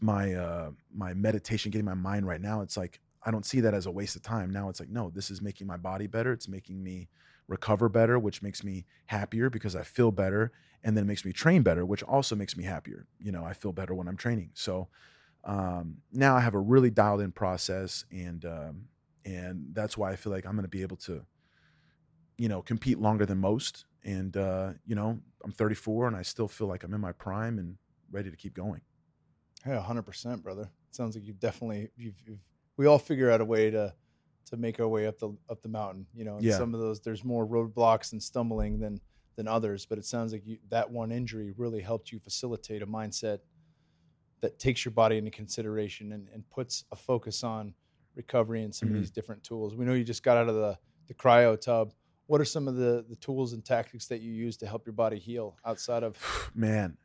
my 0.00 0.32
uh, 0.34 0.70
my 0.94 1.12
meditation, 1.12 1.72
getting 1.72 1.84
my 1.84 1.94
mind 1.94 2.26
right 2.26 2.40
now. 2.40 2.60
It's 2.60 2.76
like 2.76 3.00
I 3.24 3.32
don't 3.32 3.44
see 3.44 3.60
that 3.60 3.74
as 3.74 3.86
a 3.86 3.90
waste 3.90 4.14
of 4.14 4.22
time. 4.22 4.52
Now 4.52 4.68
it's 4.68 4.78
like, 4.78 4.90
no, 4.90 5.10
this 5.10 5.32
is 5.32 5.42
making 5.42 5.66
my 5.66 5.76
body 5.76 6.06
better. 6.06 6.32
It's 6.32 6.46
making 6.46 6.80
me 6.80 7.08
recover 7.48 7.88
better, 7.88 8.16
which 8.16 8.42
makes 8.42 8.62
me 8.62 8.86
happier 9.06 9.50
because 9.50 9.74
I 9.74 9.82
feel 9.82 10.12
better, 10.12 10.52
and 10.84 10.96
then 10.96 11.02
it 11.02 11.08
makes 11.08 11.24
me 11.24 11.32
train 11.32 11.62
better, 11.62 11.84
which 11.84 12.04
also 12.04 12.36
makes 12.36 12.56
me 12.56 12.62
happier. 12.62 13.06
You 13.18 13.32
know, 13.32 13.44
I 13.44 13.54
feel 13.54 13.72
better 13.72 13.92
when 13.92 14.06
I'm 14.06 14.16
training. 14.16 14.50
So 14.54 14.86
um, 15.44 15.98
now 16.12 16.36
I 16.36 16.40
have 16.40 16.54
a 16.54 16.58
really 16.58 16.90
dialed 16.90 17.20
in 17.20 17.32
process, 17.32 18.04
and 18.10 18.44
um, 18.44 18.84
and 19.24 19.66
that's 19.72 19.96
why 19.96 20.12
I 20.12 20.16
feel 20.16 20.32
like 20.32 20.46
I'm 20.46 20.52
going 20.52 20.64
to 20.64 20.68
be 20.68 20.82
able 20.82 20.96
to, 20.98 21.24
you 22.36 22.48
know, 22.48 22.62
compete 22.62 22.98
longer 22.98 23.26
than 23.26 23.38
most. 23.38 23.84
And 24.04 24.36
uh, 24.36 24.72
you 24.86 24.94
know, 24.94 25.18
I'm 25.44 25.52
34, 25.52 26.08
and 26.08 26.16
I 26.16 26.22
still 26.22 26.48
feel 26.48 26.66
like 26.66 26.84
I'm 26.84 26.94
in 26.94 27.00
my 27.00 27.12
prime 27.12 27.58
and 27.58 27.76
ready 28.10 28.30
to 28.30 28.36
keep 28.36 28.54
going. 28.54 28.80
Hey, 29.64 29.74
100 29.74 30.02
percent, 30.02 30.42
brother. 30.42 30.70
Sounds 30.90 31.14
like 31.14 31.24
you've 31.24 31.40
definitely 31.40 31.90
you've, 31.96 32.14
you've, 32.26 32.38
we 32.76 32.86
all 32.86 32.98
figure 32.98 33.30
out 33.30 33.40
a 33.40 33.44
way 33.44 33.70
to 33.70 33.94
to 34.46 34.56
make 34.56 34.80
our 34.80 34.88
way 34.88 35.06
up 35.06 35.18
the 35.18 35.36
up 35.48 35.62
the 35.62 35.68
mountain. 35.68 36.06
You 36.14 36.24
know, 36.24 36.38
yeah. 36.40 36.56
some 36.56 36.74
of 36.74 36.80
those 36.80 37.00
there's 37.00 37.24
more 37.24 37.46
roadblocks 37.46 38.12
and 38.12 38.22
stumbling 38.22 38.80
than 38.80 39.00
than 39.36 39.46
others, 39.46 39.86
but 39.86 39.98
it 39.98 40.04
sounds 40.04 40.32
like 40.32 40.42
you, 40.44 40.58
that 40.68 40.90
one 40.90 41.12
injury 41.12 41.54
really 41.56 41.80
helped 41.80 42.10
you 42.10 42.18
facilitate 42.18 42.82
a 42.82 42.86
mindset 42.86 43.38
that 44.40 44.58
takes 44.58 44.84
your 44.84 44.92
body 44.92 45.18
into 45.18 45.30
consideration 45.30 46.12
and, 46.12 46.28
and 46.32 46.48
puts 46.50 46.84
a 46.92 46.96
focus 46.96 47.42
on 47.42 47.74
recovery 48.14 48.62
and 48.62 48.74
some 48.74 48.88
Mhm. 48.88 48.92
of 48.94 48.98
these 49.00 49.10
different 49.10 49.42
tools. 49.42 49.74
We 49.76 49.84
know 49.84 49.94
you 49.94 50.04
just 50.04 50.22
got 50.22 50.36
out 50.36 50.48
of 50.48 50.54
the, 50.54 50.78
the 51.06 51.14
cryo 51.14 51.60
tub. 51.60 51.92
What 52.26 52.40
are 52.40 52.44
some 52.44 52.68
of 52.68 52.76
the, 52.76 53.04
the 53.08 53.16
tools 53.16 53.52
and 53.52 53.64
tactics 53.64 54.06
that 54.08 54.20
you 54.20 54.32
use 54.32 54.56
to 54.58 54.66
help 54.66 54.86
your 54.86 54.92
body 54.92 55.18
heal 55.18 55.56
outside 55.64 56.02
of 56.02 56.16
man, 56.54 56.96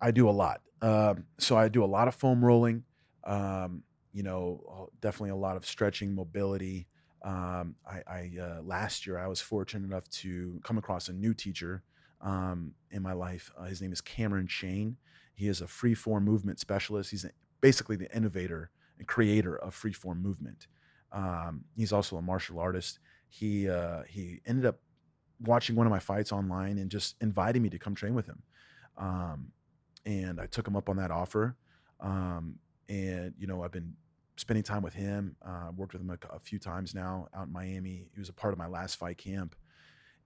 I 0.00 0.10
do 0.10 0.28
a 0.28 0.32
lot. 0.32 0.60
Um, 0.82 1.24
so 1.38 1.56
I 1.56 1.68
do 1.68 1.82
a 1.84 1.86
lot 1.86 2.08
of 2.08 2.14
foam 2.14 2.44
rolling. 2.44 2.84
Um, 3.24 3.82
you 4.12 4.22
know, 4.22 4.90
definitely 5.00 5.30
a 5.30 5.36
lot 5.36 5.56
of 5.56 5.64
stretching, 5.66 6.14
mobility. 6.14 6.86
Um, 7.22 7.76
I, 7.88 8.02
I 8.06 8.30
uh, 8.40 8.62
last 8.62 9.06
year 9.06 9.18
I 9.18 9.26
was 9.28 9.40
fortunate 9.40 9.84
enough 9.86 10.06
to 10.10 10.60
come 10.62 10.76
across 10.76 11.08
a 11.08 11.12
new 11.12 11.32
teacher 11.34 11.82
um, 12.20 12.74
in 12.90 13.02
my 13.02 13.12
life. 13.12 13.50
Uh, 13.56 13.64
his 13.64 13.80
name 13.80 13.92
is 13.92 14.00
Cameron 14.00 14.46
Shayne. 14.46 14.96
He 15.34 15.48
is 15.48 15.60
a 15.60 15.66
free 15.66 15.94
form 15.94 16.24
movement 16.24 16.60
specialist. 16.60 17.10
He's 17.10 17.26
basically 17.60 17.96
the 17.96 18.14
innovator 18.14 18.70
and 18.98 19.06
creator 19.06 19.56
of 19.56 19.74
free 19.74 19.92
form 19.92 20.22
movement. 20.22 20.66
Um, 21.12 21.64
he's 21.76 21.92
also 21.92 22.16
a 22.16 22.22
martial 22.22 22.58
artist. 22.58 22.98
He 23.28 23.68
uh, 23.68 24.02
he 24.08 24.40
ended 24.46 24.66
up 24.66 24.78
watching 25.40 25.76
one 25.76 25.86
of 25.86 25.90
my 25.90 25.98
fights 25.98 26.32
online 26.32 26.78
and 26.78 26.90
just 26.90 27.16
invited 27.20 27.60
me 27.60 27.68
to 27.70 27.78
come 27.78 27.94
train 27.94 28.14
with 28.14 28.26
him. 28.26 28.42
Um, 28.96 29.52
and 30.06 30.40
I 30.40 30.46
took 30.46 30.66
him 30.66 30.76
up 30.76 30.88
on 30.88 30.96
that 30.96 31.10
offer. 31.10 31.56
Um, 32.00 32.58
and 32.88 33.34
you 33.38 33.46
know, 33.46 33.62
I've 33.62 33.72
been 33.72 33.94
spending 34.36 34.62
time 34.62 34.82
with 34.82 34.94
him. 34.94 35.36
Uh, 35.44 35.70
worked 35.76 35.92
with 35.92 36.02
him 36.02 36.10
a, 36.10 36.34
a, 36.34 36.38
few 36.38 36.58
times 36.58 36.94
now 36.94 37.28
out 37.34 37.46
in 37.46 37.52
Miami. 37.52 38.08
He 38.12 38.20
was 38.20 38.28
a 38.28 38.32
part 38.32 38.52
of 38.52 38.58
my 38.58 38.66
last 38.66 38.96
fight 38.96 39.18
camp, 39.18 39.54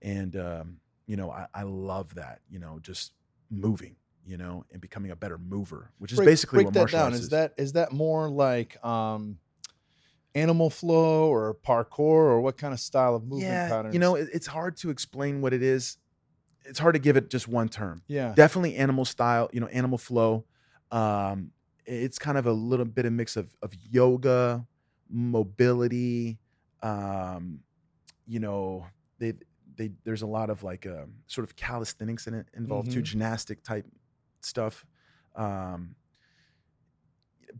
and 0.03 0.35
um, 0.37 0.77
you 1.07 1.17
know, 1.17 1.31
I, 1.31 1.47
I 1.55 1.63
love 1.63 2.15
that. 2.15 2.41
You 2.51 2.59
know, 2.59 2.79
just 2.83 3.13
moving. 3.51 3.97
You 4.29 4.37
know, 4.37 4.65
and 4.71 4.81
becoming 4.81 5.11
a 5.11 5.17
better 5.17 5.39
mover, 5.39 5.91
which 5.99 6.13
is 6.13 6.19
break, 6.19 6.27
basically 6.27 6.57
break 6.59 6.67
what 6.67 6.75
that 6.75 6.81
martial 6.81 6.99
down? 6.99 7.07
arts 7.07 7.17
Is 7.17 7.23
is. 7.25 7.29
that 7.31 7.55
is 7.57 7.73
that 7.73 7.93
more 7.93 8.29
like 8.29 8.85
um, 8.85 9.39
animal 10.35 10.69
flow 10.71 11.29
or 11.33 11.55
parkour 11.67 11.99
or 12.01 12.41
what 12.43 12.59
kind 12.59 12.75
of 12.75 12.81
style 12.81 13.15
of 13.15 13.25
movement 13.25 13.49
yeah, 13.51 13.69
patterns? 13.69 13.95
you 13.95 13.99
know, 14.01 14.17
it, 14.17 14.29
it's 14.33 14.47
hard 14.47 14.77
to 14.79 14.91
explain 14.91 15.41
what 15.41 15.53
it 15.55 15.63
is. 15.63 15.97
It's 16.67 16.79
hard 16.79 16.95
to 16.95 16.99
give 16.99 17.17
it 17.17 17.31
just 17.31 17.49
one 17.49 17.69
term. 17.71 18.03
yeah, 18.07 18.35
definitely 18.35 18.77
animal 18.77 19.07
style 19.07 19.49
you 19.53 19.61
know 19.61 19.69
animal 19.69 19.97
flow 19.97 20.45
um 20.91 21.51
it's 21.87 22.19
kind 22.19 22.37
of 22.37 22.47
a 22.47 22.53
little 22.53 22.85
bit 22.85 23.07
of 23.07 23.13
mix 23.15 23.37
of 23.37 23.55
of 23.63 23.73
yoga 23.91 24.67
mobility 25.09 26.39
um 26.83 27.61
you 28.27 28.41
know 28.41 28.87
they 29.19 29.33
they 29.77 29.91
there's 30.05 30.23
a 30.23 30.27
lot 30.27 30.51
of 30.51 30.63
like 30.63 30.87
um 30.87 31.15
sort 31.27 31.47
of 31.47 31.57
calisthenics 31.57 32.27
in 32.27 32.35
it 32.35 32.47
involved 32.55 32.91
too 32.91 33.01
Mhm. 33.01 33.05
gymnastic 33.05 33.63
type 33.63 33.87
stuff 34.41 34.85
um 35.37 35.95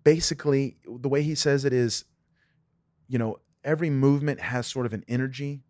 basically 0.05 0.77
the 0.85 1.09
way 1.09 1.23
he 1.23 1.35
says 1.35 1.65
it 1.65 1.73
is 1.73 2.05
you 3.09 3.19
know 3.19 3.39
every 3.65 3.91
movement 3.91 4.41
has 4.41 4.67
sort 4.67 4.87
of 4.87 4.93
an 4.93 5.05
energy 5.09 5.63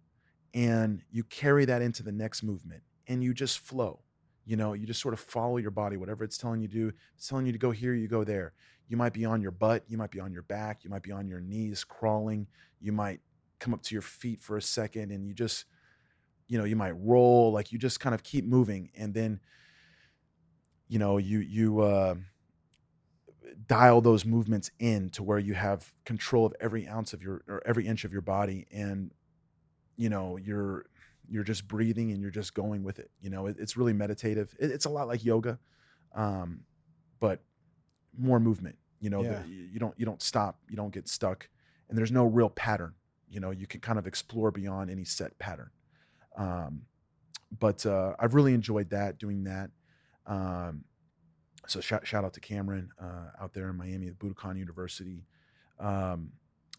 and 0.54 1.02
you 1.10 1.24
carry 1.24 1.64
that 1.64 1.82
into 1.82 2.02
the 2.02 2.12
next 2.12 2.42
movement 2.42 2.82
and 3.06 3.22
you 3.22 3.32
just 3.32 3.58
flow 3.58 4.00
you 4.44 4.56
know 4.56 4.72
you 4.72 4.86
just 4.86 5.00
sort 5.00 5.14
of 5.14 5.20
follow 5.20 5.56
your 5.56 5.70
body 5.70 5.96
whatever 5.96 6.24
it's 6.24 6.38
telling 6.38 6.60
you 6.60 6.68
to 6.68 6.74
do. 6.74 6.92
It's 7.16 7.28
telling 7.28 7.46
you 7.46 7.52
to 7.52 7.58
go 7.58 7.70
here 7.70 7.94
you 7.94 8.08
go 8.08 8.24
there. 8.24 8.52
You 8.88 8.96
might 8.96 9.12
be 9.12 9.24
on 9.24 9.42
your 9.42 9.50
butt 9.50 9.84
you 9.88 9.98
might 9.98 10.10
be 10.10 10.20
on 10.20 10.32
your 10.32 10.42
back 10.42 10.84
you 10.84 10.90
might 10.90 11.02
be 11.02 11.12
on 11.12 11.28
your 11.28 11.40
knees 11.40 11.84
crawling 11.84 12.46
you 12.80 12.92
might 12.92 13.20
come 13.58 13.74
up 13.74 13.82
to 13.82 13.94
your 13.94 14.02
feet 14.02 14.42
for 14.42 14.56
a 14.56 14.62
second 14.62 15.10
and 15.10 15.26
you 15.26 15.34
just 15.34 15.64
you 16.46 16.56
know 16.58 16.64
you 16.64 16.76
might 16.76 16.92
roll 16.92 17.52
like 17.52 17.70
you 17.72 17.78
just 17.78 18.00
kind 18.00 18.14
of 18.14 18.22
keep 18.22 18.46
moving 18.46 18.90
and 18.96 19.12
then 19.12 19.40
you 20.88 20.98
know 20.98 21.18
you 21.18 21.40
you 21.40 21.80
uh 21.80 22.14
dial 23.66 24.00
those 24.00 24.24
movements 24.24 24.70
in 24.78 25.10
to 25.10 25.22
where 25.22 25.38
you 25.38 25.54
have 25.54 25.92
control 26.04 26.46
of 26.46 26.54
every 26.60 26.86
ounce 26.88 27.12
of 27.12 27.22
your 27.22 27.42
or 27.48 27.62
every 27.66 27.86
inch 27.86 28.04
of 28.04 28.12
your 28.12 28.22
body 28.22 28.66
and 28.70 29.10
you 29.96 30.08
know 30.08 30.36
you're 30.36 30.86
you're 31.28 31.44
just 31.44 31.68
breathing 31.68 32.10
and 32.12 32.20
you're 32.22 32.30
just 32.30 32.54
going 32.54 32.82
with 32.82 32.98
it 32.98 33.10
you 33.20 33.30
know 33.30 33.46
it, 33.46 33.56
it's 33.58 33.76
really 33.76 33.92
meditative 33.92 34.54
it, 34.58 34.70
it's 34.70 34.86
a 34.86 34.88
lot 34.88 35.08
like 35.08 35.24
yoga 35.24 35.58
um 36.14 36.60
but 37.20 37.42
more 38.18 38.40
movement 38.40 38.76
you 39.00 39.10
know 39.10 39.22
Yeah. 39.22 39.42
the, 39.42 39.48
you 39.48 39.78
don't 39.78 39.94
you 39.98 40.06
don't 40.06 40.22
stop 40.22 40.58
you 40.68 40.76
don't 40.76 40.92
get 40.92 41.08
stuck 41.08 41.48
and 41.88 41.98
there's 41.98 42.12
no 42.12 42.24
real 42.26 42.50
pattern 42.50 42.94
you 43.28 43.40
know 43.40 43.50
you 43.50 43.66
can 43.66 43.80
kind 43.80 43.98
of 43.98 44.06
explore 44.06 44.50
beyond 44.50 44.90
any 44.90 45.04
set 45.04 45.38
pattern 45.38 45.70
um 46.36 46.82
but 47.58 47.84
uh 47.86 48.14
i've 48.18 48.34
really 48.34 48.54
enjoyed 48.54 48.90
that 48.90 49.18
doing 49.18 49.44
that 49.44 49.70
um 50.28 50.84
so 51.68 51.80
shout, 51.80 52.06
shout 52.06 52.24
out 52.24 52.32
to 52.34 52.40
Cameron 52.40 52.90
uh, 53.00 53.42
out 53.42 53.52
there 53.52 53.68
in 53.68 53.76
Miami 53.76 54.08
at 54.08 54.18
Budokon 54.18 54.58
University. 54.58 55.26
Um, 55.78 56.30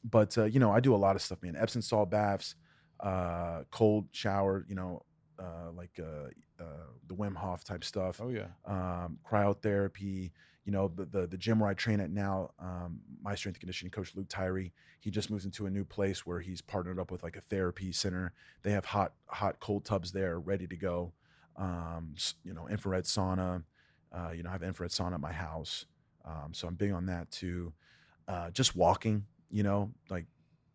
but 0.04 0.38
uh, 0.38 0.46
you 0.46 0.60
know, 0.60 0.72
I 0.72 0.80
do 0.80 0.96
a 0.96 0.98
lot 0.98 1.16
of 1.16 1.22
stuff, 1.22 1.42
man. 1.42 1.56
Epsom 1.56 1.82
salt 1.82 2.10
baths, 2.10 2.56
uh, 3.00 3.64
cold 3.72 4.08
shower, 4.12 4.66
you 4.68 4.76
know, 4.76 5.04
uh, 5.38 5.72
like 5.76 6.00
uh, 6.00 6.30
uh, 6.62 6.88
the 7.08 7.16
Wim 7.16 7.36
Hof 7.36 7.64
type 7.64 7.84
stuff, 7.84 8.20
oh 8.22 8.30
yeah, 8.30 8.48
um, 8.66 9.20
cryotherapy. 9.30 10.32
You 10.66 10.74
know, 10.74 10.92
the, 10.94 11.06
the 11.06 11.28
the 11.28 11.38
gym 11.38 11.60
where 11.60 11.70
I 11.70 11.74
train 11.74 12.00
at 12.00 12.12
now, 12.12 12.52
um, 12.60 13.00
my 13.22 13.34
strength 13.36 13.56
and 13.56 13.62
conditioning 13.62 13.92
coach 13.92 14.16
Luke 14.16 14.28
Tyree, 14.30 14.72
he 15.00 15.10
just 15.10 15.32
moves 15.32 15.46
into 15.46 15.66
a 15.66 15.70
new 15.70 15.84
place 15.84 16.26
where 16.26 16.40
he's 16.40 16.62
partnered 16.62 17.00
up 17.00 17.12
with 17.12 17.24
like 17.24 17.38
a 17.38 17.42
therapy 17.42 17.92
center. 17.92 18.34
They 18.64 18.72
have 18.72 18.86
hot 18.86 19.14
hot 19.28 19.60
cold 19.60 19.86
tubs 19.86 20.12
there 20.12 20.40
ready 20.40 20.68
to 20.68 20.76
go. 20.76 21.14
Um, 21.60 22.16
you 22.44 22.54
know, 22.54 22.68
infrared 22.68 23.04
sauna. 23.04 23.64
Uh, 24.12 24.32
you 24.32 24.42
know, 24.42 24.50
I 24.50 24.54
have 24.54 24.64
infrared 24.64 24.92
sauna 24.92 25.14
at 25.14 25.20
my 25.20 25.34
house, 25.34 25.86
um, 26.26 26.54
so 26.54 26.68
I'm 26.68 26.74
big 26.76 26.92
on 26.92 27.06
that 27.08 27.30
too. 27.30 27.74
Uh, 28.28 28.50
just 28.50 28.76
walking, 28.76 29.26
you 29.52 29.62
know, 29.62 29.92
like 30.10 30.26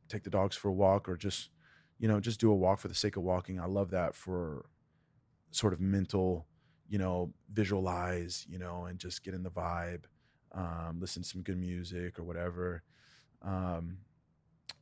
take 0.08 0.22
the 0.22 0.30
dogs 0.30 0.54
for 0.54 0.68
a 0.68 0.72
walk 0.72 1.08
or 1.08 1.16
just, 1.16 1.50
you 1.98 2.06
know, 2.06 2.20
just 2.20 2.38
do 2.38 2.50
a 2.50 2.54
walk 2.54 2.78
for 2.78 2.88
the 2.88 2.94
sake 2.94 3.16
of 3.16 3.22
walking. 3.22 3.58
I 3.58 3.66
love 3.66 3.90
that 3.90 4.14
for 4.14 4.66
sort 5.50 5.72
of 5.72 5.80
mental, 5.80 6.46
you 6.88 6.98
know, 6.98 7.32
visualize, 7.52 8.46
you 8.48 8.58
know, 8.58 8.84
and 8.84 8.98
just 8.98 9.24
get 9.24 9.34
in 9.34 9.42
the 9.42 9.50
vibe, 9.50 10.04
um, 10.52 10.98
listen 11.00 11.22
to 11.22 11.28
some 11.28 11.42
good 11.42 11.58
music 11.58 12.18
or 12.18 12.24
whatever. 12.24 12.82
Um, 13.42 13.98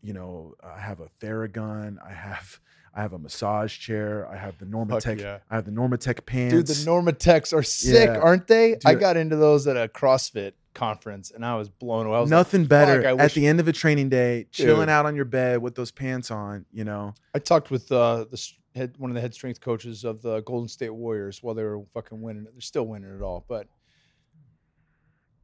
you 0.03 0.12
know, 0.12 0.55
I 0.62 0.80
have 0.80 1.01
a 1.01 1.09
Theragun. 1.20 1.97
I 2.05 2.12
have 2.12 2.61
I 2.95 3.01
have 3.03 3.12
a 3.14 3.18
massage 3.18 3.78
chair. 3.78 4.28
I 4.28 4.36
have 4.36 4.59
the 4.59 4.66
Normatec. 4.66 5.20
yeah. 5.20 5.38
I 5.51 5.55
have 5.55 5.64
the 5.64 5.70
Normatec 5.70 6.26
pants. 6.26 6.55
Dude, 6.55 6.66
the 6.66 6.90
Normatecs 6.90 7.53
are 7.57 7.62
sick, 7.62 8.09
Yeah. 8.09 8.18
aren't 8.18 8.47
they? 8.49 8.76
I 8.84 8.95
got 8.95 9.16
into 9.16 9.36
those 9.36 9.66
at 9.66 9.76
a 9.76 9.88
CrossFit 9.88 10.53
conference 10.74 11.30
and 11.30 11.45
I 11.45 11.57
was 11.57 11.68
blown 11.70 12.07
away. 12.07 12.16
I 12.18 12.20
was 12.20 12.30
like, 12.30 12.38
Nothing 12.38 12.64
better 12.66 12.97
"Fuck, 13.03 13.05
at 13.11 13.16
wish-" 13.18 13.34
the 13.34 13.47
end 13.47 13.61
of 13.61 13.68
a 13.68 13.72
training 13.72 14.09
day, 14.11 14.47
chilling 14.51 14.80
Dude. 14.80 14.88
out 14.90 15.07
on 15.07 15.16
your 15.16 15.24
bed 15.24 15.62
with 15.62 15.74
those 15.74 15.90
pants 15.90 16.30
on. 16.30 16.66
You 16.72 16.84
know, 16.84 17.14
I 17.34 17.38
talked 17.38 17.70
with 17.70 17.90
uh, 17.90 18.26
the 18.30 18.47
head, 18.74 18.95
one 18.99 19.11
of 19.11 19.14
the 19.14 19.20
head 19.22 19.32
strength 19.34 19.61
coaches 19.61 20.05
of 20.05 20.20
the 20.20 20.40
Golden 20.43 20.68
State 20.68 20.90
Warriors 20.90 21.43
while 21.43 21.55
they 21.55 21.62
were 21.64 21.82
fucking 21.95 22.20
winning. 22.20 22.45
They're 22.45 22.61
still 22.61 22.86
winning 22.86 23.14
it 23.14 23.22
all, 23.22 23.45
but 23.49 23.68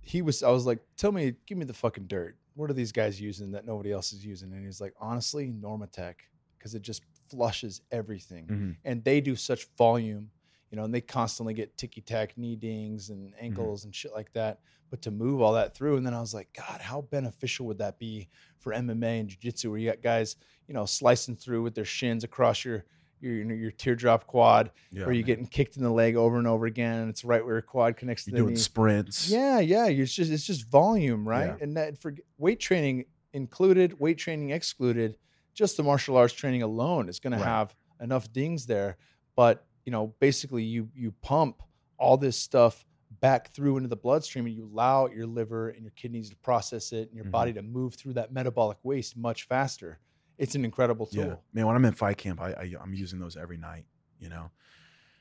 he 0.00 0.22
was. 0.22 0.42
I 0.42 0.50
was 0.50 0.66
like, 0.66 0.80
"Tell 0.96 1.12
me, 1.12 1.34
give 1.46 1.58
me 1.58 1.64
the 1.64 1.74
fucking 1.74 2.06
dirt. 2.06 2.36
What 2.58 2.70
are 2.70 2.74
these 2.74 2.92
guys 2.92 3.20
using 3.20 3.52
that 3.52 3.64
nobody 3.64 3.92
else 3.92 4.12
is 4.12 4.24
using?" 4.24 4.52
And 4.52 4.64
he's 4.64 4.80
like, 4.80 4.94
"Honestly, 5.00 5.52
Normatec, 5.52 6.14
because 6.58 6.74
it 6.74 6.82
just 6.82 7.02
flushes 7.30 7.82
everything, 7.92 8.46
Mhm. 8.46 8.76
and 8.84 9.04
they 9.04 9.20
do 9.20 9.36
such 9.36 9.66
volume, 9.76 10.30
you 10.70 10.76
know, 10.76 10.84
and 10.84 10.92
they 10.92 11.00
constantly 11.00 11.54
get 11.54 11.76
ticky 11.76 12.00
tack 12.00 12.36
knee 12.36 12.56
dings 12.56 13.10
and 13.10 13.32
ankles 13.38 13.84
and 13.84 13.94
shit 13.94 14.12
like 14.12 14.32
that. 14.32 14.60
But 14.90 15.02
to 15.02 15.10
move 15.10 15.40
all 15.40 15.52
that 15.52 15.74
through, 15.74 15.98
and 15.98 16.06
then 16.06 16.14
I 16.14 16.20
was 16.20 16.32
like, 16.34 16.52
God, 16.52 16.80
how 16.80 17.02
beneficial 17.02 17.66
would 17.66 17.78
that 17.78 17.98
be 17.98 18.28
for 18.58 18.72
MMA 18.72 19.20
and 19.20 19.28
jiu-jitsu, 19.28 19.70
where 19.70 19.78
you 19.78 19.88
got 19.90 20.00
guys, 20.02 20.36
you 20.66 20.74
know, 20.74 20.84
slicing 20.86 21.36
through 21.36 21.62
with 21.62 21.74
their 21.74 21.84
shins 21.84 22.24
across 22.24 22.64
your 22.64 22.84
your 23.20 23.34
you 23.34 23.44
know, 23.44 23.54
your 23.54 23.70
teardrop 23.70 24.26
quad, 24.26 24.70
yeah, 24.90 25.04
or 25.04 25.12
you 25.12 25.20
man. 25.22 25.26
getting 25.26 25.46
kicked 25.46 25.76
in 25.76 25.82
the 25.82 25.90
leg 25.90 26.16
over 26.16 26.38
and 26.38 26.46
over 26.46 26.66
again, 26.66 27.00
and 27.00 27.10
it's 27.10 27.24
right 27.24 27.44
where 27.44 27.54
your 27.56 27.62
quad 27.62 27.96
connects 27.96 28.24
to 28.24 28.30
you're 28.30 28.38
the 28.38 28.42
doing 28.44 28.54
knee. 28.54 28.60
sprints. 28.60 29.28
Yeah, 29.30 29.58
yeah. 29.60 29.86
It's 29.86 30.12
just 30.14 30.30
it's 30.30 30.44
just 30.46 30.68
volume, 30.70 31.26
right? 31.28 31.46
Yeah. 31.48 31.56
And 31.60 31.76
that 31.76 31.98
for 32.00 32.14
weight 32.38 32.60
training 32.60 33.04
included, 33.32 33.98
weight 34.00 34.18
training 34.18 34.50
excluded, 34.50 35.18
just 35.54 35.76
the 35.76 35.82
martial 35.82 36.16
arts 36.16 36.32
training 36.34 36.62
alone 36.62 37.08
is 37.08 37.20
going 37.20 37.32
Right. 37.34 37.38
to 37.40 37.44
have 37.44 37.74
enough 38.00 38.32
dings 38.32 38.66
there. 38.66 38.96
But 39.36 39.64
you 39.84 39.92
know, 39.92 40.14
basically, 40.20 40.62
you 40.64 40.88
you 40.94 41.12
pump 41.22 41.62
all 41.98 42.16
this 42.16 42.36
stuff 42.36 42.84
back 43.20 43.52
through 43.52 43.76
into 43.78 43.88
the 43.88 43.96
bloodstream, 43.96 44.46
and 44.46 44.54
you 44.54 44.64
allow 44.66 45.08
your 45.08 45.26
liver 45.26 45.70
and 45.70 45.82
your 45.82 45.90
kidneys 45.96 46.30
to 46.30 46.36
process 46.36 46.92
it, 46.92 47.08
and 47.08 47.16
your 47.16 47.24
Mhm. 47.24 47.30
body 47.30 47.52
to 47.54 47.62
move 47.62 47.94
through 47.94 48.12
that 48.12 48.32
metabolic 48.32 48.78
waste 48.84 49.16
much 49.16 49.44
faster. 49.48 49.98
It's 50.38 50.54
an 50.54 50.64
incredible 50.64 51.06
tool. 51.06 51.28
Yeah, 51.28 51.36
man. 51.52 51.66
When 51.66 51.76
I'm 51.76 51.84
in 51.84 51.94
fight 51.94 52.18
camp, 52.18 52.40
I, 52.40 52.52
I 52.52 52.74
I'm 52.80 52.94
using 52.94 53.18
those 53.18 53.36
every 53.36 53.56
night. 53.56 53.86
You 54.18 54.28
know, 54.28 54.50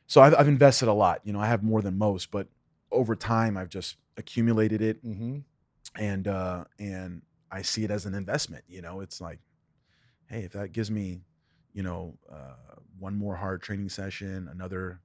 so 0.07 0.21
I've 0.21 0.35
I've 0.35 0.47
invested 0.47 0.87
a 0.87 0.93
lot. 0.93 1.21
You 1.25 1.33
know, 1.33 1.39
I 1.39 1.47
have 1.47 1.63
more 1.63 1.81
than 1.81 1.97
most, 1.97 2.31
but 2.31 2.49
over 2.91 3.15
time, 3.15 3.57
I've 3.57 3.69
just 3.69 3.97
accumulated 4.17 4.81
it, 4.81 5.01
hmm 5.03 5.39
and 5.95 6.27
uh 6.27 6.65
and 6.79 7.23
I 7.51 7.61
see 7.63 7.83
it 7.83 7.91
as 7.91 8.05
an 8.05 8.13
investment. 8.13 8.65
You 8.67 8.81
know, 8.81 9.01
it's 9.01 9.21
like, 9.21 9.39
hey, 10.27 10.43
if 10.43 10.53
that 10.53 10.71
gives 10.71 10.91
me, 10.91 11.21
you 11.73 11.83
know, 11.83 12.17
uh, 12.31 12.55
one 12.99 13.15
more 13.15 13.35
hard 13.35 13.61
training 13.61 13.89
session, 13.89 14.47
another, 14.49 15.01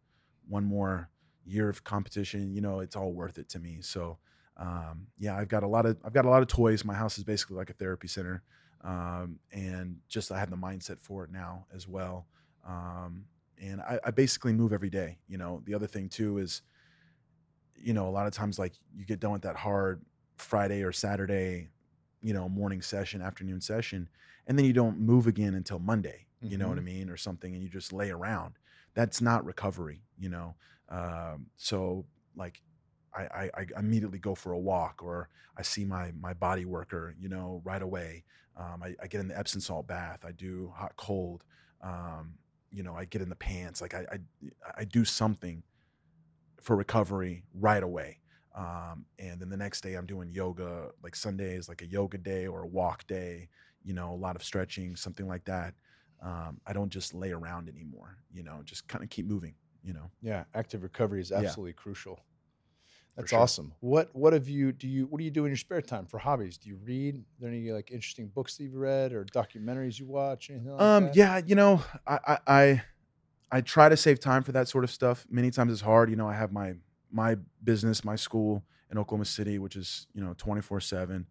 one 0.49 0.65
more 0.65 1.11
year 1.45 1.69
of 1.69 1.85
competition, 1.85 2.53
you 2.55 2.61
know, 2.61 2.81
it's 2.81 2.97
all 2.97 3.13
worth 3.13 3.39
it 3.39 3.49
to 3.51 3.59
me. 3.59 3.81
So, 3.83 4.19
um, 4.57 5.09
yeah, 5.19 5.37
I've 5.37 5.49
got 5.49 5.63
a 5.63 5.69
lot 5.69 5.87
of 5.87 5.99
I've 6.05 6.13
got 6.13 6.25
a 6.25 6.31
lot 6.31 6.43
of 6.43 6.49
toys. 6.49 6.85
My 6.85 6.95
house 6.95 7.19
is 7.19 7.25
basically 7.25 7.57
like 7.57 7.71
a 7.71 7.75
therapy 7.75 8.09
center, 8.09 8.43
um, 8.85 9.39
and 9.53 9.97
just 10.09 10.33
I 10.33 10.39
have 10.39 10.51
the 10.51 10.57
mindset 10.57 11.01
for 11.01 11.25
it 11.25 11.31
now 11.31 11.67
as 11.75 11.87
well. 11.87 12.27
Um, 12.67 13.25
and 13.61 13.81
I, 13.81 13.99
I 14.05 14.11
basically 14.11 14.53
move 14.53 14.73
every 14.73 14.91
day. 14.91 15.19
You 15.29 15.39
know, 15.39 15.63
the 15.65 15.75
other 15.75 15.87
thing 15.87 16.09
too 16.09 16.39
is, 16.39 16.63
you 17.77 17.93
know, 17.93 18.09
a 18.09 18.11
lot 18.11 18.27
of 18.27 18.33
times 18.33 18.59
like 18.59 18.73
you 18.95 19.05
get 19.05 19.21
done 19.21 19.33
with 19.33 19.43
that 19.43 19.57
hard 19.57 20.03
Friday 20.37 20.83
or 20.83 20.93
Saturday, 20.93 21.69
you 22.21 22.35
know, 22.35 22.49
morning 22.49 22.83
session, 22.83 23.23
afternoon 23.23 23.61
session, 23.61 24.09
and 24.47 24.59
then 24.59 24.65
you 24.65 24.73
don't 24.73 24.99
move 24.99 25.27
again 25.27 25.55
until 25.55 25.79
Monday. 25.79 26.27
You 26.45 26.59
know 26.59 26.69
what 26.69 26.79
I 26.79 26.81
mean, 26.81 27.09
or 27.09 27.17
something, 27.17 27.55
and 27.55 27.63
you 27.63 27.69
just 27.69 27.93
lay 27.93 28.11
around. 28.11 28.55
That's 28.95 29.21
not 29.21 29.45
recovery. 29.45 30.03
You 30.19 30.29
know, 30.29 30.57
um, 30.89 31.47
so 31.57 32.05
like 32.35 32.61
I, 33.15 33.23
I, 33.23 33.51
I 33.59 33.67
immediately 33.79 34.19
go 34.19 34.35
for 34.35 34.53
a 34.53 34.59
walk 34.59 35.03
or 35.03 35.29
I 35.57 35.63
see 35.63 35.85
my 35.85 36.13
my 36.19 36.35
body 36.35 36.65
worker, 36.65 37.15
you 37.19 37.29
know, 37.29 37.61
right 37.65 37.83
away. 37.83 38.25
Um, 38.57 38.83
I, 38.83 38.95
I 39.03 39.07
get 39.07 39.21
in 39.21 39.29
the 39.29 39.39
Epsom 39.39 39.61
salt 39.61 39.87
bath. 39.87 40.25
I 40.25 40.33
do 40.33 40.73
hot 40.75 40.95
cold. 40.97 41.45
Um, 41.83 42.35
you 42.71 42.83
know, 42.83 42.95
I 42.95 43.05
get 43.05 43.23
in 43.23 43.29
the 43.29 43.37
pants. 43.37 43.81
Like 43.81 43.95
I, 43.95 44.07
I 44.13 44.19
I 44.79 44.85
do 44.85 45.05
something 45.05 45.63
for 46.61 46.77
recovery 46.77 47.45
right 47.55 47.83
away. 47.83 48.19
Um, 48.55 49.07
and 49.19 49.41
then 49.41 49.49
the 49.49 49.57
next 49.57 49.81
day 49.81 49.95
I'm 49.95 50.07
doing 50.07 50.31
yoga. 50.31 50.91
Like 51.03 51.17
Sunday 51.17 51.57
is 51.57 51.69
like 51.69 51.83
a 51.83 51.87
yoga 51.87 52.19
day 52.19 52.47
or 52.47 52.63
a 52.63 52.67
walk 52.67 53.07
day. 53.07 53.49
You 53.85 53.95
know, 53.95 54.13
a 54.13 54.17
lot 54.17 54.37
of 54.37 54.45
stretching, 54.45 54.95
something 54.97 55.27
like 55.27 55.45
that. 55.47 55.75
Um, 56.23 56.61
I 56.67 56.73
don't 56.73 56.91
just 56.91 57.15
lay 57.15 57.33
around 57.33 57.69
anymore. 57.69 58.19
You 58.33 58.45
know, 58.45 58.61
just 58.65 58.87
kind 58.87 59.03
of 59.03 59.11
keep 59.11 59.27
moving. 59.27 59.55
You 59.83 59.95
know. 59.95 60.11
Yeah, 60.23 60.45
active 60.55 60.83
recovery 60.83 61.21
is 61.21 61.31
Yeah. 61.31 61.39
absolutely 61.39 61.73
crucial. 61.73 62.21
That's 63.17 63.31
sure. 63.31 63.41
awesome. 63.41 63.75
What 63.81 64.11
what 64.15 64.33
have 64.33 64.49
you 64.49 64.73
do 64.73 64.89
you 64.89 65.07
what 65.07 65.19
do 65.19 65.25
you 65.25 65.31
do 65.31 65.45
in 65.45 65.51
your 65.51 65.57
spare 65.57 65.83
time 65.83 66.07
for 66.07 66.19
hobbies? 66.19 66.57
Do 66.57 66.69
you 66.69 66.77
read? 66.77 67.17
Are 67.17 67.41
there 67.41 67.51
any 67.51 67.71
like 67.71 67.91
interesting 67.91 68.29
books 68.29 68.57
that 68.57 68.65
you've 68.65 68.75
read 68.75 69.13
or 69.13 69.25
documentaries 69.25 69.99
you 69.99 70.07
watch? 70.07 70.51
Anything 70.51 70.71
like 70.71 70.81
Um, 70.81 71.05
that? 71.05 71.17
yeah, 71.17 71.41
you 71.45 71.55
know, 71.55 71.83
I, 72.07 72.19
I 72.27 72.39
I 72.47 72.83
I 73.51 73.61
try 73.61 73.89
to 73.91 73.97
save 73.97 74.19
time 74.19 74.43
for 74.43 74.53
that 74.53 74.69
sort 74.69 74.85
of 74.85 74.91
stuff. 74.91 75.27
Many 75.31 75.51
times 75.51 75.73
it's 75.73 75.83
hard. 75.83 76.09
You 76.09 76.17
know, 76.17 76.29
I 76.29 76.35
have 76.35 76.53
my 76.53 76.75
my 77.11 77.37
business, 77.63 78.03
my 78.05 78.17
school 78.17 78.65
in 78.91 78.97
Oklahoma 78.97 79.27
City, 79.27 79.59
which 79.59 79.77
is 79.77 80.07
you 80.15 80.23
know 80.25 80.35
twenty 80.39 80.63
four 80.63 80.81
seven. 80.81 81.27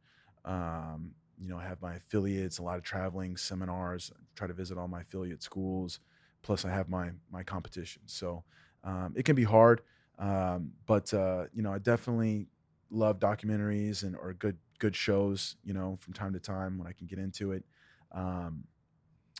Um, 0.45 1.15
you 1.39 1.49
know, 1.49 1.57
I 1.57 1.63
have 1.63 1.81
my 1.81 1.95
affiliates, 1.95 2.59
a 2.59 2.63
lot 2.63 2.77
of 2.77 2.83
traveling 2.83 3.37
seminars. 3.37 4.11
Try 4.35 4.45
to 4.45 4.53
visit 4.53 4.77
all 4.77 4.87
my 4.87 5.01
affiliate 5.01 5.41
schools. 5.41 5.99
Plus, 6.43 6.63
I 6.63 6.69
have 6.69 6.89
my 6.89 7.09
my 7.31 7.41
competitions. 7.41 8.13
So 8.13 8.43
um, 8.83 9.13
it 9.15 9.25
can 9.25 9.35
be 9.35 9.43
hard. 9.43 9.81
Um, 10.19 10.73
but 10.85 11.13
uh, 11.13 11.45
you 11.53 11.61
know, 11.61 11.73
I 11.73 11.79
definitely 11.79 12.47
love 12.89 13.19
documentaries 13.19 14.03
and 14.03 14.15
or 14.15 14.33
good 14.33 14.57
good 14.79 14.95
shows. 14.95 15.55
You 15.63 15.73
know, 15.73 15.97
from 16.01 16.13
time 16.13 16.33
to 16.33 16.39
time 16.39 16.77
when 16.77 16.87
I 16.87 16.93
can 16.93 17.07
get 17.07 17.19
into 17.19 17.51
it. 17.51 17.63
Um, 18.11 18.65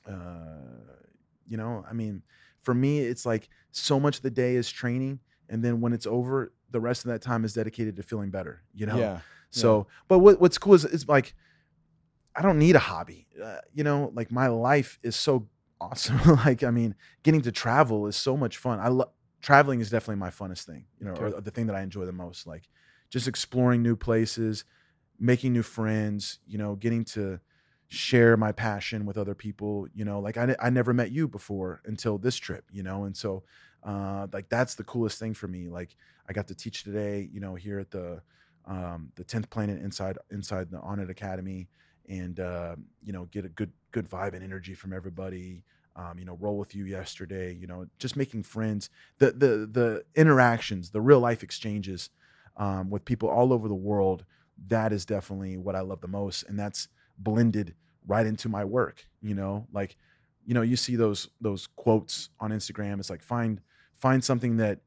uh, 0.08 0.96
you 1.48 1.58
know, 1.58 1.86
I 1.90 1.94
mean, 1.94 2.24
for 2.64 2.74
me, 2.74 3.00
it's 3.00 3.26
like 3.26 3.50
so 3.72 4.00
much 4.00 4.18
of 4.18 4.24
the 4.24 4.32
day 4.32 4.56
is 4.56 4.70
training, 4.70 5.20
and 5.50 5.64
then 5.64 5.82
when 5.82 5.94
it's 5.94 6.08
over, 6.08 6.54
the 6.70 6.80
rest 6.80 7.06
of 7.06 7.12
that 7.12 7.22
time 7.22 7.44
is 7.44 7.54
dedicated 7.54 7.96
to 7.98 8.04
feeling 8.04 8.32
better. 8.32 8.64
You 8.74 8.86
know, 8.86 8.98
Yeah. 8.98 9.20
so, 9.52 9.88
but 10.08 10.20
what 10.20 10.40
what's 10.40 10.58
cool 10.58 10.74
is 10.74 10.86
is 10.86 11.08
like, 11.08 11.36
I 12.36 12.42
don't 12.42 12.60
need 12.60 12.76
a 12.76 12.80
hobby. 12.80 13.28
Uh, 13.42 13.58
you 13.74 13.84
know, 13.84 14.12
like 14.14 14.32
my 14.32 14.48
life 14.48 15.00
is 15.04 15.16
so 15.16 15.48
awesome. 15.80 16.20
like, 16.46 16.64
I 16.64 16.72
mean, 16.72 16.96
getting 17.24 17.42
to 17.42 17.52
travel 17.52 18.08
is 18.08 18.16
so 18.16 18.38
much 18.38 18.58
fun. 18.58 18.80
I 18.80 18.88
love 18.88 19.10
traveling 19.42 19.82
is 19.82 19.89
definitely 19.89 20.18
my 20.20 20.30
funnest 20.30 20.64
thing. 20.66 20.86
You 21.00 21.08
know, 21.08 21.14
Okay. 21.14 21.36
or 21.36 21.42
the 21.42 21.52
thing 21.52 21.68
that 21.68 21.76
I 21.76 21.82
enjoy 21.82 22.06
the 22.06 22.12
most. 22.12 22.48
Like, 22.48 22.68
just 23.10 23.28
exploring 23.28 23.82
new 23.82 23.96
places, 23.96 24.64
making 25.20 25.54
new 25.54 25.64
friends. 25.64 26.39
You 26.48 26.58
know, 26.58 26.76
getting 26.76 27.04
to 27.06 27.39
share 27.88 28.38
my 28.38 28.52
passion 28.54 29.06
with 29.06 29.18
other 29.18 29.36
people. 29.36 29.88
You 29.94 30.06
know, 30.06 30.20
like 30.20 30.38
I 30.38 30.56
I 30.60 30.70
never 30.70 30.94
met 30.94 31.12
you 31.12 31.28
before 31.28 31.82
until 31.86 32.18
this 32.18 32.36
trip. 32.38 32.66
You 32.72 32.84
know, 32.84 33.04
and 33.06 33.16
so 33.16 33.44
uh, 33.84 34.28
like 34.32 34.50
that's 34.50 34.76
the 34.76 34.84
coolest 34.84 35.20
thing 35.20 35.34
for 35.34 35.48
me. 35.48 35.68
Like 35.70 35.96
I 36.30 36.34
got 36.34 36.48
to 36.48 36.56
teach 36.56 36.84
today. 36.84 37.30
You 37.32 37.39
know, 37.39 37.56
here 37.56 37.80
at 37.80 37.92
the 37.92 38.22
um, 38.66 39.12
the 39.16 39.24
tenth 39.24 39.50
planet 39.50 39.82
inside 39.82 40.18
inside 40.30 40.70
the 40.72 40.78
Onnit 40.78 41.10
Academy, 41.10 41.68
and 42.08 42.39
uh, 42.39 42.76
you 43.04 43.12
know 43.12 43.26
get 43.26 43.46
a 43.46 43.50
good 43.50 43.72
good 43.92 44.10
vibe 44.10 44.34
and 44.34 44.44
energy 44.44 44.74
from 44.74 44.94
everybody. 44.94 45.64
Um, 45.96 46.18
you 46.18 46.26
know, 46.26 46.38
roll 46.39 46.58
with 46.58 46.74
you 46.74 46.86
yesterday. 46.86 47.54
You 47.54 47.68
know, 47.68 47.86
just 48.00 48.16
making 48.16 48.44
friends. 48.44 48.89
The 49.20 49.32
the 49.32 49.70
the 49.72 50.04
interactions, 50.16 50.89
the 50.92 51.02
real 51.02 51.20
life 51.20 51.44
exchanges 51.44 52.10
um, 52.58 52.89
with 52.89 53.06
people 53.06 53.30
all 53.30 53.54
over 53.54 53.68
the 53.68 53.76
world. 53.76 54.26
That 54.68 54.94
is 54.94 55.06
definitely 55.06 55.58
what 55.58 55.76
I 55.76 55.82
love 55.82 56.02
the 56.02 56.08
most, 56.08 56.44
and 56.44 56.58
that's 56.58 56.88
blended 57.18 57.76
right 58.08 58.26
into 58.26 58.50
my 58.50 58.64
work. 58.66 59.06
You 59.22 59.36
know, 59.36 59.68
like 59.72 59.98
you 60.46 60.54
know, 60.54 60.62
you 60.62 60.76
see 60.76 60.96
those 60.96 61.30
those 61.39 61.68
quotes 61.68 62.30
on 62.39 62.52
Instagram. 62.52 63.00
It's 63.00 63.10
like 63.10 63.24
find 63.24 63.62
find 63.98 64.24
something 64.24 64.58
that 64.58 64.80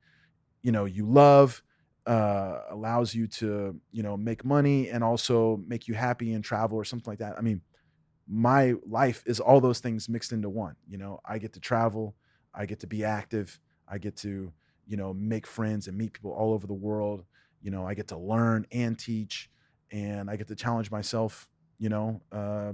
you 0.63 0.73
know 0.73 0.85
you 0.85 1.07
love 1.07 1.63
uh, 2.07 2.61
allows 2.71 3.15
you 3.15 3.27
to 3.27 3.79
you 3.93 4.03
know 4.03 4.17
make 4.17 4.45
money 4.45 4.91
and 4.91 5.03
also 5.03 5.61
make 5.67 5.89
you 5.89 5.95
happy 5.95 6.33
and 6.33 6.45
travel 6.45 6.77
or 6.77 6.85
something 6.85 7.11
like 7.11 7.19
that. 7.19 7.39
I 7.39 7.41
mean, 7.41 7.63
my 8.27 8.75
life 8.87 9.23
is 9.27 9.39
all 9.41 9.61
those 9.61 9.81
things 9.81 10.09
mixed 10.09 10.33
into 10.33 10.49
one. 10.49 10.77
You 10.89 10.99
know, 10.99 11.21
I 11.25 11.39
get 11.39 11.53
to 11.55 11.61
travel, 11.61 12.15
I 12.55 12.67
get 12.67 12.81
to 12.81 12.87
be 12.87 13.05
active, 13.05 13.61
I 13.89 13.99
get 13.99 14.17
to 14.19 14.53
you 14.87 14.97
know 14.97 15.15
make 15.15 15.47
friends 15.47 15.89
and 15.89 15.97
meet 15.97 16.13
people 16.13 16.33
all 16.33 16.53
over 16.53 16.67
the 16.67 16.75
world. 16.75 17.25
You 17.63 17.71
know, 17.71 17.87
I 17.87 17.95
get 17.95 18.09
to 18.09 18.19
learn 18.19 18.67
and 18.73 18.99
teach, 18.99 19.51
and 19.91 20.31
I 20.31 20.37
get 20.37 20.49
to 20.49 20.55
challenge 20.55 20.91
myself. 20.91 21.49
You 21.79 21.89
know, 21.89 22.23
uh, 22.33 22.73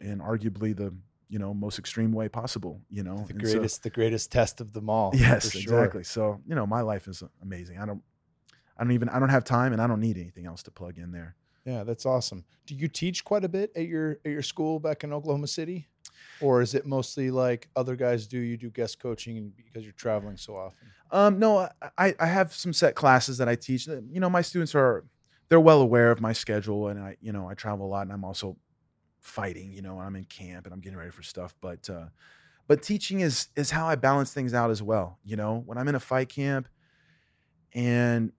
and 0.00 0.20
arguably 0.20 0.76
the 0.76 0.94
you 1.28 1.38
know 1.38 1.54
most 1.54 1.78
extreme 1.78 2.12
way 2.12 2.28
possible. 2.28 2.80
You 2.90 3.02
know, 3.04 3.24
The 3.26 3.34
And 3.34 3.46
so- 3.48 3.54
greatest, 3.54 3.82
the 3.82 3.90
greatest 3.90 4.30
test 4.32 4.60
of 4.60 4.72
them 4.72 4.88
all. 4.90 5.10
yes, 5.14 5.50
sure. 5.52 5.60
exactly. 5.62 6.04
So 6.04 6.40
you 6.46 6.54
know, 6.54 6.66
my 6.66 6.82
life 6.82 7.08
is 7.08 7.22
amazing. 7.42 7.78
I 7.78 7.86
don't, 7.86 8.02
I 8.78 8.84
don't 8.84 8.92
even, 8.92 9.08
I 9.08 9.18
don't 9.18 9.28
have 9.30 9.44
time, 9.44 9.72
and 9.72 9.80
I 9.80 9.86
don't 9.86 10.00
need 10.00 10.18
anything 10.18 10.46
else 10.46 10.62
to 10.64 10.70
plug 10.70 10.98
in 10.98 11.10
there. 11.12 11.36
Yeah, 11.64 11.84
that's 11.84 12.06
awesome. 12.06 12.44
Do 12.66 12.74
you 12.74 12.88
teach 12.88 13.24
quite 13.24 13.44
a 13.44 13.48
bit 13.48 13.70
at 13.76 13.86
your 13.86 14.18
at 14.24 14.32
your 14.32 14.42
school 14.42 14.80
back 14.80 15.04
in 15.04 15.12
Oklahoma 15.12 15.46
City, 15.46 15.88
or 16.40 16.60
is 16.60 16.74
it 16.74 16.86
mostly 16.86 17.30
like 17.30 17.68
other 17.76 17.94
guys 17.96 18.26
do? 18.26 18.38
You 18.38 18.56
do 18.56 18.70
guest 18.70 18.98
coaching 18.98 19.52
because 19.56 19.84
you're 19.84 19.92
traveling 19.92 20.36
so 20.36 20.56
often. 20.56 20.88
Um, 21.10 21.38
no, 21.38 21.68
I, 21.98 22.14
I 22.18 22.26
have 22.26 22.52
some 22.52 22.72
set 22.72 22.94
classes 22.94 23.38
that 23.38 23.48
I 23.48 23.54
teach. 23.54 23.86
You 23.86 24.20
know, 24.20 24.30
my 24.30 24.42
students 24.42 24.74
are 24.74 25.04
they're 25.48 25.60
well 25.60 25.82
aware 25.82 26.10
of 26.10 26.20
my 26.20 26.32
schedule, 26.32 26.88
and 26.88 26.98
I, 26.98 27.16
you 27.20 27.32
know, 27.32 27.48
I 27.48 27.54
travel 27.54 27.86
a 27.86 27.88
lot, 27.88 28.02
and 28.02 28.12
I'm 28.12 28.24
also 28.24 28.56
fighting. 29.20 29.72
You 29.72 29.82
know, 29.82 30.00
I'm 30.00 30.16
in 30.16 30.24
camp 30.24 30.66
and 30.66 30.74
I'm 30.74 30.80
getting 30.80 30.98
ready 30.98 31.10
for 31.10 31.22
stuff. 31.22 31.54
But 31.60 31.88
uh, 31.88 32.06
but 32.66 32.82
teaching 32.82 33.20
is 33.20 33.48
is 33.54 33.70
how 33.70 33.86
I 33.86 33.94
balance 33.94 34.32
things 34.32 34.54
out 34.54 34.70
as 34.70 34.82
well. 34.82 35.18
You 35.24 35.36
know, 35.36 35.62
when 35.64 35.78
I'm 35.78 35.88
in 35.88 35.94
a 35.94 36.00
fight 36.00 36.28
camp, 36.28 36.68
and 37.74 38.32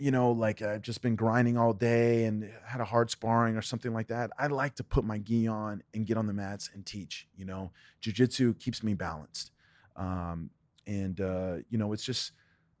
you 0.00 0.10
know, 0.10 0.32
like 0.32 0.62
I've 0.62 0.82
just 0.82 1.02
been 1.02 1.14
grinding 1.14 1.56
all 1.56 1.72
day 1.72 2.24
and 2.24 2.50
had 2.66 2.80
a 2.80 2.84
hard 2.84 3.10
sparring 3.10 3.56
or 3.56 3.62
something 3.62 3.92
like 3.92 4.08
that. 4.08 4.30
I 4.38 4.46
like 4.46 4.74
to 4.76 4.84
put 4.84 5.04
my 5.04 5.18
gi 5.18 5.46
on 5.46 5.82
and 5.94 6.06
get 6.06 6.16
on 6.16 6.26
the 6.26 6.32
mats 6.32 6.70
and 6.72 6.84
teach. 6.84 7.28
You 7.36 7.44
know, 7.44 7.70
jujitsu 8.02 8.58
keeps 8.58 8.82
me 8.82 8.94
balanced. 8.94 9.52
Um, 9.96 10.50
and 10.86 11.20
uh, 11.20 11.56
you 11.68 11.78
know 11.78 11.92
it's 11.92 12.04
just 12.04 12.32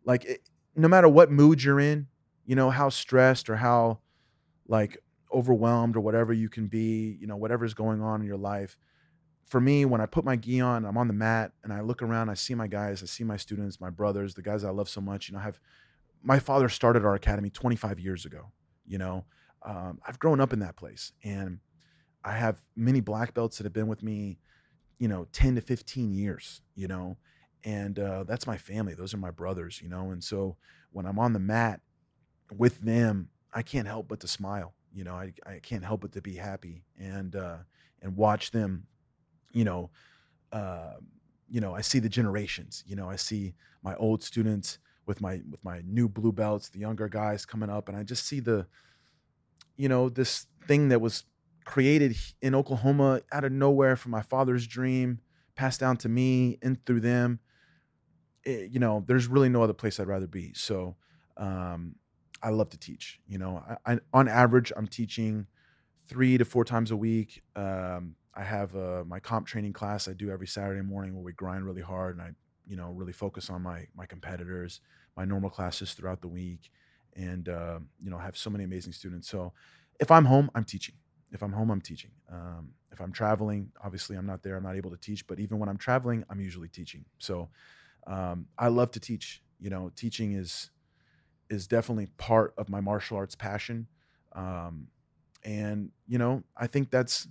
like 0.04 0.24
it, 0.24 0.40
no 0.74 0.88
matter 0.88 1.08
what 1.08 1.30
mood 1.30 1.62
you're 1.62 1.80
in 1.80 2.06
you 2.44 2.56
know 2.56 2.70
how 2.70 2.88
stressed 2.88 3.48
or 3.48 3.56
how 3.56 3.98
like 4.66 4.98
overwhelmed 5.32 5.96
or 5.96 6.00
whatever 6.00 6.32
you 6.32 6.48
can 6.48 6.66
be 6.66 7.16
you 7.20 7.26
know 7.26 7.36
whatever's 7.36 7.74
going 7.74 8.02
on 8.02 8.20
in 8.20 8.26
your 8.26 8.36
life 8.36 8.76
for 9.46 9.60
me 9.60 9.84
when 9.84 10.00
i 10.00 10.06
put 10.06 10.24
my 10.24 10.34
gi 10.34 10.60
on 10.60 10.84
i'm 10.84 10.98
on 10.98 11.06
the 11.06 11.14
mat 11.14 11.52
and 11.62 11.72
i 11.72 11.80
look 11.80 12.02
around 12.02 12.28
i 12.28 12.34
see 12.34 12.54
my 12.54 12.66
guys 12.66 13.02
i 13.02 13.06
see 13.06 13.22
my 13.22 13.36
students 13.36 13.80
my 13.80 13.90
brothers 13.90 14.34
the 14.34 14.42
guys 14.42 14.64
i 14.64 14.70
love 14.70 14.88
so 14.88 15.00
much 15.00 15.28
you 15.28 15.34
know 15.34 15.40
I 15.40 15.44
have 15.44 15.60
my 16.22 16.38
father 16.38 16.68
started 16.68 17.04
our 17.04 17.14
academy 17.14 17.50
25 17.50 17.98
years 17.98 18.24
ago 18.24 18.52
you 18.86 18.98
know? 18.98 19.24
Um, 19.62 20.00
i've 20.06 20.18
grown 20.18 20.40
up 20.40 20.52
in 20.52 20.60
that 20.60 20.76
place 20.76 21.12
and 21.22 21.58
i 22.24 22.32
have 22.32 22.62
many 22.76 23.00
black 23.00 23.34
belts 23.34 23.58
that 23.58 23.64
have 23.64 23.72
been 23.72 23.88
with 23.88 24.02
me 24.02 24.38
you 24.98 25.08
know 25.08 25.26
10 25.32 25.56
to 25.56 25.60
15 25.60 26.12
years 26.12 26.60
you 26.74 26.88
know? 26.88 27.16
And 27.62 27.98
uh, 27.98 28.24
that's 28.24 28.46
my 28.46 28.56
family. 28.56 28.94
Those 28.94 29.12
are 29.12 29.18
my 29.18 29.30
brothers 29.30 29.82
you 29.82 29.88
know? 29.88 30.10
And 30.10 30.22
so 30.22 30.56
when 30.92 31.06
i'm 31.06 31.18
on 31.18 31.32
the 31.32 31.38
mat 31.38 31.80
with 32.56 32.80
them 32.80 33.28
i 33.52 33.62
can't 33.62 33.86
help 33.86 34.08
but 34.08 34.20
to 34.20 34.28
smile 34.28 34.74
you 34.92 35.04
know? 35.04 35.14
I, 35.14 35.32
I 35.46 35.58
can't 35.62 35.84
help 35.84 36.00
but 36.02 36.12
to 36.12 36.22
be 36.22 36.36
happy 36.36 36.84
and 36.98 37.36
uh, 37.36 37.58
and 38.02 38.16
watch 38.16 38.50
them 38.50 38.86
you 39.52 39.64
know 39.64 39.90
uh, 40.52 40.94
you 41.48 41.60
know 41.60 41.74
i 41.74 41.80
see 41.80 41.98
the 41.98 42.08
generations 42.08 42.84
you 42.86 42.96
know? 42.96 43.10
I 43.10 43.16
see 43.16 43.54
my 43.82 43.94
old 43.96 44.22
students 44.22 44.78
with 45.10 45.20
my 45.20 45.40
with 45.50 45.62
my 45.64 45.82
new 45.86 46.08
blue 46.08 46.32
belts 46.32 46.70
the 46.70 46.78
younger 46.78 47.08
guys 47.08 47.44
coming 47.44 47.68
up 47.68 47.88
and 47.88 47.98
i 47.98 48.04
just 48.04 48.24
see 48.26 48.40
the 48.40 48.66
you 49.76 49.88
know 49.88 50.08
this 50.08 50.46
thing 50.68 50.88
that 50.90 51.00
was 51.00 51.24
created 51.64 52.16
in 52.40 52.54
oklahoma 52.54 53.20
out 53.32 53.44
of 53.44 53.52
nowhere 53.52 53.96
from 53.96 54.12
my 54.12 54.22
father's 54.22 54.66
dream 54.66 55.20
passed 55.56 55.80
down 55.80 55.96
to 55.96 56.08
me 56.08 56.58
and 56.62 56.84
through 56.86 57.00
them. 57.00 57.40
It- 58.44 58.70
you 58.70 58.80
know 58.80 59.04
there's 59.06 59.26
really 59.26 59.48
no 59.50 59.62
other 59.62 59.74
place 59.74 60.00
i'd 60.00 60.06
rather 60.06 60.26
be. 60.26 60.52
So 60.54 60.96
um, 61.36 61.96
i 62.42 62.48
love 62.50 62.70
to 62.70 62.78
teach 62.78 63.20
you 63.28 63.38
know 63.38 63.62
I, 63.86 63.92
I, 63.92 63.98
on 64.12 64.28
average 64.28 64.72
i'm 64.76 64.86
teaching 64.86 65.46
three 66.08 66.38
to 66.38 66.44
four 66.44 66.64
times 66.64 66.90
a 66.90 66.96
week. 66.96 67.42
Um, 67.56 68.16
i 68.34 68.42
have 68.42 68.74
uh, 68.76 69.04
my 69.06 69.20
comp 69.20 69.46
training 69.46 69.72
class 69.74 70.08
i 70.08 70.12
do 70.14 70.30
every 70.30 70.46
saturday 70.46 70.82
morning 70.82 71.14
where 71.14 71.24
we 71.24 71.32
grind 71.32 71.66
really 71.66 71.82
hard 71.82 72.16
and 72.16 72.22
i 72.26 72.30
you 72.66 72.76
know 72.76 72.90
really 72.90 73.12
focus 73.12 73.50
on 73.50 73.62
my 73.62 73.86
my 73.94 74.06
competitors 74.06 74.80
my 75.16 75.24
normal 75.24 75.50
classes 75.50 75.94
throughout 75.94 76.20
the 76.20 76.28
week 76.28 76.70
and 77.16 77.48
uh, 77.48 77.78
you 78.02 78.10
know 78.10 78.18
have 78.18 78.36
so 78.36 78.50
many 78.50 78.64
amazing 78.64 78.92
students. 78.92 79.28
So 79.28 79.52
if 79.98 80.10
i'm 80.10 80.24
home 80.24 80.50
i'm 80.54 80.64
teaching. 80.64 80.94
If 81.32 81.42
i'm 81.42 81.52
home 81.52 81.70
i'm 81.70 81.80
teaching. 81.80 82.10
Um, 82.30 82.72
if 82.92 83.00
i'm 83.00 83.12
traveling 83.12 83.72
obviously 83.84 84.16
i'm 84.16 84.26
not 84.26 84.42
there 84.42 84.56
i'm 84.56 84.62
not 84.62 84.76
able 84.76 84.90
to 84.90 84.96
teach 84.96 85.26
but 85.26 85.38
even 85.40 85.58
when 85.58 85.68
i'm 85.68 85.78
traveling 85.78 86.24
i'm 86.30 86.40
usually 86.40 86.68
teaching. 86.68 87.04
So 87.18 87.48
um, 88.06 88.46
i 88.58 88.68
love 88.68 88.90
to 88.92 89.00
teach. 89.00 89.42
You 89.58 89.70
know 89.70 89.90
teaching 89.94 90.32
is 90.32 90.70
is 91.50 91.66
definitely 91.66 92.06
part 92.16 92.54
of 92.56 92.68
my 92.68 92.80
martial 92.80 93.16
arts 93.16 93.34
passion. 93.34 93.88
Um, 94.34 94.88
and 95.42 95.90
you 96.06 96.18
know 96.18 96.42
i 96.56 96.66
think 96.66 96.90
that's 96.90 97.26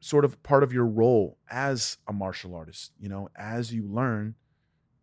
sort 0.00 0.24
of 0.24 0.40
part 0.42 0.62
of 0.62 0.72
your 0.72 0.86
role 0.86 1.38
as 1.50 1.98
a 2.06 2.12
martial 2.12 2.54
artist. 2.54 2.92
You 2.98 3.08
know 3.08 3.28
as 3.36 3.72
you 3.72 3.86
learn 3.88 4.34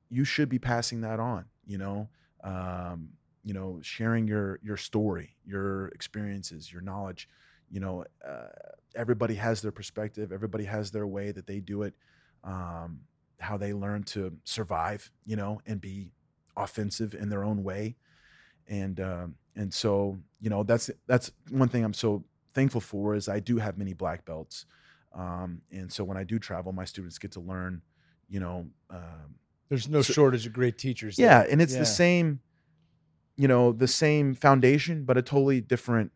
you 0.09 0.23
should 0.23 0.47
be 0.49 0.59
passing 0.59 1.01
that 1.01 1.19
on 1.19 1.45
you 1.65 1.77
know 1.77 2.09
um, 2.43 3.09
you 3.43 3.53
know 3.53 3.79
sharing 3.81 4.27
your 4.27 4.59
your 4.63 4.77
story 4.77 5.35
your 5.45 5.87
experiences 5.89 6.71
your 6.71 6.81
knowledge 6.81 7.29
you 7.69 7.79
know 7.79 8.03
uh, 8.27 8.47
everybody 8.95 9.35
has 9.35 9.61
their 9.61 9.71
perspective 9.71 10.31
everybody 10.31 10.65
has 10.65 10.91
their 10.91 11.07
way 11.07 11.31
that 11.31 11.47
they 11.47 11.59
do 11.59 11.83
it 11.83 11.93
um, 12.43 12.99
how 13.39 13.57
they 13.57 13.73
learn 13.73 14.03
to 14.03 14.31
survive 14.43 15.11
you 15.25 15.35
know 15.35 15.61
and 15.65 15.81
be 15.81 16.11
offensive 16.55 17.13
in 17.13 17.29
their 17.29 17.43
own 17.43 17.63
way. 17.63 17.95
And 18.67 18.99
um, 18.99 19.35
and 19.55 19.73
so 19.73 20.17
you 20.39 20.49
know 20.49 20.63
that's 20.63 20.89
that's 21.05 21.31
one 21.49 21.67
thing 21.69 21.83
i'm 21.83 21.93
so 21.93 22.23
thankful 22.53 22.81
for 22.81 23.13
is 23.13 23.27
i 23.27 23.39
do 23.39 23.57
have 23.57 23.77
many 23.77 23.93
black 23.93 24.25
belts 24.25 24.65
um, 25.13 25.61
and 25.71 25.91
so 25.91 26.03
when 26.03 26.17
i 26.17 26.23
do 26.23 26.39
travel 26.39 26.71
my 26.71 26.85
students 26.85 27.17
get 27.17 27.31
to 27.33 27.39
learn 27.39 27.81
you 28.29 28.39
know 28.39 28.65
um, 28.89 29.35
There's 29.69 29.87
no 29.89 30.01
So- 30.01 30.13
shortage 30.13 30.45
of 30.45 30.53
great 30.53 30.77
teachers. 30.77 31.17
yeah 31.17 31.39
there. 31.43 31.51
and 31.51 31.61
it's 31.61 31.73
Yeah. 31.73 31.79
the 31.79 31.85
same 31.85 32.39
you 33.35 33.47
know 33.47 33.71
the 33.71 33.87
same 33.87 34.35
foundation 34.35 35.05
but 35.05 35.17
a 35.17 35.21
totally 35.23 35.59
different 35.61 36.11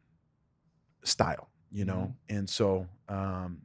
style 1.03 1.49
you 1.71 1.85
know 1.85 2.13
and 2.29 2.49
so 2.49 2.87
um 3.09 3.61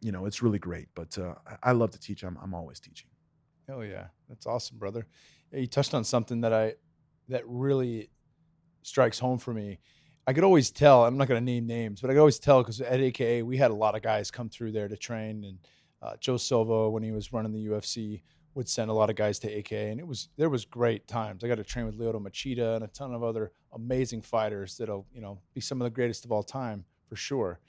you 0.00 0.10
know 0.10 0.26
it's 0.26 0.42
really 0.42 0.58
great 0.58 0.88
but 0.94 1.16
uh, 1.18 1.34
I- 1.62 1.72
love 1.72 1.90
to 1.92 2.00
teach 2.00 2.22
i'm, 2.24 2.36
I'm 2.42 2.54
always 2.54 2.80
teaching 2.80 3.08
Hell 3.68 3.84
yeah, 3.84 4.06
that's 4.28 4.44
awesome, 4.44 4.76
brother. 4.76 5.06
Yeah, 5.52 5.60
you 5.60 5.68
touched 5.68 5.94
on 5.94 6.02
something 6.02 6.40
that 6.40 6.52
I 6.52 6.74
that 7.28 7.44
really 7.46 8.10
strikes 8.82 9.20
home 9.20 9.38
for 9.38 9.54
me. 9.54 9.78
I 10.26 10.32
could 10.32 10.42
always 10.42 10.72
tell. 10.72 11.04
I'm 11.04 11.16
not 11.16 11.28
going 11.28 11.40
to 11.40 11.44
name 11.44 11.68
names, 11.68 12.00
but 12.00 12.10
I 12.10 12.14
could 12.14 12.18
always 12.18 12.40
tell 12.40 12.60
because 12.62 12.80
at 12.80 12.98
AKA 13.00 13.42
we 13.42 13.56
had 13.58 13.70
a 13.70 13.74
lot 13.74 13.94
of 13.94 14.02
guys 14.02 14.32
come 14.32 14.48
through 14.48 14.72
there 14.72 14.88
to 14.88 14.96
train, 14.96 15.44
and 15.44 15.58
uh, 16.02 16.16
Joe 16.18 16.38
Silva 16.38 16.90
when 16.90 17.04
he 17.04 17.12
was 17.12 17.32
running 17.32 17.52
the 17.52 17.64
UFC 17.66 18.22
would 18.54 18.68
send 18.68 18.90
a 18.90 18.94
lot 18.94 19.10
of 19.10 19.16
guys 19.16 19.38
to 19.40 19.50
AKA, 19.50 19.90
and 19.90 20.00
it 20.00 20.06
was 20.06 20.28
there 20.36 20.50
was 20.50 20.64
great 20.64 21.06
times. 21.06 21.42
I 21.42 21.48
got 21.48 21.56
to 21.56 21.64
train 21.64 21.86
with 21.86 21.98
Lyoto 21.98 22.20
Machida 22.20 22.76
and 22.76 22.84
a 22.84 22.88
ton 22.88 23.14
of 23.14 23.22
other 23.22 23.52
amazing 23.72 24.22
fighters 24.22 24.76
that'll 24.76 25.06
you 25.12 25.20
know 25.20 25.38
be 25.54 25.60
some 25.60 25.80
of 25.80 25.84
the 25.84 25.90
greatest 25.90 26.24
of 26.24 26.32
all 26.32 26.42
time 26.42 26.84
for 27.08 27.16
sure. 27.16 27.60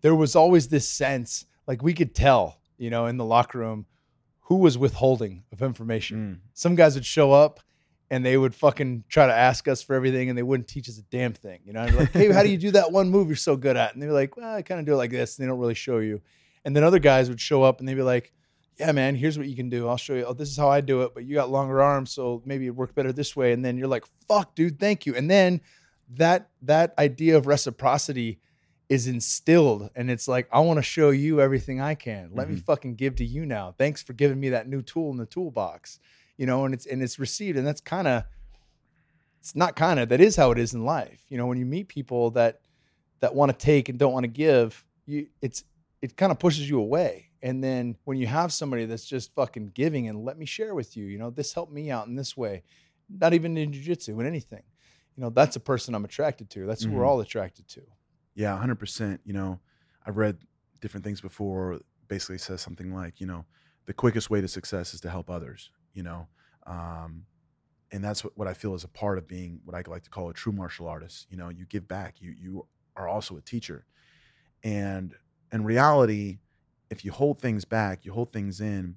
There 0.00 0.14
was 0.14 0.34
always 0.36 0.68
this 0.68 0.88
sense, 0.88 1.46
like 1.66 1.82
we 1.82 1.94
could 1.94 2.14
tell, 2.14 2.60
you 2.76 2.90
know, 2.90 3.06
in 3.06 3.16
the 3.16 3.24
locker 3.24 3.58
room 3.58 3.86
who 4.42 4.56
was 4.56 4.76
withholding 4.76 5.44
of 5.52 5.62
information. 5.62 6.18
Mm. 6.18 6.48
Some 6.52 6.74
guys 6.74 6.94
would 6.94 7.06
show 7.06 7.32
up 7.32 7.60
and 8.10 8.26
they 8.26 8.36
would 8.36 8.54
fucking 8.54 9.04
try 9.08 9.26
to 9.26 9.32
ask 9.32 9.66
us 9.68 9.82
for 9.82 9.94
everything 9.94 10.28
and 10.28 10.36
they 10.36 10.42
wouldn't 10.42 10.68
teach 10.68 10.88
us 10.88 10.98
a 10.98 11.02
damn 11.02 11.32
thing. 11.32 11.60
You 11.64 11.72
know, 11.72 11.86
like, 11.86 12.12
hey, 12.12 12.30
how 12.30 12.42
do 12.42 12.50
you 12.50 12.58
do 12.58 12.70
that 12.72 12.92
one 12.92 13.08
move 13.08 13.28
you're 13.28 13.36
so 13.36 13.56
good 13.56 13.76
at? 13.76 13.94
And 13.94 14.02
they're 14.02 14.12
like, 14.12 14.36
well, 14.36 14.54
I 14.54 14.62
kind 14.62 14.78
of 14.78 14.86
do 14.86 14.92
it 14.92 14.96
like 14.96 15.10
this. 15.10 15.38
And 15.38 15.44
they 15.44 15.48
don't 15.48 15.58
really 15.58 15.74
show 15.74 15.98
you. 15.98 16.20
And 16.64 16.76
then 16.76 16.84
other 16.84 16.98
guys 16.98 17.28
would 17.28 17.40
show 17.40 17.62
up 17.62 17.80
and 17.80 17.88
they'd 17.88 17.94
be 17.94 18.02
like, 18.02 18.32
yeah, 18.78 18.92
man, 18.92 19.14
here's 19.14 19.38
what 19.38 19.48
you 19.48 19.56
can 19.56 19.68
do. 19.68 19.86
I'll 19.88 19.96
show 19.96 20.14
you. 20.14 20.24
Oh, 20.24 20.32
this 20.32 20.48
is 20.48 20.56
how 20.56 20.68
I 20.68 20.80
do 20.80 21.02
it, 21.02 21.12
but 21.14 21.24
you 21.24 21.34
got 21.34 21.50
longer 21.50 21.80
arms, 21.82 22.10
so 22.12 22.42
maybe 22.44 22.66
it 22.66 22.74
worked 22.74 22.94
better 22.94 23.12
this 23.12 23.36
way. 23.36 23.52
And 23.52 23.64
then 23.64 23.76
you're 23.78 23.88
like, 23.88 24.04
fuck, 24.28 24.54
dude, 24.54 24.80
thank 24.80 25.06
you. 25.06 25.14
And 25.14 25.30
then 25.30 25.60
that 26.14 26.48
that 26.62 26.94
idea 26.98 27.36
of 27.36 27.46
reciprocity 27.46 28.38
is 28.88 29.06
instilled 29.06 29.88
and 29.96 30.10
it's 30.10 30.28
like 30.28 30.46
i 30.52 30.60
want 30.60 30.76
to 30.76 30.82
show 30.82 31.08
you 31.08 31.40
everything 31.40 31.80
i 31.80 31.94
can 31.94 32.28
let 32.34 32.50
me 32.50 32.56
Mhm. 32.56 32.64
fucking 32.64 32.94
give 32.96 33.14
to 33.16 33.24
you 33.24 33.46
now 33.46 33.74
thanks 33.78 34.02
for 34.02 34.12
giving 34.12 34.38
me 34.38 34.50
that 34.50 34.68
new 34.68 34.82
tool 34.82 35.10
in 35.10 35.16
the 35.16 35.24
toolbox 35.24 35.98
you 36.36 36.44
know 36.44 36.66
and 36.66 36.74
it's 36.74 36.84
and 36.84 37.02
it's 37.02 37.18
received 37.18 37.56
and 37.56 37.66
that's 37.66 37.80
kind 37.80 38.06
of 38.06 38.24
it's 39.40 39.56
not 39.56 39.76
kind 39.76 39.98
of 39.98 40.10
that 40.10 40.20
is 40.20 40.36
how 40.36 40.50
it 40.50 40.58
is 40.58 40.74
in 40.74 40.84
life 40.84 41.22
you 41.28 41.38
know 41.38 41.46
when 41.46 41.56
you 41.58 41.64
meet 41.64 41.88
people 41.88 42.30
that 42.32 42.60
that 43.20 43.34
want 43.34 43.50
to 43.50 43.56
take 43.56 43.88
and 43.88 43.98
don't 43.98 44.12
want 44.12 44.24
to 44.24 44.28
give 44.28 44.84
you 45.06 45.26
it's 45.40 45.64
it 46.02 46.14
kind 46.16 46.30
of 46.32 46.38
pushes 46.38 46.68
you 46.68 46.78
away 46.78 47.30
and 47.42 47.62
then 47.62 47.96
when 48.04 48.16
you 48.18 48.26
have 48.26 48.52
somebody 48.52 48.84
that's 48.86 49.04
just 49.06 49.34
fucking 49.34 49.66
giving 49.74 50.08
and 50.08 50.24
let 50.24 50.38
me 50.38 50.46
share 50.46 50.74
with 50.74 50.96
you 50.96 51.04
you 51.06 51.18
know 51.18 51.30
this 51.30 51.52
helped 51.54 51.72
me 51.72 51.90
out 51.90 52.06
in 52.06 52.14
this 52.16 52.36
way 52.36 52.62
not 53.08 53.34
even 53.34 53.56
in 53.56 53.72
jiu-jitsu 53.72 54.18
in 54.20 54.26
anything 54.26 54.62
you 55.16 55.22
know 55.22 55.30
that's 55.30 55.56
a 55.56 55.60
person 55.60 55.94
i'm 55.94 56.04
attracted 56.04 56.48
to 56.50 56.66
that's 56.66 56.84
who 56.84 56.94
we're 56.94 57.02
Mhm. 57.02 57.08
all 57.08 57.20
attracted 57.20 57.66
to 57.68 57.82
Yeah, 58.34 58.56
hundred 58.56 58.76
percent. 58.78 59.20
You 59.24 59.34
know, 59.34 59.60
I've 60.06 60.16
read 60.16 60.38
different 60.80 61.04
things 61.04 61.20
before. 61.20 61.80
Basically, 62.08 62.38
says 62.38 62.60
something 62.60 62.94
like, 62.94 63.20
you 63.20 63.26
know, 63.26 63.44
the 63.86 63.92
quickest 63.92 64.30
way 64.30 64.40
to 64.40 64.48
success 64.48 64.94
is 64.94 65.00
to 65.02 65.10
help 65.10 65.28
others. 65.30 65.70
You 65.92 66.02
know, 66.02 66.28
um, 66.66 67.26
and 67.90 68.02
that's 68.02 68.24
what, 68.24 68.36
what 68.38 68.48
I 68.48 68.54
feel 68.54 68.74
is 68.74 68.84
a 68.84 68.88
part 68.88 69.18
of 69.18 69.26
being 69.28 69.60
what 69.64 69.74
I 69.76 69.82
like 69.90 70.04
to 70.04 70.10
call 70.10 70.30
a 70.30 70.34
true 70.34 70.52
martial 70.52 70.88
artist. 70.88 71.26
You 71.30 71.36
know, 71.36 71.50
you 71.50 71.66
give 71.66 71.86
back. 71.88 72.20
You 72.20 72.30
you 72.32 72.66
are 72.96 73.08
also 73.08 73.36
a 73.36 73.42
teacher, 73.42 73.86
and 74.62 75.14
in 75.52 75.64
reality, 75.64 76.38
if 76.92 77.06
you 77.06 77.10
hold 77.10 77.40
things 77.40 77.64
back, 77.64 78.04
you 78.04 78.12
hold 78.12 78.34
things 78.34 78.60
in, 78.60 78.96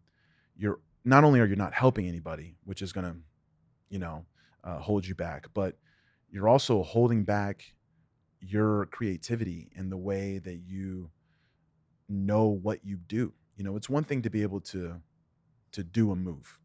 you're 0.58 0.80
not 1.06 1.24
only 1.24 1.40
are 1.40 1.46
you 1.46 1.56
not 1.56 1.74
helping 1.74 2.06
anybody, 2.08 2.58
which 2.66 2.82
is 2.82 2.92
going 2.92 3.06
to, 3.06 3.16
you 3.90 4.00
know, 4.00 4.26
uh, 4.66 4.80
hold 4.80 5.08
you 5.08 5.16
back, 5.16 5.48
but 5.54 5.78
you're 6.30 6.50
also 6.50 6.84
holding 6.84 7.24
back 7.24 7.74
your 8.42 8.88
creativity 8.88 9.70
in 9.76 9.90
the 9.90 9.96
way 9.96 10.40
that 10.40 10.58
you 10.68 11.10
know 12.10 12.48
what 12.48 12.84
you 12.84 12.98
do. 12.98 13.32
You 13.56 13.64
know, 13.64 13.78
it's 13.78 13.90
one 13.90 14.04
thing 14.04 14.22
to 14.24 14.30
be 14.30 14.44
able 14.44 14.60
to 14.62 15.02
to 15.72 15.84
do 15.84 16.12
a 16.12 16.16
move, 16.16 16.60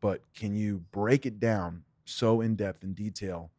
but 0.00 0.22
can 0.34 0.54
you 0.54 0.84
break 0.92 1.24
it 1.24 1.40
down 1.40 1.84
so 2.04 2.42
in 2.42 2.54
depth 2.54 2.82
and 2.82 2.94
detail 2.94 3.50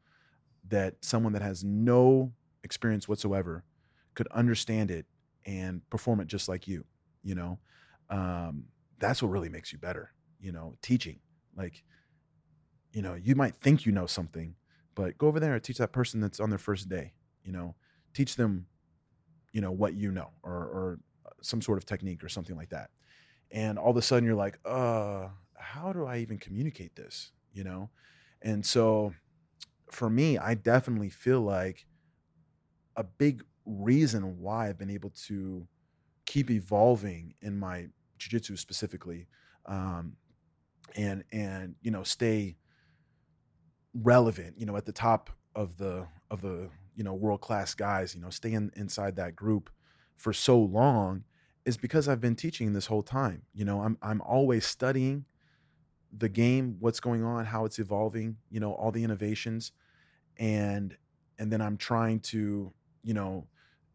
that 0.68 0.96
someone 1.02 1.34
that 1.34 1.42
has 1.42 1.64
no 1.64 2.32
experience 2.64 3.08
whatsoever 3.08 3.64
could 4.14 4.28
understand 4.28 4.92
it 4.92 5.06
and 5.46 5.88
perform 5.90 6.20
it 6.20 6.28
just 6.28 6.48
like 6.50 6.68
you? 6.68 6.86
You 7.24 7.36
know, 7.36 7.60
um, 8.10 8.66
that's 9.00 9.22
what 9.22 9.30
really 9.30 9.50
makes 9.50 9.72
you 9.72 9.80
better. 9.80 10.14
You 10.40 10.52
know, 10.52 10.76
teaching 10.82 11.20
like, 11.56 11.84
you 12.94 13.02
know, 13.02 13.16
you 13.16 13.36
might 13.36 13.56
think 13.56 13.86
you 13.86 13.92
know 13.92 14.06
something, 14.06 14.56
but 14.96 15.18
go 15.18 15.28
over 15.28 15.40
there 15.40 15.54
and 15.54 15.64
teach 15.64 15.78
that 15.80 15.92
person 15.92 16.22
that's 16.22 16.40
on 16.40 16.50
their 16.50 16.60
first 16.60 16.90
day. 16.90 17.14
You 17.44 17.52
know, 17.52 17.76
teach 18.14 18.36
them, 18.36 18.68
you 19.52 19.62
know, 19.62 19.72
what 19.72 19.96
you 19.96 20.12
know 20.12 20.32
or 20.44 20.54
or 20.54 21.00
some 21.42 21.62
sort 21.62 21.78
of 21.78 21.86
technique 21.86 22.24
or 22.24 22.30
something 22.30 22.56
like 22.56 22.70
that 22.70 22.90
and 23.52 23.80
all 23.80 23.92
of 23.92 23.98
a 23.98 24.02
sudden 24.02 24.26
you're 24.26 24.36
like, 24.36 24.60
uh, 24.66 25.30
how 25.58 25.94
do 25.94 26.06
I 26.06 26.18
even 26.18 26.38
communicate 26.38 26.96
this? 26.96 27.32
You 27.54 27.64
know? 27.64 27.90
And 28.42 28.66
so 28.66 29.14
for 29.92 30.10
me, 30.10 30.38
I 30.38 30.54
definitely 30.54 31.10
feel 31.10 31.42
like 31.42 31.86
a 32.96 33.04
big 33.04 33.44
reason 33.70 34.40
why 34.40 34.70
I've 34.70 34.78
been 34.78 34.90
able 34.90 35.12
to 35.28 35.68
keep 36.26 36.50
evolving 36.52 37.34
in 37.42 37.58
my 37.58 37.88
jiu-jitsu 38.18 38.56
specifically 38.58 39.28
um, 39.66 40.14
and 40.96 41.24
and 41.32 41.76
you 41.82 41.92
know 41.92 42.04
stay 42.04 42.58
relevant 43.94 44.56
you 44.58 44.66
know 44.66 44.76
at 44.76 44.86
the 44.86 44.92
top 44.92 45.30
of 45.56 45.78
the 45.78 46.06
of 46.30 46.42
the 46.42 46.70
you 46.96 47.04
know 47.04 47.14
world 47.14 47.42
class 47.42 47.74
guys 47.74 48.14
you 48.14 48.22
know 48.22 48.30
stay 48.30 48.54
in, 48.54 48.72
inside 48.76 49.16
that 49.16 49.36
group 49.36 49.70
for 50.18 50.34
so 50.34 50.60
long 50.60 51.24
is 51.66 51.78
because 51.78 52.08
I've 52.08 52.20
been 52.20 52.36
teaching 52.36 52.74
this 52.74 52.88
whole 52.88 53.04
time. 53.04 53.44
You 53.54 53.66
know, 53.66 53.82
I'm 53.82 53.98
I'm 54.02 54.22
always 54.22 54.66
studying 54.66 55.26
the 56.12 56.30
game, 56.30 56.78
what's 56.80 57.00
going 57.00 57.24
on, 57.24 57.46
how 57.46 57.66
it's 57.66 57.80
evolving, 57.80 58.38
you 58.50 58.60
know, 58.60 58.74
all 58.74 58.92
the 58.92 59.04
innovations 59.04 59.72
and 60.38 60.98
and 61.38 61.52
then 61.52 61.62
I'm 61.62 61.78
trying 61.78 62.20
to, 62.22 62.74
you 63.04 63.14
know, 63.14 63.48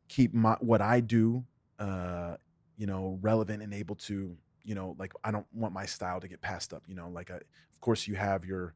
keep 0.08 0.34
my 0.34 0.56
what 0.60 0.80
I 0.80 1.00
do 1.00 1.44
uh, 1.78 2.36
you 2.76 2.86
know, 2.86 3.18
relevant 3.20 3.62
and 3.62 3.72
able 3.72 3.94
to, 3.96 4.36
you 4.62 4.74
know, 4.74 4.96
like 4.98 5.12
I 5.22 5.30
don't 5.30 5.46
want 5.52 5.72
my 5.72 5.86
style 5.86 6.20
to 6.20 6.28
get 6.28 6.40
passed 6.40 6.72
up, 6.72 6.82
you 6.86 6.94
know, 6.94 7.08
like 7.08 7.30
I, 7.30 7.36
of 7.36 7.80
course 7.80 8.06
you 8.08 8.14
have 8.16 8.44
your 8.44 8.74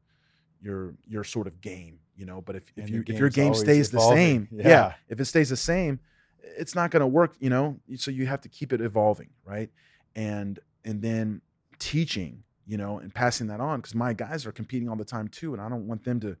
your 0.61 0.93
your 1.07 1.23
sort 1.23 1.47
of 1.47 1.61
game, 1.61 1.99
you 2.15 2.25
know, 2.25 2.41
but 2.41 2.55
if 2.55 2.71
if 2.75 2.83
And 2.85 2.89
you 2.89 2.95
your 2.95 3.03
if 3.07 3.19
your 3.19 3.29
game 3.29 3.53
stays 3.53 3.89
always 3.89 3.91
the 3.91 4.15
same, 4.15 4.47
yeah, 4.51 4.67
Yeah. 4.67 4.93
if 5.07 5.19
it 5.19 5.25
stays 5.25 5.49
the 5.49 5.57
same, 5.57 5.99
it's 6.41 6.75
not 6.75 6.91
going 6.91 7.01
to 7.01 7.07
work 7.07 7.35
you 7.39 7.49
know 7.49 7.79
so 7.95 8.11
you 8.11 8.25
have 8.25 8.41
to 8.41 8.49
keep 8.49 8.73
it 8.73 8.81
evolving 8.81 9.29
right? 9.45 9.69
And 10.15 10.59
and 10.83 11.01
then 11.01 11.41
teaching 11.79 12.43
you 12.65 12.77
know 12.77 12.99
and 12.99 13.13
passing 13.13 13.47
that 13.47 13.59
on 13.59 13.79
because 13.79 13.95
my 13.95 14.13
guys 14.13 14.45
are 14.45 14.51
competing 14.51 14.89
all 14.89 14.95
the 14.95 15.05
time 15.05 15.27
too 15.27 15.53
and 15.53 15.61
i 15.61 15.69
don't 15.69 15.87
want 15.87 16.03
them 16.03 16.19
to 16.19 16.35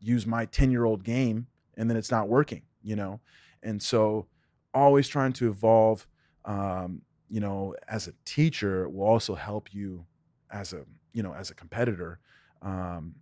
use 0.00 0.26
my 0.26 0.44
10 0.46 0.70
year 0.70 0.84
old 0.84 1.02
game 1.02 1.46
and 1.76 1.88
then 1.88 1.96
it's 1.96 2.10
not 2.10 2.28
working 2.28 2.62
you 2.82 2.94
know 2.94 3.20
and 3.66 3.82
so 3.82 4.26
always 4.72 5.08
trying 5.08 5.32
to 5.32 5.48
evolve 5.48 6.06
um, 6.44 7.02
you 7.28 7.40
know 7.40 7.74
as 7.88 8.08
a 8.08 8.12
teacher 8.24 8.88
will 8.88 9.06
also 9.06 9.34
help 9.34 9.74
you 9.74 10.04
as 10.50 10.72
a 10.72 10.84
you 11.12 11.22
know 11.22 11.34
as 11.34 11.50
a 11.50 11.54
competitor 11.54 12.18
um, 12.62 13.14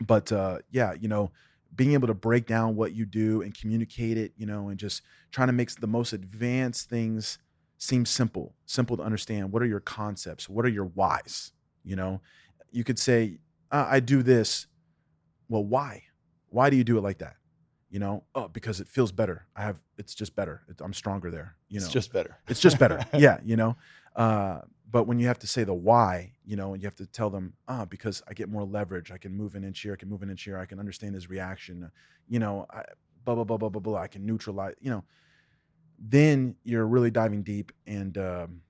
but 0.00 0.30
uh, 0.32 0.58
yeah 0.70 0.92
you 1.00 1.08
know 1.08 1.30
being 1.76 1.92
able 1.92 2.06
to 2.06 2.14
break 2.14 2.46
down 2.46 2.76
what 2.76 2.94
you 2.94 3.04
do 3.04 3.42
and 3.42 3.58
communicate 3.58 4.16
it, 4.16 4.32
you 4.36 4.46
know, 4.46 4.68
and 4.68 4.78
just 4.78 5.02
trying 5.32 5.48
to 5.48 5.52
make 5.52 5.70
the 5.74 5.86
most 5.86 6.12
advanced 6.12 6.88
things 6.88 7.38
seem 7.78 8.06
simple, 8.06 8.54
simple 8.66 8.96
to 8.96 9.02
understand. 9.02 9.50
What 9.50 9.62
are 9.62 9.66
your 9.66 9.80
concepts? 9.80 10.48
What 10.48 10.64
are 10.64 10.70
your 10.70 10.86
whys? 10.86 11.52
You 11.84 11.96
know, 11.96 12.20
you 12.70 12.84
could 12.84 12.98
say, 12.98 13.38
I 13.70 14.00
do 14.00 14.22
this. 14.22 14.66
Well, 15.48 15.64
why? 15.64 16.04
Why 16.50 16.70
do 16.70 16.76
you 16.76 16.84
do 16.84 16.96
it 16.96 17.02
like 17.02 17.18
that? 17.18 17.36
You 17.94 18.00
know, 18.00 18.24
oh, 18.34 18.48
because 18.48 18.80
it 18.80 18.88
feels 18.88 19.12
better. 19.12 19.46
I 19.54 19.62
have, 19.62 19.80
it's 19.98 20.16
just 20.16 20.34
better. 20.34 20.62
It, 20.68 20.80
I'm 20.80 20.92
stronger 20.92 21.30
there. 21.30 21.54
You 21.68 21.78
know, 21.78 21.84
it's 21.84 21.92
just 21.92 22.12
better. 22.12 22.38
it's 22.48 22.58
just 22.58 22.76
better. 22.76 23.06
yeah, 23.16 23.38
you 23.44 23.54
know. 23.54 23.76
Uh, 24.16 24.62
but 24.90 25.06
when 25.06 25.20
you 25.20 25.28
have 25.28 25.38
to 25.38 25.46
say 25.46 25.62
the 25.62 25.74
why, 25.74 26.32
you 26.44 26.56
know, 26.56 26.72
and 26.72 26.82
you 26.82 26.88
have 26.88 26.96
to 26.96 27.06
tell 27.06 27.30
them, 27.30 27.52
ah, 27.68 27.84
because 27.84 28.20
I 28.26 28.34
get 28.34 28.48
more 28.48 28.64
leverage. 28.64 29.12
I 29.12 29.18
can 29.18 29.32
move 29.32 29.54
an 29.54 29.62
inch 29.62 29.78
here. 29.78 29.92
I 29.92 29.96
can 29.96 30.08
move 30.08 30.24
an 30.24 30.30
inch 30.30 30.42
here. 30.42 30.58
I 30.58 30.66
can 30.66 30.80
understand 30.80 31.14
his 31.14 31.30
reaction. 31.30 31.88
You 32.28 32.40
know, 32.40 32.66
I, 32.68 32.82
blah 33.24 33.36
blah 33.36 33.44
blah 33.44 33.58
blah 33.58 33.68
blah 33.68 33.80
blah. 33.80 34.00
I 34.00 34.08
can 34.08 34.26
neutralize. 34.26 34.74
You 34.80 34.90
know, 34.90 35.04
then 35.96 36.56
you're 36.64 36.88
really 36.88 37.12
diving 37.12 37.44
deep, 37.44 37.70
and 37.86 38.18
um, 38.18 38.62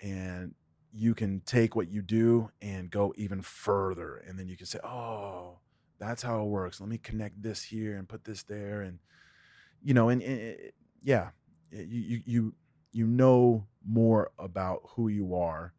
and 0.00 0.54
you 0.92 1.16
can 1.16 1.40
take 1.40 1.74
what 1.74 1.90
you 1.90 2.00
do 2.00 2.48
and 2.62 2.92
go 2.92 3.12
even 3.16 3.42
further, 3.42 4.22
and 4.24 4.38
then 4.38 4.46
you 4.46 4.56
can 4.56 4.66
say, 4.66 4.78
oh, 4.84 5.58
that's 6.08 6.22
how 6.22 6.40
it 6.42 6.46
works. 6.46 6.80
Let 6.80 6.88
me 6.88 6.96
connect 6.98 7.42
this 7.42 7.62
here 7.62 7.96
and 7.96 8.08
put 8.08 8.24
this 8.24 8.42
there, 8.42 8.80
and 8.82 8.98
you 9.82 9.92
know, 9.94 10.08
and, 10.08 10.22
and 10.22 10.40
it- 10.40 10.74
yeah, 11.02 11.28
you 11.70 12.22
you 12.26 12.54
you 12.92 13.06
know 13.06 13.66
more 13.86 14.32
about 14.38 14.80
who 14.96 15.08
you 15.08 15.34
are 15.36 15.72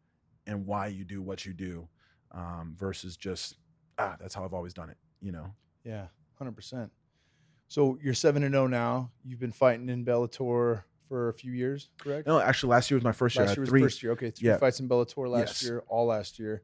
and 0.46 0.64
why 0.66 0.86
you 0.86 1.04
do 1.04 1.20
what 1.20 1.44
you 1.44 1.52
do 1.52 1.86
um, 2.32 2.74
versus 2.78 3.16
just 3.18 3.56
ah 3.98 4.16
that's 4.18 4.32
how 4.34 4.42
i've 4.44 4.54
always 4.54 4.72
done 4.72 4.88
it 4.88 4.96
you 5.20 5.30
know 5.32 5.52
Yeah, 5.84 6.06
hundred 6.38 6.52
percent. 6.56 6.90
So 7.68 7.98
you're 8.02 8.14
seven 8.14 8.42
and 8.44 8.54
zero 8.54 8.66
now. 8.66 9.10
You've 9.24 9.38
been 9.40 9.52
fighting 9.52 9.88
in 9.90 10.04
Bellator 10.04 10.84
for 11.08 11.28
a 11.28 11.34
few 11.34 11.52
years, 11.52 11.90
correct? 11.98 12.26
no 12.26 12.40
actually 12.40 12.70
last 12.70 12.90
year 12.90 12.96
was 12.96 13.04
my 13.04 13.12
first 13.12 13.36
year 13.36 13.44
last 13.46 13.56
year 13.56 13.62
was 13.62 13.68
three 13.70 13.82
first 13.82 14.02
year. 14.02 14.12
Okay, 14.12 14.30
three 14.30 14.48
Yeah. 14.48 14.56
fights 14.56 14.80
in 14.80 14.88
Bellator 14.88 15.28
last 15.28 15.40
Yes. 15.48 15.62
year, 15.64 15.80
all 15.88 16.06
last 16.06 16.38
year. 16.38 16.62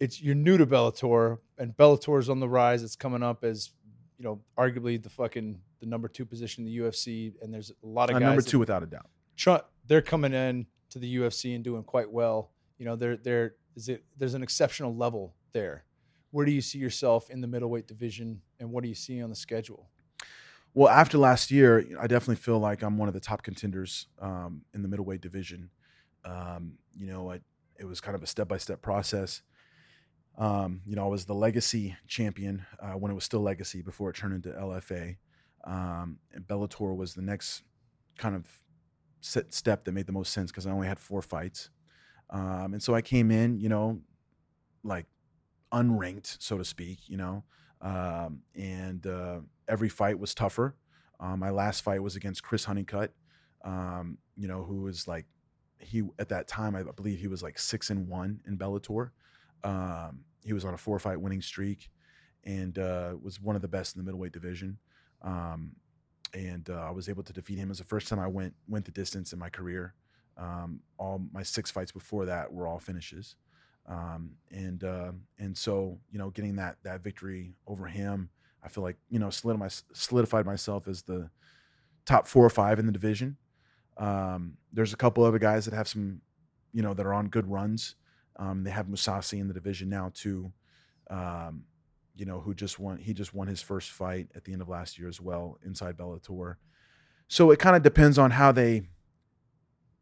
It's 0.00 0.22
you're 0.22 0.34
new 0.34 0.56
to 0.58 0.66
Bellator, 0.66 1.38
and 1.58 1.76
Bellator's 1.76 2.28
on 2.28 2.40
the 2.40 2.48
rise. 2.48 2.82
It's 2.82 2.96
coming 2.96 3.22
up 3.22 3.44
as 3.44 3.70
you 4.18 4.24
know, 4.24 4.40
arguably 4.56 5.02
the 5.02 5.10
fucking 5.10 5.60
the 5.80 5.86
number 5.86 6.08
two 6.08 6.24
position 6.24 6.66
in 6.66 6.72
the 6.72 6.78
UFC, 6.78 7.34
and 7.40 7.52
there's 7.52 7.70
a 7.70 7.86
lot 7.86 8.10
of 8.10 8.16
uh, 8.16 8.18
guys. 8.18 8.26
number 8.26 8.42
two 8.42 8.58
without 8.58 8.82
a 8.82 8.86
doubt 8.86 9.06
try, 9.36 9.60
they're 9.86 10.02
coming 10.02 10.34
in 10.34 10.66
to 10.90 10.98
the 10.98 11.16
UFC 11.16 11.54
and 11.54 11.64
doing 11.64 11.84
quite 11.84 12.10
well. 12.10 12.50
You 12.76 12.84
know, 12.84 12.96
there 12.96 13.16
there 13.16 13.54
is 13.74 13.88
it 13.88 14.04
there's 14.16 14.34
an 14.34 14.42
exceptional 14.42 14.94
level 14.94 15.34
there. 15.52 15.84
Where 16.30 16.44
do 16.44 16.52
you 16.52 16.60
see 16.60 16.78
yourself 16.78 17.30
in 17.30 17.40
the 17.40 17.46
middleweight 17.46 17.86
division, 17.86 18.42
and 18.60 18.70
what 18.70 18.82
do 18.82 18.88
you 18.88 18.94
see 18.94 19.22
on 19.22 19.30
the 19.30 19.36
schedule? 19.36 19.88
well 20.74 20.88
after 20.88 21.16
last 21.16 21.50
year 21.50 21.78
i 21.98 22.06
definitely 22.06 22.36
feel 22.36 22.58
like 22.58 22.82
i'm 22.82 22.98
one 22.98 23.08
of 23.08 23.14
the 23.14 23.20
top 23.20 23.42
contenders 23.42 24.06
um, 24.20 24.60
in 24.74 24.82
the 24.82 24.88
middleweight 24.88 25.22
division 25.22 25.70
um, 26.26 26.74
you 26.94 27.06
know 27.06 27.30
I, 27.30 27.40
it 27.78 27.86
was 27.86 28.02
kind 28.02 28.14
of 28.14 28.22
a 28.22 28.26
step-by-step 28.26 28.82
process 28.82 29.40
um, 30.38 30.80
you 30.86 30.96
know 30.96 31.04
i 31.04 31.08
was 31.08 31.24
the 31.24 31.34
legacy 31.34 31.96
champion 32.06 32.64
uh, 32.80 32.92
when 32.92 33.10
it 33.10 33.14
was 33.14 33.24
still 33.24 33.40
legacy 33.40 33.82
before 33.82 34.10
it 34.10 34.16
turned 34.16 34.34
into 34.34 34.48
lfa 34.50 35.16
um, 35.64 36.18
and 36.32 36.46
bellator 36.46 36.96
was 36.96 37.14
the 37.14 37.22
next 37.22 37.62
kind 38.16 38.34
of 38.34 38.46
step 39.20 39.84
that 39.84 39.92
made 39.92 40.06
the 40.06 40.12
most 40.12 40.32
sense 40.32 40.50
because 40.50 40.66
i 40.66 40.70
only 40.70 40.86
had 40.86 40.98
four 40.98 41.20
fights 41.20 41.70
um, 42.30 42.72
and 42.72 42.82
so 42.82 42.94
i 42.94 43.02
came 43.02 43.30
in 43.30 43.58
you 43.58 43.68
know 43.68 44.00
like 44.84 45.06
unranked 45.72 46.36
so 46.40 46.56
to 46.56 46.64
speak 46.64 47.00
you 47.08 47.16
know 47.16 47.42
um, 47.80 48.40
and 48.54 49.06
uh, 49.06 49.40
every 49.68 49.88
fight 49.88 50.18
was 50.18 50.34
tougher. 50.34 50.74
Um, 51.20 51.40
my 51.40 51.50
last 51.50 51.82
fight 51.82 52.02
was 52.02 52.16
against 52.16 52.42
Chris 52.42 52.64
Honeycutt, 52.64 53.12
um, 53.64 54.18
you 54.36 54.48
know, 54.48 54.64
who 54.64 54.82
was 54.82 55.06
like 55.06 55.26
he 55.80 56.02
at 56.18 56.28
that 56.28 56.48
time 56.48 56.74
I 56.74 56.82
believe 56.82 57.20
he 57.20 57.28
was 57.28 57.42
like 57.42 57.58
six 57.58 57.90
and 57.90 58.08
one 58.08 58.40
in 58.46 58.58
Bellator. 58.58 59.10
Um, 59.62 60.20
he 60.48 60.54
was 60.54 60.64
on 60.64 60.74
a 60.74 60.78
four 60.78 60.98
fight 60.98 61.20
winning 61.20 61.42
streak, 61.42 61.90
and 62.44 62.78
uh, 62.78 63.14
was 63.22 63.40
one 63.40 63.56
of 63.56 63.62
the 63.62 63.68
best 63.68 63.94
in 63.94 64.00
the 64.00 64.04
middleweight 64.04 64.32
division. 64.32 64.78
Um, 65.22 65.72
and 66.34 66.68
uh, 66.68 66.84
I 66.86 66.90
was 66.90 67.08
able 67.08 67.22
to 67.22 67.32
defeat 67.32 67.58
him. 67.58 67.68
It 67.68 67.70
was 67.70 67.78
the 67.78 67.84
first 67.84 68.08
time 68.08 68.18
I 68.18 68.26
went 68.26 68.54
went 68.68 68.84
the 68.84 68.90
distance 68.90 69.32
in 69.32 69.38
my 69.38 69.48
career. 69.48 69.94
Um, 70.36 70.80
all 70.98 71.22
my 71.32 71.42
six 71.42 71.70
fights 71.70 71.92
before 71.92 72.26
that 72.26 72.52
were 72.52 72.66
all 72.66 72.78
finishes 72.78 73.36
um, 73.88 74.32
and 74.50 74.84
uh, 74.84 75.12
and 75.38 75.56
so 75.56 75.98
you 76.10 76.18
know 76.18 76.30
getting 76.30 76.56
that 76.56 76.76
that 76.84 77.02
victory 77.02 77.54
over 77.66 77.86
him 77.86 78.28
i 78.62 78.68
feel 78.68 78.84
like 78.84 78.96
you 79.08 79.18
know 79.18 79.30
solid 79.30 79.60
solidified 79.92 80.46
myself 80.46 80.86
as 80.86 81.02
the 81.02 81.28
top 82.04 82.26
four 82.26 82.44
or 82.44 82.50
five 82.50 82.78
in 82.78 82.86
the 82.86 82.92
division 82.92 83.36
um, 83.96 84.56
there's 84.72 84.92
a 84.92 84.96
couple 84.96 85.24
other 85.24 85.38
guys 85.38 85.64
that 85.64 85.74
have 85.74 85.88
some 85.88 86.20
you 86.72 86.82
know 86.82 86.94
that 86.94 87.06
are 87.06 87.14
on 87.14 87.28
good 87.28 87.50
runs 87.50 87.96
um, 88.38 88.64
they 88.64 88.70
have 88.70 88.86
Mousasi 88.86 89.40
in 89.40 89.48
the 89.48 89.54
division 89.54 89.88
now 89.88 90.10
too 90.14 90.52
um, 91.10 91.64
you 92.14 92.24
know 92.26 92.40
who 92.40 92.54
just 92.54 92.78
won 92.78 92.98
he 92.98 93.12
just 93.14 93.32
won 93.34 93.46
his 93.48 93.62
first 93.62 93.90
fight 93.90 94.28
at 94.34 94.44
the 94.44 94.52
end 94.52 94.62
of 94.62 94.68
last 94.68 94.98
year 94.98 95.08
as 95.08 95.20
well 95.20 95.58
inside 95.64 95.96
bellator 95.96 96.56
so 97.28 97.50
it 97.50 97.58
kind 97.58 97.76
of 97.76 97.82
depends 97.82 98.18
on 98.18 98.30
how 98.30 98.52
they 98.52 98.82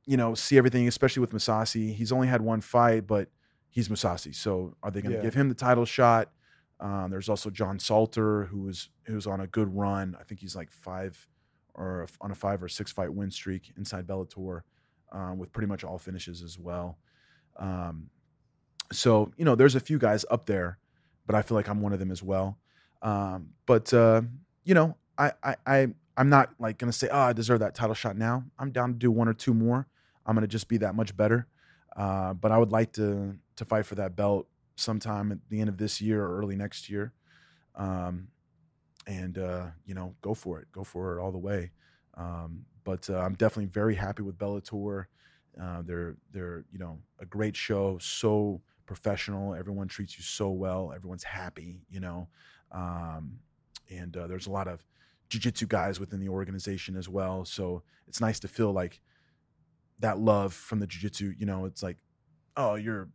you 0.09 0.16
know, 0.16 0.34
see 0.34 0.57
everything, 0.57 0.87
especially 0.87 1.20
with 1.20 1.32
Mousasi. 1.32 1.93
He's 1.93 2.12
only 2.12 2.28
had 2.28 2.41
one 2.41 2.61
fight, 2.61 3.07
but 3.09 3.28
he's 3.68 3.89
Mousasi. 3.89 4.34
So 4.34 4.76
are 4.82 4.91
they 4.91 5.03
going 5.03 5.11
to 5.12 5.16
Yeah. 5.18 5.22
give 5.22 5.34
him 5.34 5.49
the 5.49 5.55
title 5.55 5.84
shot? 5.84 6.30
Um, 6.78 7.11
there's 7.11 7.28
also 7.28 7.51
John 7.51 7.78
Salter, 7.78 8.45
who 8.45 8.62
was 8.62 8.91
who's 9.07 9.26
on 9.26 9.41
a 9.41 9.47
good 9.47 9.74
run. 9.74 10.16
I 10.20 10.24
think 10.24 10.41
he's 10.41 10.55
like 10.55 10.70
five 10.70 11.26
or 11.74 12.07
on 12.20 12.30
a 12.30 12.34
five 12.34 12.62
or 12.62 12.68
six 12.68 12.93
fight 12.93 13.12
win 13.12 13.30
streak 13.30 13.72
inside 13.76 14.07
Bellator, 14.07 14.61
um, 15.11 15.39
with 15.39 15.53
pretty 15.53 15.66
much 15.66 15.82
all 15.84 15.99
finishes 15.99 16.43
as 16.43 16.59
well. 16.59 16.99
Um, 17.57 18.11
so 18.93 19.32
you 19.37 19.45
know, 19.45 19.55
there's 19.55 19.74
a 19.74 19.80
few 19.80 19.99
guys 19.99 20.24
up 20.30 20.47
there, 20.47 20.78
but 21.26 21.34
I 21.34 21.43
feel 21.43 21.57
like 21.57 21.68
I'm 21.68 21.80
one 21.80 21.93
of 21.93 21.99
them 21.99 22.11
as 22.11 22.22
well. 22.22 22.59
Um, 23.03 23.51
but 23.66 23.93
uh, 23.93 24.22
you 24.64 24.74
know, 24.74 24.97
I, 25.18 25.32
I 25.43 25.57
I 25.66 25.89
I'm 26.16 26.28
not 26.28 26.55
like 26.59 26.78
gonna 26.78 26.93
say, 26.93 27.09
oh, 27.11 27.18
I 27.18 27.32
deserve 27.32 27.61
that 27.61 27.74
title 27.74 27.95
shot 27.95 28.16
now. 28.16 28.45
I'm 28.59 28.70
down 28.70 28.93
to 28.93 28.99
do 28.99 29.11
one 29.11 29.28
or 29.28 29.34
two 29.34 29.55
more. 29.55 29.87
I'm 30.24 30.34
gonna 30.34 30.47
just 30.47 30.68
be 30.68 30.78
that 30.78 30.95
much 30.95 31.16
better. 31.16 31.47
Uh, 31.97 32.34
but 32.34 32.53
I 32.53 32.59
would 32.59 32.72
like 32.72 32.93
to 32.95 33.37
to 33.57 33.64
fight 33.64 33.87
for 33.87 33.95
that 33.97 34.16
belt 34.16 34.47
sometime 34.76 35.32
at 35.32 35.39
the 35.49 35.61
end 35.61 35.68
of 35.68 35.78
this 35.78 36.01
year 36.01 36.22
or 36.22 36.39
early 36.39 36.57
next 36.57 36.91
year. 36.91 37.12
Um, 37.74 38.28
and 39.07 39.39
uh, 39.39 39.66
you 39.87 39.95
know, 39.95 40.14
go 40.20 40.34
for 40.34 40.61
it, 40.61 40.68
go 40.72 40.84
for 40.84 41.16
it 41.16 41.20
all 41.20 41.32
the 41.32 41.39
way. 41.39 41.70
Um, 42.14 42.64
but 42.84 43.09
uh, 43.11 43.18
I'm 43.18 43.34
definitely 43.34 43.66
very 43.66 43.95
happy 43.95 44.22
with 44.22 44.39
Bellator. 44.39 45.07
Uh, 45.61 45.82
they're 45.82 46.16
they're 46.32 46.64
you 46.72 46.78
know 46.78 46.99
a 47.18 47.26
great 47.26 47.57
show, 47.57 47.99
so 47.99 48.61
professional. 48.87 49.55
Everyone 49.55 49.89
treats 49.89 50.16
you 50.16 50.22
so 50.22 50.51
well. 50.51 50.93
Everyone's 50.95 51.24
happy, 51.24 51.80
you 51.91 52.01
know. 52.01 52.28
Um, 52.72 53.39
and 53.91 54.16
uh, 54.16 54.26
there's 54.26 54.47
a 54.47 54.51
lot 54.51 54.68
of 54.68 54.84
jiu-jitsu 55.28 55.66
guys 55.66 55.99
within 56.01 56.20
the 56.20 56.28
organization 56.28 56.97
as 56.97 57.09
well. 57.09 57.45
So 57.45 57.82
it's 58.09 58.20
nice 58.20 58.39
to 58.41 58.49
feel 58.49 58.72
like 58.72 59.01
that 59.99 60.18
love 60.18 60.53
from 60.55 60.80
the 60.80 60.87
jiu-jitsu. 60.87 61.34
You 61.39 61.47
know, 61.47 61.64
it's 61.64 61.82
like, 61.82 61.97
oh, 62.57 62.74
you're, 62.74 63.09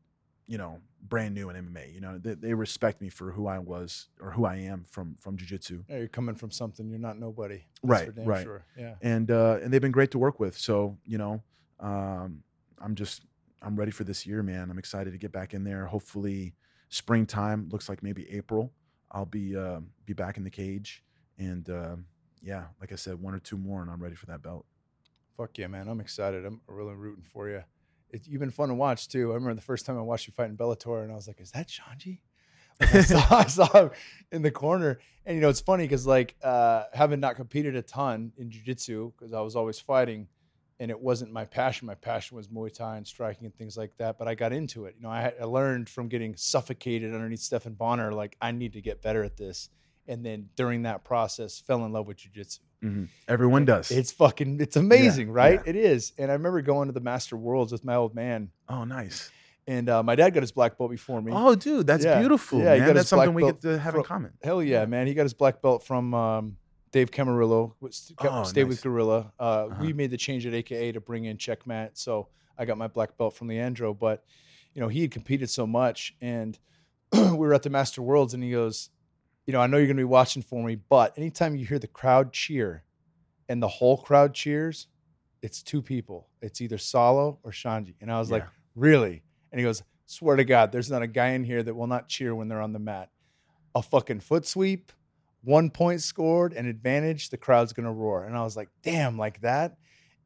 you 0.48 0.58
know, 0.58 0.80
brand 1.02 1.34
new 1.34 1.50
in 1.50 1.56
MMA. 1.56 1.94
You 1.94 2.02
know, 2.02 2.18
they, 2.18 2.34
they 2.36 2.54
respect 2.54 3.02
me 3.02 3.10
for 3.10 3.32
who 3.32 3.48
I 3.48 3.60
was 3.60 4.08
or 4.20 4.32
who 4.32 4.46
I 4.46 4.56
am 4.58 4.86
from 4.90 5.16
from 5.20 5.38
jiu-jitsu. 5.38 5.84
Yeah, 5.90 5.98
you're 5.98 6.08
coming 6.08 6.36
from 6.36 6.52
something. 6.52 6.90
You're 6.90 7.00
not 7.00 7.18
nobody. 7.18 7.64
That's 7.84 7.90
Right, 7.90 8.06
for 8.08 8.12
damn 8.12 8.26
right. 8.26 8.44
Sure. 8.44 8.66
Yeah. 8.78 8.96
and 9.02 9.32
uh, 9.32 9.60
and 9.62 9.72
they've 9.74 9.82
been 9.82 9.92
great 9.92 10.12
to 10.12 10.20
work 10.20 10.40
with. 10.40 10.58
So 10.58 10.98
you 11.06 11.18
know, 11.18 11.42
um, 11.80 12.44
I'm 12.80 12.96
just 12.96 13.24
I'm 13.62 13.76
ready 13.76 13.92
for 13.92 14.04
this 14.04 14.26
year, 14.26 14.42
man. 14.42 14.70
I'm 14.72 14.80
excited 14.80 15.12
to 15.12 15.18
get 15.18 15.32
back 15.32 15.54
in 15.54 15.64
there. 15.64 15.86
Hopefully, 15.86 16.54
springtime 16.90 17.70
looks 17.70 17.90
like 17.90 18.02
maybe 18.02 18.30
April. 18.32 18.72
I'll 19.12 19.26
be 19.26 19.56
uh, 19.56 19.82
be 20.06 20.14
back 20.14 20.38
in 20.38 20.44
the 20.44 20.50
cage, 20.50 21.04
and 21.38 21.70
uh, 21.70 21.96
yeah, 22.42 22.66
like 22.80 22.92
I 22.92 22.96
said, 22.96 23.22
one 23.22 23.34
or 23.34 23.40
two 23.40 23.58
more, 23.58 23.82
and 23.82 23.92
I'm 23.92 24.02
ready 24.02 24.16
for 24.16 24.26
that 24.28 24.42
belt. 24.42 24.66
Fuck 25.38 25.58
yeah, 25.58 25.68
man. 25.68 25.88
I'm 25.88 26.00
excited. 26.00 26.46
I'm 26.46 26.62
really 26.68 26.96
rooting 26.96 27.24
for 27.24 27.50
you. 27.50 27.64
It, 28.10 28.28
you've 28.28 28.40
been 28.40 28.52
fun 28.52 28.70
to 28.70 28.76
watch 28.76 29.08
too. 29.08 29.32
I 29.32 29.36
remember 29.36 29.54
the 29.56 29.62
first 29.62 29.86
time 29.86 29.98
I 29.98 30.02
watched 30.02 30.28
you 30.28 30.34
fight 30.34 30.50
in 30.50 30.58
Bellator, 30.58 31.04
and 31.04 31.12
I 31.12 31.16
was 31.16 31.28
like, 31.28 31.40
"Is 31.40 31.52
that 31.52 31.68
Xande?" 31.68 32.20
Like, 32.80 32.96
I, 32.96 33.02
saw, 33.02 33.36
I 33.36 33.46
saw 33.46 33.68
him 33.74 33.92
in 34.32 34.42
the 34.42 34.52
corner, 34.52 35.00
and 35.26 35.36
you 35.36 35.42
know 35.42 35.50
it's 35.50 35.62
funny 35.62 35.84
because 35.84 36.08
like 36.08 36.36
uh, 36.44 36.86
having 36.94 37.20
not 37.20 37.36
competed 37.36 37.76
a 37.76 37.82
ton 37.82 38.32
in 38.38 38.50
jiu-jitsu 38.50 39.12
because 39.18 39.34
I 39.34 39.42
was 39.42 39.56
always 39.56 39.80
fighting, 39.80 40.28
and 40.82 40.90
it 40.90 41.00
wasn't 41.00 41.32
my 41.32 41.46
passion. 41.46 41.86
My 41.86 41.94
passion 41.94 42.36
was 42.36 42.48
Muay 42.48 42.74
Thai 42.74 42.98
and 42.98 43.06
striking 43.06 43.46
and 43.46 43.56
things 43.56 43.78
like 43.78 43.96
that. 44.00 44.18
But 44.18 44.28
I 44.28 44.34
got 44.34 44.52
into 44.52 44.86
it. 44.86 44.96
You 44.98 45.04
know, 45.04 45.12
I, 45.12 45.22
had, 45.22 45.36
I 45.40 45.44
learned 45.46 45.88
from 45.88 46.08
getting 46.08 46.36
suffocated 46.36 47.14
underneath 47.14 47.42
Stephan 47.42 47.74
Bonnar. 47.76 48.12
Like 48.12 48.36
I 48.42 48.52
need 48.52 48.74
to 48.74 48.82
get 48.82 49.00
better 49.04 49.24
at 49.24 49.38
this, 49.38 49.70
and 50.08 50.26
then 50.26 50.50
during 50.56 50.82
that 50.82 51.04
process, 51.04 51.60
fell 51.60 51.86
in 51.86 51.92
love 51.94 52.08
with 52.08 52.18
jiu-jitsu. 52.18 52.62
Everyone 53.28 53.64
does. 53.64 53.92
It's 53.92 54.12
fucking, 54.12 54.60
it's 54.60 54.76
amazing, 54.76 55.30
right? 55.32 55.60
yeah. 55.64 55.70
It 55.70 55.76
is. 55.76 56.14
And 56.18 56.32
I 56.32 56.34
remember 56.34 56.64
going 56.64 56.88
to 56.88 56.94
the 56.94 57.00
Master 57.00 57.38
Worlds 57.38 57.72
with 57.72 57.86
my 57.86 57.94
old 57.94 58.16
man, 58.16 58.50
oh, 58.68 58.84
nice. 58.86 59.30
and 59.68 59.88
uh, 59.88 60.02
my 60.02 60.16
dad 60.16 60.32
got 60.32 60.42
his 60.42 60.52
black 60.52 60.80
belt 60.80 60.90
before 60.90 61.22
me. 61.22 61.32
Oh, 61.36 61.54
dude, 61.54 61.86
that's 61.86 62.04
Yeah. 62.04 62.18
beautiful, 62.18 62.58
Yeah, 62.58 62.78
man. 62.78 62.96
That's 62.96 63.10
something 63.10 63.36
we 63.36 63.44
get 63.44 63.62
to 63.62 63.78
have 63.78 63.94
in 63.94 64.02
common. 64.04 64.32
Hell 64.44 64.64
yeah, 64.64 64.80
Yeah. 64.80 64.86
man! 64.88 65.06
He 65.06 65.14
got 65.14 65.24
his 65.24 65.36
black 65.36 65.62
belt 65.62 65.84
from 65.84 66.16
um, 66.16 66.58
Dave 66.92 67.12
Camarillo. 67.12 67.74
was- 67.80 68.12
kept- 68.20 68.34
Oh, 68.34 68.44
stayed 68.44 68.66
with. 68.66 68.82
Guerrilla. 68.84 69.34
Uh, 69.40 69.44
Uh-huh. 69.44 69.78
We 69.84 69.94
made 69.94 70.12
the 70.12 70.18
change 70.18 70.46
at 70.46 70.54
AKA 70.54 70.92
to 70.94 71.02
bring 71.02 71.26
in 71.26 71.38
Checkmat, 71.38 71.92
so 71.94 72.28
I 72.58 72.66
got 72.66 72.78
my 72.78 72.88
black 72.88 73.18
belt 73.18 73.34
from 73.36 73.48
Leandro. 73.48 73.94
But 73.94 74.24
you 74.74 74.82
know, 74.82 74.88
he 74.88 75.02
had 75.02 75.12
competed 75.12 75.50
so 75.50 75.66
much, 75.68 76.16
and 76.22 76.58
we 77.14 77.32
were 77.38 77.54
at 77.54 77.64
the 77.64 77.70
Master 77.70 78.02
Worlds, 78.02 78.34
and 78.34 78.44
he 78.44 78.52
goes, 78.52 78.90
"You 79.46 79.54
know, 79.54 79.60
I 79.62 79.68
know 79.68 79.78
you're 79.78 79.88
going 79.88 79.98
to 79.98 80.02
be 80.02 80.06
watching 80.06 80.42
for 80.42 80.64
me, 80.64 80.76
but 80.76 81.18
anytime 81.18 81.56
you 81.56 81.66
hear 81.66 81.80
the 81.80 81.88
crowd 81.88 82.32
cheer, 82.34 82.84
and 83.50 83.62
the 83.62 83.68
whole 83.68 83.98
crowd 83.98 84.34
cheers, 84.34 84.88
it's 85.42 85.62
two 85.64 85.82
people. 85.82 86.30
It's 86.42 86.62
either 86.62 86.78
Saulo 86.78 87.40
or 87.44 87.52
Xande." 87.52 87.96
And 88.02 88.12
I 88.12 88.20
was 88.20 88.30
like, 88.32 88.44
"Really?" 88.76 89.24
And 89.52 89.60
he 89.60 89.64
goes, 89.64 89.84
"Swear 90.06 90.36
to 90.38 90.46
God, 90.46 90.72
there's 90.72 90.90
not 90.92 91.02
a 91.02 91.08
guy 91.08 91.30
in 91.30 91.44
here 91.44 91.64
that 91.64 91.74
will 91.76 91.88
not 91.88 92.08
cheer 92.10 92.34
when 92.36 92.48
they're 92.48 92.62
on 92.62 92.74
the 92.74 92.80
mat." 92.80 93.10
A 93.76 93.82
fucking 93.82 94.20
foot 94.22 94.46
sweep, 94.46 94.92
one 95.44 95.70
point 95.70 96.02
scored, 96.02 96.54
an 96.54 96.66
advantage, 96.68 97.30
the 97.30 97.38
crowd's 97.38 97.74
gonna 97.74 97.92
roar. 97.92 98.26
And 98.26 98.38
I 98.38 98.44
was 98.44 98.56
like, 98.56 98.70
"Damn, 98.84 99.18
like 99.18 99.42
that." 99.42 99.78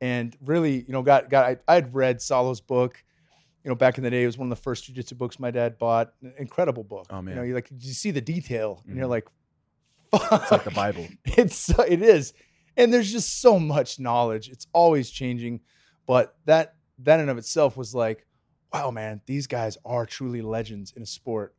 And 0.02 0.36
really, 0.44 0.82
you 0.82 0.92
know, 0.92 1.02
got 1.02 1.30
got 1.30 1.46
I, 1.46 1.58
I 1.68 1.76
had 1.76 1.94
read 1.96 2.22
Saulo's 2.22 2.62
book. 2.62 3.04
You 3.64 3.70
know, 3.70 3.76
back 3.76 3.98
in 3.98 4.04
the 4.04 4.12
day, 4.12 4.22
it 4.24 4.28
was 4.28 4.38
one 4.38 4.52
of 4.52 4.56
the 4.58 4.62
first 4.62 4.94
jujitsu 4.94 5.18
books 5.18 5.40
my 5.40 5.50
dad 5.52 5.80
bought. 5.80 6.14
Incredible 6.38 6.84
book. 6.84 7.08
Oh, 7.10 7.18
You 7.18 7.24
man. 7.24 7.36
know, 7.38 7.42
you 7.44 7.56
like 7.56 7.70
you 7.72 7.94
see 7.94 8.12
the 8.12 8.22
detail, 8.22 8.84
and 8.88 8.96
you're 8.96 9.08
Mhm. 9.08 9.10
like, 9.10 9.28
"Fuck!" 10.12 10.42
It's 10.44 10.52
like 10.52 10.64
the 10.64 10.72
Bible. 10.72 11.08
It's 11.26 11.56
so- 11.56 11.82
it 11.84 12.02
is, 12.02 12.34
and 12.78 12.94
there's 12.94 13.12
just 13.12 13.42
so 13.42 13.58
much 13.60 14.00
knowledge. 14.00 14.50
It's 14.50 14.68
always 14.74 15.10
changing, 15.10 15.62
but 16.06 16.36
that 16.46 16.76
that 17.00 17.20
in 17.20 17.28
of 17.30 17.38
itself 17.38 17.76
was 17.76 17.94
like, 17.96 18.26
wow, 18.74 18.92
man, 18.92 19.22
these 19.26 19.48
guys 19.48 19.78
are 19.86 20.06
truly 20.06 20.42
legends 20.42 20.92
in 20.96 21.02
a 21.02 21.06
sport 21.06 21.56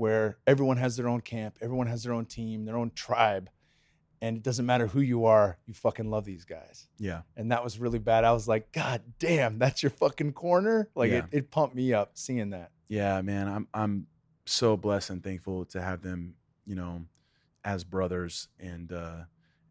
where 0.00 0.38
everyone 0.46 0.78
has 0.78 0.96
their 0.96 1.06
own 1.08 1.20
camp, 1.20 1.58
everyone 1.60 1.86
has 1.86 2.02
their 2.04 2.14
own 2.14 2.24
team, 2.24 2.64
their 2.64 2.76
own 2.78 2.90
tribe, 2.94 3.50
and 4.22 4.34
it 4.36 4.42
doesn't 4.42 4.64
matter 4.64 4.86
who 4.86 5.00
you 5.02 5.26
are, 5.26 5.58
you 5.66 5.74
fucking 5.74 6.10
love 6.10 6.24
these 6.24 6.46
guys. 6.46 6.88
Yeah. 6.98 7.20
And 7.36 7.52
that 7.52 7.62
was 7.62 7.78
really 7.78 7.98
bad. 7.98 8.24
I 8.24 8.32
was 8.32 8.48
like, 8.48 8.72
God 8.72 9.02
damn, 9.18 9.58
that's 9.58 9.82
your 9.82 9.90
fucking 9.90 10.32
corner. 10.32 10.88
Like 10.94 11.10
Yeah. 11.10 11.18
it, 11.18 11.24
it 11.32 11.50
pumped 11.50 11.74
me 11.74 11.92
up 11.92 12.12
seeing 12.14 12.48
that. 12.50 12.70
Yeah, 12.88 13.20
man, 13.20 13.46
I'm 13.46 13.68
I'm 13.74 14.06
so 14.46 14.74
blessed 14.76 15.10
and 15.10 15.22
thankful 15.22 15.66
to 15.66 15.82
have 15.82 16.00
them, 16.00 16.34
you 16.64 16.74
know, 16.76 17.02
as 17.62 17.84
brothers 17.84 18.48
and 18.58 18.90
uh 18.92 19.24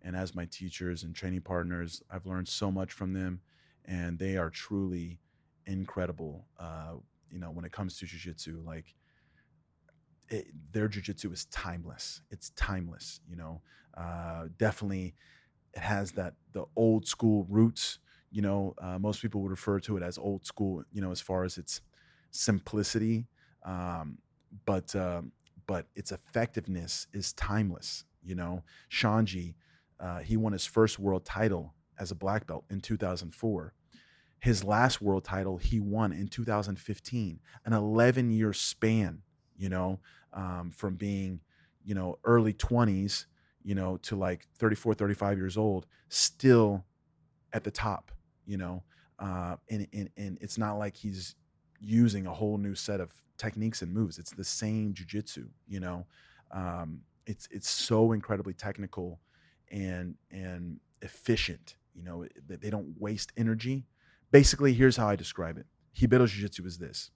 and 0.03 0.15
as 0.15 0.35
my 0.35 0.45
teachers 0.45 1.01
and 1.03 1.15
training 1.15 1.41
partners. 1.41 2.03
I've 2.11 2.27
learned 2.27 2.47
so 2.47 2.71
much 2.71 2.91
from 2.91 3.13
them 3.13 3.41
and 3.85 4.19
they 4.19 4.37
are 4.37 4.49
truly 4.51 5.19
incredible 5.65 6.45
uh 6.59 6.93
you 7.31 7.39
know 7.39 7.51
when 7.51 7.65
it 7.65 7.71
comes 7.71 7.97
to 7.99 8.05
jiu-jitsu 8.05 8.61
like 8.65 8.95
it, 10.29 10.47
their 10.71 10.87
jiu-jitsu 10.87 11.31
is 11.31 11.45
timeless. 11.45 12.21
It's 12.31 12.51
timeless, 12.51 13.21
you 13.27 13.35
know. 13.35 13.61
Uh 13.97 14.45
definitely 14.57 15.15
it 15.73 15.79
has 15.81 16.11
that 16.13 16.33
the 16.53 16.65
old 16.75 17.07
school 17.07 17.45
roots, 17.49 17.99
you 18.31 18.41
know. 18.41 18.73
Uh, 18.81 18.99
most 18.99 19.21
people 19.21 19.41
would 19.41 19.51
refer 19.51 19.79
to 19.81 19.97
it 19.97 20.03
as 20.03 20.17
old 20.17 20.45
school, 20.45 20.83
you 20.91 21.01
know, 21.01 21.11
as 21.11 21.21
far 21.21 21.43
as 21.43 21.57
its 21.57 21.81
simplicity, 22.31 23.27
um, 23.63 24.17
but 24.65 24.95
um, 24.95 25.31
but 25.67 25.87
its 25.95 26.11
effectiveness 26.11 27.07
is 27.13 27.33
timeless. 27.33 28.05
You 28.23 28.35
know, 28.35 28.63
Xande, 28.91 29.55
uh, 29.99 30.19
he 30.19 30.37
won 30.37 30.53
his 30.53 30.65
first 30.65 30.99
world 30.99 31.25
title 31.25 31.73
as 31.97 32.11
a 32.11 32.15
black 32.15 32.47
belt 32.47 32.65
in 32.69 32.81
2004. 32.81 33.73
His 34.39 34.63
last 34.63 35.01
world 35.01 35.25
title 35.25 35.57
he 35.57 35.79
won 35.79 36.11
in 36.13 36.27
2015, 36.27 37.39
an 37.65 37.73
11 37.73 38.31
year 38.31 38.53
span. 38.53 39.21
You 39.57 39.69
know, 39.69 39.99
um, 40.33 40.71
from 40.71 40.95
being, 40.95 41.39
you 41.83 41.95
know, 41.95 42.17
early 42.23 42.53
20s, 42.53 43.25
you 43.63 43.75
know, 43.75 43.97
to 43.97 44.15
like 44.15 44.47
34, 44.57 44.93
35 44.93 45.37
years 45.37 45.57
old, 45.57 45.85
still 46.09 46.85
at 47.53 47.63
the 47.63 47.71
top. 47.71 48.11
You 48.45 48.57
know, 48.57 48.83
uh, 49.19 49.57
and, 49.69 49.87
and 49.93 50.09
and 50.17 50.37
it's 50.41 50.57
not 50.57 50.79
like 50.79 50.95
he's 50.95 51.35
using 51.79 52.25
a 52.25 52.33
whole 52.33 52.57
new 52.57 52.73
set 52.73 52.99
of 52.99 53.11
techniques 53.37 53.81
and 53.81 53.93
moves. 53.93 54.17
It's 54.17 54.31
the 54.31 54.43
same 54.43 54.93
jujitsu, 54.93 55.47
you 55.67 55.79
know. 55.79 56.05
Um, 56.51 57.01
it's 57.25 57.47
it's 57.51 57.69
so 57.69 58.11
incredibly 58.11 58.53
technical 58.53 59.19
and 59.71 60.15
and 60.31 60.79
efficient. 61.01 61.75
You 61.95 62.03
know, 62.03 62.25
they, 62.47 62.69
don't 62.69 62.95
waste 62.97 63.33
energy. 63.35 63.85
Basically, 64.31 64.73
here's 64.73 64.97
how 64.97 65.07
I 65.09 65.15
describe 65.15 65.57
it: 65.57 65.65
Ribeiro 65.99 66.27
Jiu-Jitsu 66.27 66.65
is 66.65 66.77
this. 66.77 67.11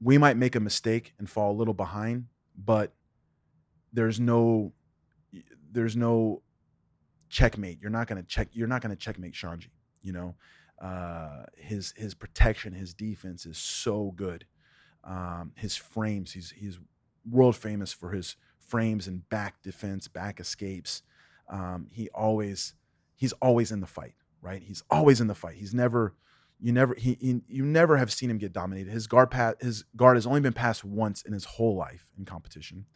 We 0.00 0.18
might 0.18 0.36
make 0.36 0.54
a 0.54 0.60
mistake 0.60 1.14
and 1.18 1.28
fall 1.28 1.52
a 1.52 1.56
little 1.56 1.74
behind, 1.74 2.26
but 2.56 2.92
there's 3.92 4.20
no 4.20 4.72
there's 5.72 5.96
no 5.96 6.42
checkmate. 7.28 7.80
You're 7.80 7.90
not 7.90 8.06
gonna 8.06 8.22
check. 8.22 8.48
You're 8.52 8.68
not 8.68 8.82
gonna 8.82 8.96
checkmate 8.96 9.34
Xande. 9.34 9.68
You 10.02 10.12
know, 10.12 10.34
uh, 10.80 11.44
his 11.56 11.92
his 11.96 12.14
protection, 12.14 12.72
his 12.72 12.94
defense 12.94 13.46
is 13.46 13.58
so 13.58 14.12
good. 14.16 14.46
Um, 15.04 15.52
his 15.56 15.76
frames, 15.76 16.32
he's 16.32 16.50
he's 16.50 16.78
world 17.28 17.56
famous 17.56 17.92
for 17.92 18.10
his 18.10 18.36
frames 18.58 19.06
and 19.06 19.28
back 19.28 19.62
defense, 19.62 20.08
back 20.08 20.40
escapes. 20.40 21.02
Um, 21.48 21.88
he 21.90 22.08
always 22.10 22.74
he's 23.14 23.32
always 23.34 23.72
in 23.72 23.80
the 23.80 23.86
fight, 23.86 24.14
right? 24.40 24.62
He's 24.62 24.82
always 24.90 25.20
in 25.20 25.26
the 25.26 25.34
fight. 25.34 25.56
He's 25.56 25.74
never, 25.74 26.14
you 26.60 26.72
never, 26.72 26.94
he, 26.94 27.16
he 27.20 27.40
you 27.48 27.64
never 27.64 27.96
have 27.98 28.12
seen 28.12 28.30
him 28.30 28.38
get 28.38 28.52
dominated. 28.52 28.90
His 28.90 29.06
guard 29.06 29.30
pat, 29.30 29.56
his 29.60 29.84
guard 29.96 30.16
has 30.16 30.26
only 30.26 30.40
been 30.40 30.52
passed 30.52 30.84
once 30.84 31.22
in 31.22 31.32
his 31.32 31.44
whole 31.44 31.76
life 31.76 32.10
in 32.18 32.24
competition. 32.24 32.86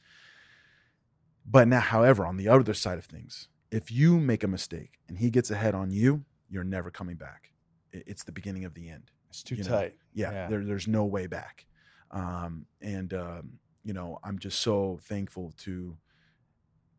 But 1.45 1.69
now, 1.69 1.81
however, 1.81 2.27
on 2.27 2.37
the 2.37 2.49
other 2.49 2.75
side 2.75 2.99
of 2.99 3.05
things, 3.05 3.49
if 3.71 3.91
you 3.91 4.19
make 4.21 4.43
a 4.45 4.49
mistake 4.49 4.99
and 5.09 5.19
he 5.19 5.31
gets 5.31 5.51
ahead 5.51 5.75
on 5.75 5.91
you, 5.91 6.25
you're 6.49 6.65
never 6.65 6.91
coming 6.91 7.17
back. 7.17 7.53
It- 7.93 8.05
It's 8.07 8.25
the 8.25 8.33
beginning 8.33 8.65
of 8.65 8.75
the 8.75 8.89
end. 8.89 9.11
It's 9.29 9.43
too 9.43 9.55
you 9.57 9.65
know, 9.65 9.71
tight. 9.71 9.97
Yeah, 10.13 10.33
Yeah. 10.33 10.49
There, 10.49 10.65
there's 10.65 10.89
no 10.89 11.05
way 11.05 11.27
back. 11.27 11.67
Um, 12.11 12.67
and 12.81 13.13
um, 13.15 13.59
you 13.85 13.93
know, 13.93 14.19
I'm 14.25 14.39
just 14.39 14.61
so 14.61 14.99
thankful 15.03 15.53
to, 15.59 15.97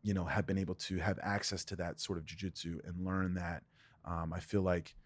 you 0.02 0.14
know, 0.14 0.24
have 0.24 0.46
been 0.46 0.58
able 0.58 0.74
to 0.76 0.96
have 0.98 1.18
access 1.22 1.64
to 1.66 1.76
that 1.76 2.00
sort 2.00 2.18
of 2.18 2.24
jujitsu 2.24 2.80
and 2.86 3.04
learn 3.04 3.34
that. 3.34 3.62
Um, 4.04 4.32
I 4.32 4.40
feel 4.40 4.62
like, 4.62 4.96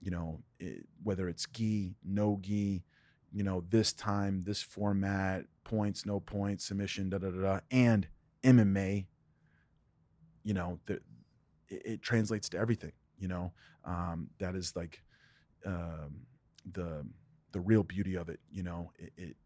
you 0.00 0.10
know, 0.10 0.40
it, 0.58 0.86
whether 1.02 1.28
it's 1.28 1.46
gi, 1.46 1.96
no 2.04 2.38
gi, 2.42 2.84
you 3.32 3.42
know, 3.42 3.64
this 3.68 3.92
time, 3.92 4.44
this 4.44 4.62
format, 4.62 5.44
points, 5.64 6.06
no 6.06 6.20
points, 6.20 6.66
submission, 6.66 7.10
da 7.10 7.18
da 7.18 7.30
da, 7.30 7.40
da 7.42 7.60
and 7.70 8.06
MMA. 8.42 9.06
You 10.42 10.54
know, 10.54 10.78
the, 10.86 10.94
it, 11.68 11.82
it 11.84 12.02
translates 12.02 12.48
to 12.50 12.58
everything. 12.58 12.92
You 13.18 13.28
know, 13.28 13.52
um, 13.84 14.28
that 14.38 14.54
is 14.54 14.76
like 14.76 15.02
um, 15.66 16.26
the 16.70 17.06
the 17.52 17.60
real 17.60 17.82
beauty 17.82 18.14
of 18.16 18.28
it. 18.28 18.40
You 18.50 18.62
know, 18.62 18.92
it, 18.98 19.12
it 19.16 19.36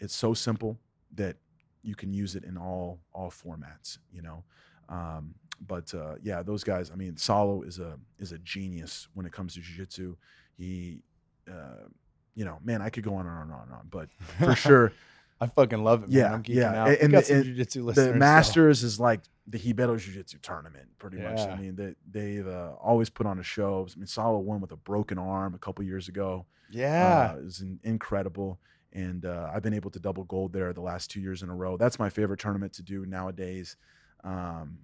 it's 0.00 0.14
so 0.14 0.34
simple 0.34 0.78
that 1.14 1.36
you 1.82 1.94
can 1.94 2.12
use 2.12 2.34
it 2.34 2.44
in 2.44 2.56
all 2.56 3.00
all 3.12 3.30
formats. 3.30 3.98
You 4.10 4.22
know, 4.22 4.44
um, 4.88 5.34
but 5.66 5.92
uh, 5.94 6.14
yeah, 6.22 6.42
those 6.42 6.64
guys. 6.64 6.90
I 6.90 6.94
mean, 6.96 7.14
Saulo 7.14 7.66
is 7.66 7.78
a 7.78 7.98
is 8.18 8.32
a 8.32 8.38
genius 8.38 9.08
when 9.14 9.26
it 9.26 9.32
comes 9.32 9.54
to 9.54 9.60
jiu-jitsu. 9.60 10.16
He, 10.56 11.02
uh, 11.50 11.86
you 12.34 12.44
know, 12.44 12.58
man, 12.64 12.82
I 12.82 12.90
could 12.90 13.04
go 13.04 13.14
on 13.14 13.26
and 13.26 13.34
on 13.36 13.42
and 13.42 13.52
on 13.52 13.62
and 13.62 13.72
on, 13.72 13.86
but 13.90 14.08
for 14.38 14.54
sure, 14.56 14.92
I 15.40 15.46
fucking 15.46 15.82
love 15.82 16.02
it. 16.04 16.08
Man. 16.10 16.18
Yeah, 16.18 16.32
I'm 16.32 16.42
geeking 16.42 16.54
yeah. 16.56 16.82
out. 16.82 16.88
And- 16.88 16.96
and 16.98 17.12
got 17.12 17.20
the- 17.20 17.24
some 17.26 17.36
and 17.36 17.44
jiu-jitsu 17.46 17.84
listeners. 17.84 18.06
the 18.08 18.12
so- 18.12 18.18
Masters 18.18 18.82
is 18.82 19.00
like 19.00 19.20
the 19.46 19.58
Ribeiro 19.58 19.96
Jiu-Jitsu 19.96 20.38
tournament, 20.40 20.88
pretty 20.98 21.18
much. 21.18 21.40
I 21.40 21.56
mean, 21.56 21.74
they 21.74 21.94
they've 22.10 22.46
uh, 22.46 22.72
always 22.80 23.10
put 23.10 23.26
on 23.26 23.38
a 23.40 23.42
show. 23.42 23.86
I 23.92 23.98
mean, 23.98 24.06
Saulo 24.06 24.40
won 24.40 24.60
with 24.60 24.70
a 24.72 24.76
broken 24.76 25.18
arm 25.18 25.54
a 25.54 25.58
couple 25.58 25.84
years 25.84 26.08
ago. 26.08 26.46
Yeah. 26.70 27.32
Uh, 27.34 27.38
it 27.38 27.44
was 27.44 27.60
in- 27.60 27.80
incredible. 27.82 28.60
And 28.94 29.24
uh, 29.24 29.50
I've 29.52 29.62
been 29.62 29.72
able 29.74 29.90
to 29.90 29.98
double 29.98 30.24
gold 30.24 30.52
there 30.52 30.72
the 30.74 30.80
last 30.82 31.10
two 31.10 31.20
years 31.20 31.42
in 31.42 31.48
a 31.48 31.54
row. 31.56 31.76
That's 31.78 31.98
my 31.98 32.08
favorite 32.10 32.38
tournament 32.40 32.74
to 32.74 32.82
do 32.82 33.04
nowadays. 33.06 33.76
Um, 34.22 34.78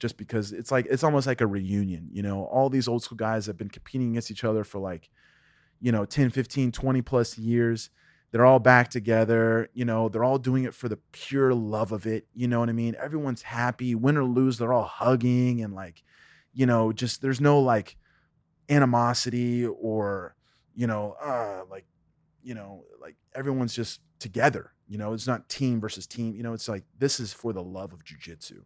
just 0.00 0.16
because 0.16 0.52
it's 0.52 0.72
like, 0.72 0.86
it's 0.90 1.04
almost 1.04 1.26
like 1.26 1.40
a 1.40 1.46
reunion. 1.46 2.08
You 2.10 2.22
know, 2.22 2.44
all 2.44 2.68
these 2.68 2.88
old 2.88 3.04
school 3.04 3.16
guys 3.16 3.46
have 3.46 3.56
been 3.56 3.68
competing 3.68 4.10
against 4.10 4.30
each 4.30 4.42
other 4.42 4.64
for 4.64 4.80
like, 4.80 5.10
you 5.80 5.92
know, 5.92 6.04
10, 6.04 6.30
15, 6.30 6.72
20 6.72 7.02
plus 7.02 7.38
years. 7.38 7.90
They're 8.32 8.46
all 8.46 8.58
back 8.58 8.88
together. 8.90 9.68
You 9.74 9.84
know, 9.84 10.08
they're 10.08 10.24
all 10.24 10.38
doing 10.38 10.64
it 10.64 10.74
for 10.74 10.88
the 10.88 10.98
pure 11.12 11.54
love 11.54 11.92
of 11.92 12.06
it. 12.06 12.26
You 12.34 12.48
know 12.48 12.60
what 12.60 12.68
I 12.68 12.72
mean? 12.72 12.96
Everyone's 13.00 13.42
happy. 13.42 13.94
Win 13.94 14.16
or 14.16 14.24
lose, 14.24 14.58
they're 14.58 14.72
all 14.72 14.84
hugging 14.84 15.62
and 15.62 15.74
like, 15.74 16.02
you 16.52 16.66
know, 16.66 16.92
just 16.92 17.22
there's 17.22 17.40
no 17.40 17.60
like 17.60 17.96
animosity 18.68 19.66
or, 19.66 20.34
you 20.74 20.86
know, 20.86 21.16
uh, 21.22 21.62
like, 21.70 21.84
you 22.42 22.54
know, 22.54 22.84
like 23.00 23.16
everyone's 23.34 23.74
just 23.74 24.00
together. 24.18 24.72
You 24.88 24.98
know, 24.98 25.12
it's 25.12 25.26
not 25.26 25.48
team 25.48 25.80
versus 25.80 26.06
team. 26.06 26.34
You 26.34 26.42
know, 26.42 26.52
it's 26.52 26.68
like 26.68 26.84
this 26.98 27.20
is 27.20 27.32
for 27.32 27.52
the 27.52 27.62
love 27.62 27.92
of 27.92 28.04
jujitsu, 28.04 28.62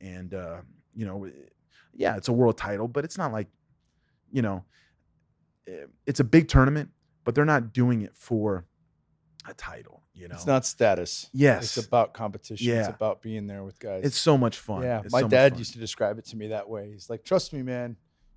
and 0.00 0.34
uh, 0.34 0.58
you 0.94 1.06
know, 1.06 1.28
yeah, 1.92 2.16
it's 2.16 2.28
a 2.28 2.32
world 2.32 2.56
title, 2.58 2.88
but 2.88 3.04
it's 3.04 3.18
not 3.18 3.32
like, 3.32 3.48
you 4.32 4.42
know, 4.42 4.64
eh, 5.66 5.84
it's 6.06 6.20
a 6.20 6.24
big 6.24 6.48
tournament, 6.48 6.90
but 7.24 7.34
they're 7.34 7.44
not 7.44 7.72
doing 7.72 8.02
it 8.02 8.16
for 8.16 8.64
a 9.48 9.54
title. 9.54 10.02
You 10.14 10.28
know, 10.28 10.36
It's 10.36 10.46
not 10.46 10.64
status. 10.64 11.28
Yes, 11.32 11.76
It's 11.76 11.86
about 11.88 12.14
competition. 12.14 12.72
It's 12.76 12.88
about 12.88 13.20
being 13.20 13.48
there 13.48 13.64
with 13.64 13.80
guys. 13.80 14.04
it's 14.04 14.16
so 14.18 14.38
much 14.38 14.58
fun. 14.58 14.82
Yeah, 14.82 15.00
It's 15.04 15.12
my 15.12 15.22
so 15.22 15.28
dad 15.28 15.58
used 15.58 15.72
to 15.72 15.80
describe 15.80 16.18
it 16.18 16.24
to 16.26 16.36
me 16.36 16.48
that 16.48 16.68
way. 16.68 16.92
He's 16.92 17.10
like, 17.10 17.24
"Trust 17.24 17.52
me, 17.52 17.62
man. 17.62 17.96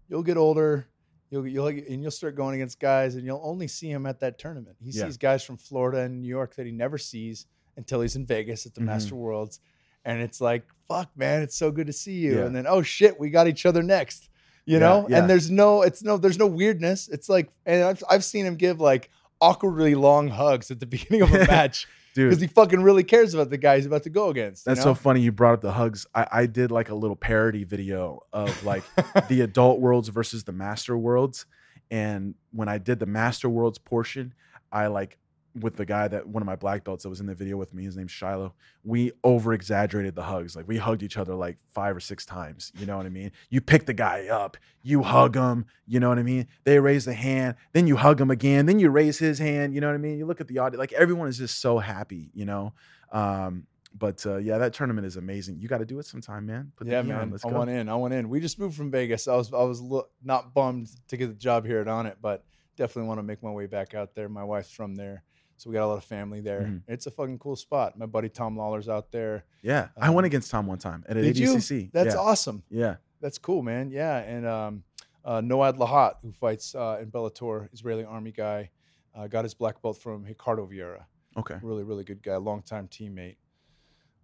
You'll 0.09 0.23
get 0.23 0.37
older, 0.37 0.87
you'll 1.29 1.45
you'll 1.45 1.67
and 1.67 2.01
you'll 2.01 2.09
start 2.11 2.35
going 2.35 2.55
against 2.55 2.79
guys, 2.79 3.13
and 3.15 3.25
you'll 3.25 3.41
only 3.43 3.67
see 3.67 3.91
him 3.91 4.07
at 4.07 4.19
that 4.21 4.39
tournament. 4.39 4.77
He 4.79 4.89
Yeah. 4.89 5.05
sees 5.05 5.17
guys 5.17 5.43
from 5.43 5.57
Florida 5.57 5.99
and 5.99 6.21
New 6.21 6.27
York 6.29 6.55
that 6.55 6.65
he 6.65 6.71
never 6.71 6.97
sees 6.97 7.45
until 7.75 8.01
he's 8.01 8.15
in 8.15 8.25
Vegas 8.25 8.65
at 8.65 8.73
the 8.73 8.81
Mhm. 8.81 8.85
Master 8.85 9.15
Worlds, 9.15 9.59
and 10.07 10.21
it's 10.21 10.39
like, 10.39 10.63
fuck, 10.87 11.09
man, 11.17 11.41
it's 11.41 11.55
so 11.57 11.69
good 11.69 11.87
to 11.87 11.93
see 11.93 12.13
you. 12.13 12.37
Yeah. 12.39 12.45
And 12.45 12.55
then, 12.55 12.65
oh 12.65 12.81
shit, 12.81 13.19
we 13.19 13.29
got 13.29 13.47
each 13.47 13.65
other 13.65 13.83
next. 13.83 14.29
You 14.65 14.75
Yeah, 14.75 14.79
know, 14.79 15.07
yeah. 15.09 15.19
and 15.19 15.29
there's 15.29 15.51
no, 15.51 15.81
it's 15.81 16.01
no, 16.01 16.17
there's 16.17 16.39
no 16.39 16.47
weirdness. 16.47 17.09
It's 17.09 17.27
like, 17.29 17.49
and 17.65 17.83
I've 17.83 18.03
I've 18.09 18.23
seen 18.23 18.45
him 18.45 18.55
give 18.55 18.79
like 18.79 19.09
awkwardly 19.41 19.95
long 19.95 20.29
hugs 20.29 20.71
at 20.71 20.79
the 20.79 20.85
beginning 20.95 21.21
of 21.23 21.33
a 21.33 21.39
match 21.47 21.87
dude. 22.15 22.29
because 22.29 22.41
he 22.41 22.47
fucking 22.47 22.81
really 22.81 23.03
cares 23.03 23.33
about 23.33 23.49
the 23.49 23.57
guy 23.57 23.75
he's 23.75 23.85
about 23.85 24.03
to 24.03 24.09
go 24.09 24.29
against. 24.29 24.65
That's 24.65 24.79
know? 24.79 24.91
so 24.91 24.95
funny 24.95 25.21
you 25.21 25.31
brought 25.31 25.53
up 25.55 25.61
the 25.61 25.71
hugs. 25.73 26.05
I, 26.15 26.27
I 26.31 26.45
did 26.45 26.71
like 26.71 26.89
a 26.89 26.95
little 26.95 27.15
parody 27.17 27.63
video 27.65 28.21
of 28.33 28.63
like 28.63 28.83
the 29.27 29.41
adult 29.41 29.79
worlds 29.79 30.07
versus 30.09 30.43
the 30.45 30.53
master 30.53 30.97
worlds. 30.97 31.45
And 31.91 32.35
when 32.51 32.67
I 32.67 32.77
did 32.77 32.99
the 32.99 33.05
master 33.05 33.47
worlds 33.49 33.77
portion, 33.77 34.33
I 34.71 34.87
like 34.87 35.17
with 35.59 35.75
the 35.75 35.85
guy 35.85 36.07
that 36.07 36.27
one 36.27 36.41
of 36.41 36.47
my 36.47 36.55
black 36.55 36.83
belts 36.83 37.03
that 37.03 37.09
was 37.09 37.19
in 37.19 37.25
the 37.25 37.35
video 37.35 37.57
with 37.57 37.73
me, 37.73 37.83
his 37.83 37.95
name's 37.97 38.11
Shiloh, 38.11 38.53
we 38.83 39.11
over 39.23 39.53
exaggerated 39.53 40.15
the 40.15 40.23
hugs. 40.23 40.55
Like 40.55 40.67
we 40.67 40.77
hugged 40.77 41.03
each 41.03 41.17
other 41.17 41.35
like 41.35 41.57
five 41.71 41.95
or 41.95 41.99
six 41.99 42.25
times. 42.25 42.71
You 42.77 42.85
know 42.85 42.97
what 42.97 43.05
I 43.05 43.09
mean? 43.09 43.31
You 43.49 43.61
pick 43.61 43.85
the 43.85 43.93
guy 43.93 44.27
up, 44.27 44.57
you 44.81 45.03
hug 45.03 45.35
him, 45.35 45.65
you 45.85 45.99
know 45.99 46.09
what 46.09 46.19
I 46.19 46.23
mean? 46.23 46.47
They 46.63 46.79
raise 46.79 47.05
the 47.05 47.13
hand, 47.13 47.55
then 47.73 47.87
you 47.87 47.97
hug 47.97 48.19
him 48.19 48.31
again, 48.31 48.65
then 48.65 48.79
you 48.79 48.89
raise 48.89 49.19
his 49.19 49.39
hand, 49.39 49.73
you 49.73 49.81
know 49.81 49.87
what 49.87 49.95
I 49.95 49.99
mean? 49.99 50.17
You 50.17 50.25
look 50.25 50.41
at 50.41 50.47
the 50.47 50.59
audience, 50.59 50.79
like 50.79 50.93
everyone 50.93 51.27
is 51.27 51.37
just 51.37 51.59
so 51.59 51.79
happy, 51.79 52.31
you 52.33 52.45
know? 52.45 52.73
Um, 53.11 53.67
but 53.97 54.25
uh, 54.25 54.37
yeah, 54.37 54.57
that 54.57 54.73
tournament 54.73 55.07
is 55.07 55.17
amazing. 55.17 55.59
You 55.59 55.67
got 55.67 55.79
to 55.79 55.85
do 55.85 55.99
it 55.99 56.05
sometime, 56.05 56.45
man. 56.45 56.71
Put 56.75 56.87
the 56.87 56.93
yeah, 56.93 56.99
on. 56.99 57.07
man. 57.07 57.31
Let's 57.31 57.45
I 57.45 57.49
go. 57.49 57.57
want 57.57 57.69
in. 57.69 57.89
I 57.89 57.95
want 57.95 58.13
in. 58.13 58.29
We 58.29 58.39
just 58.39 58.59
moved 58.59 58.75
from 58.75 58.91
Vegas. 58.91 59.27
I 59.27 59.35
was 59.35 59.53
I 59.53 59.63
was 59.63 59.81
lo- 59.81 60.07
not 60.23 60.53
bummed 60.53 60.89
to 61.07 61.17
get 61.17 61.27
the 61.27 61.33
job 61.33 61.65
here 61.65 61.79
at 61.79 61.87
Onnit, 61.87 62.15
but 62.21 62.43
definitely 62.75 63.07
want 63.07 63.19
to 63.19 63.23
make 63.23 63.41
my 63.41 63.51
way 63.51 63.65
back 63.65 63.93
out 63.93 64.13
there. 64.13 64.29
My 64.29 64.43
wife's 64.43 64.71
from 64.71 64.95
there, 64.95 65.23
so 65.57 65.69
we 65.69 65.73
got 65.73 65.83
a 65.85 65.87
lot 65.87 65.97
of 65.97 66.03
family 66.05 66.39
there. 66.41 66.61
Mhm. 66.61 66.81
It's 66.87 67.05
a 67.07 67.11
fucking 67.11 67.39
cool 67.39 67.55
spot. 67.55 67.97
My 67.97 68.05
buddy 68.05 68.29
Tom 68.29 68.55
Lawlor's 68.57 68.87
out 68.87 69.11
there. 69.11 69.43
Yeah, 69.61 69.89
I 69.97 70.09
went 70.09 70.19
Um, 70.19 70.25
against 70.25 70.49
Tom 70.51 70.67
one 70.67 70.77
time 70.77 71.03
at 71.09 71.17
an 71.17 71.23
Did 71.23 71.37
you? 71.37 71.53
That's 71.93 72.13
yeah. 72.15 72.15
awesome. 72.17 72.63
Yeah. 72.69 72.97
That's 73.19 73.37
cool, 73.39 73.63
man. 73.63 73.89
Yeah, 73.91 74.17
and 74.19 74.45
um, 74.45 74.83
uh, 75.25 75.41
Noad 75.41 75.77
Lahat, 75.77 76.21
who 76.21 76.31
fights 76.31 76.75
uh, 76.75 76.99
in 77.01 77.09
Bellator, 77.11 77.67
Israeli 77.73 78.05
Army 78.05 78.31
guy, 78.31 78.69
uh, 79.15 79.27
got 79.27 79.43
his 79.43 79.53
black 79.55 79.81
belt 79.81 79.97
from 79.97 80.23
Ricardo 80.23 80.67
Vieira. 80.67 81.05
Okay. 81.35 81.57
Really, 81.61 81.83
really 81.83 82.03
good 82.03 82.21
guy, 82.23 82.35
longtime 82.37 82.87
teammate. 82.87 83.37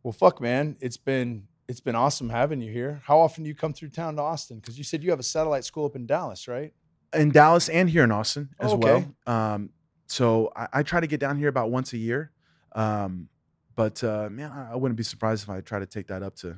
Well, 0.04 0.12
fuck, 0.14 0.40
man, 0.42 0.78
it's 0.80 0.98
been 0.98 1.48
it's 1.68 1.80
been 1.80 1.96
awesome 1.96 2.30
having 2.30 2.62
you 2.62 2.72
here. 2.72 3.02
How 3.06 3.20
often 3.20 3.44
do 3.44 3.48
you 3.48 3.56
come 3.56 3.74
through 3.74 3.90
town 3.90 4.18
to 4.18 4.22
Austin? 4.22 4.60
Because 4.60 4.78
you 4.78 4.84
said 4.84 5.02
you 5.02 5.10
have 5.12 5.20
a 5.20 5.24
satellite 5.24 5.64
school 5.66 5.86
up 5.86 5.96
in 5.96 6.06
Dallas, 6.06 6.48
right? 6.48 6.74
In 7.14 7.32
Dallas 7.32 7.70
and 7.70 7.90
here 7.90 8.04
in 8.04 8.12
Austin 8.12 8.50
as 8.60 8.74
Oh, 8.74 8.76
okay. 8.78 9.06
well. 9.26 9.36
Um, 9.36 9.70
so 10.14 10.51
I, 10.55 10.68
I 10.74 10.84
try 10.84 10.99
to 10.99 11.07
get 11.07 11.20
down 11.20 11.39
here 11.39 11.47
about 11.47 11.72
once 11.72 11.91
a 11.93 11.97
year. 11.97 12.32
Um, 12.76 13.30
but 13.76 14.03
uh, 14.03 14.30
man, 14.30 14.51
I, 14.51 14.74
I 14.74 14.76
wouldn't 14.76 14.95
be 14.95 15.03
surprised 15.03 15.43
if 15.43 15.49
I 15.49 15.61
try 15.61 15.80
to 15.80 15.88
take 15.88 16.07
that 16.07 16.22
up 16.22 16.36
to 16.38 16.57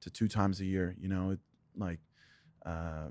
to 0.00 0.10
two 0.10 0.26
times 0.26 0.60
a 0.60 0.64
year. 0.64 0.96
You 1.00 1.08
know, 1.08 1.30
it, 1.30 1.38
like 1.76 2.00
uh, 2.64 3.08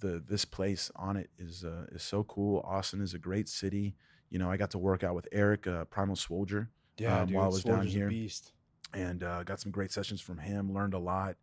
the 0.00 0.22
this 0.28 0.44
place 0.44 0.90
Onnit 0.96 1.28
is 1.38 1.64
uh, 1.64 1.86
is 1.92 2.02
so 2.02 2.24
cool. 2.24 2.60
Austin 2.60 3.00
is 3.00 3.14
a 3.14 3.18
great 3.18 3.48
city. 3.48 3.94
You 4.28 4.38
know, 4.38 4.50
I 4.50 4.58
got 4.58 4.70
to 4.72 4.78
work 4.78 5.02
out 5.02 5.14
with 5.14 5.26
Eric 5.32 5.66
uh, 5.66 5.86
Primal 5.86 6.16
Soldier. 6.16 6.68
Um, 7.22 7.32
while 7.32 7.44
I 7.44 7.48
was 7.48 7.64
down 7.64 7.76
Soldier's 7.76 7.94
here. 7.94 8.08
beast. 8.08 8.52
and 8.92 9.22
uh, 9.22 9.44
got 9.44 9.60
some 9.60 9.72
great 9.72 9.92
sessions 9.92 10.20
from 10.20 10.36
him. 10.38 10.74
Learned 10.74 10.92
a 10.92 10.98
lot. 10.98 11.36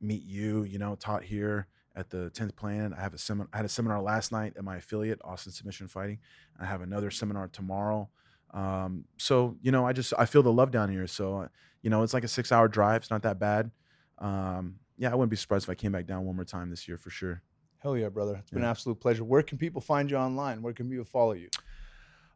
Meet 0.00 0.22
you, 0.22 0.62
you 0.64 0.78
know, 0.78 0.94
taught 0.94 1.24
here 1.24 1.66
at 1.96 2.10
the 2.10 2.30
tenth 2.30 2.56
plan. 2.56 2.94
I 2.96 3.00
have 3.00 3.14
a 3.14 3.18
seminar. 3.18 3.48
I 3.52 3.58
had 3.58 3.66
a 3.66 3.68
seminar 3.68 4.02
last 4.02 4.32
night 4.32 4.54
at 4.56 4.64
my 4.64 4.76
affiliate, 4.76 5.20
Austin 5.24 5.52
Submission 5.52 5.88
Fighting. 5.88 6.18
I 6.58 6.64
have 6.64 6.80
another 6.80 7.10
seminar 7.10 7.48
tomorrow. 7.48 8.08
Um, 8.52 9.04
so 9.16 9.56
you 9.62 9.72
know, 9.72 9.86
I 9.86 9.92
just 9.92 10.12
I 10.18 10.26
feel 10.26 10.42
the 10.42 10.52
love 10.52 10.70
down 10.70 10.90
here. 10.90 11.06
So 11.06 11.38
uh, 11.38 11.48
you 11.82 11.90
know, 11.90 12.02
it's 12.02 12.14
like 12.14 12.24
a 12.24 12.28
six-hour 12.28 12.68
drive. 12.68 13.02
It's 13.02 13.10
not 13.10 13.22
that 13.22 13.38
bad. 13.38 13.70
Um, 14.18 14.76
yeah, 14.96 15.10
I 15.10 15.14
wouldn't 15.14 15.30
be 15.30 15.36
surprised 15.36 15.64
if 15.64 15.70
I 15.70 15.74
came 15.74 15.92
back 15.92 16.06
down 16.06 16.24
one 16.24 16.36
more 16.36 16.44
time 16.44 16.70
this 16.70 16.86
year 16.86 16.96
for 16.96 17.10
sure. 17.10 17.42
Hell 17.78 17.96
yeah, 17.96 18.08
brother! 18.08 18.36
It's 18.40 18.50
been 18.50 18.62
an 18.62 18.68
absolute 18.68 19.00
pleasure. 19.00 19.24
Where 19.24 19.42
can 19.42 19.58
people 19.58 19.80
find 19.80 20.10
you 20.10 20.16
online? 20.16 20.62
Where 20.62 20.72
can 20.72 20.88
people 20.88 21.04
follow 21.04 21.32
you? 21.32 21.48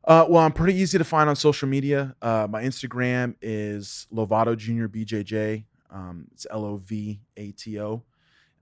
Uh, 0.04 0.26
well, 0.28 0.42
I'm 0.42 0.52
pretty 0.52 0.78
easy 0.78 0.98
to 0.98 1.04
find 1.04 1.28
on 1.28 1.36
social 1.36 1.68
media. 1.68 2.14
Uh, 2.22 2.46
my 2.48 2.62
Instagram 2.62 3.34
is 3.42 4.06
Lovato 4.12 4.56
Junior 4.56 4.88
BJJ. 4.88 5.64
Um, 5.90 6.28
it's 6.32 6.46
L 6.50 6.64
O 6.64 6.76
V 6.76 7.20
A 7.36 7.50
T 7.52 7.80
O 7.80 8.02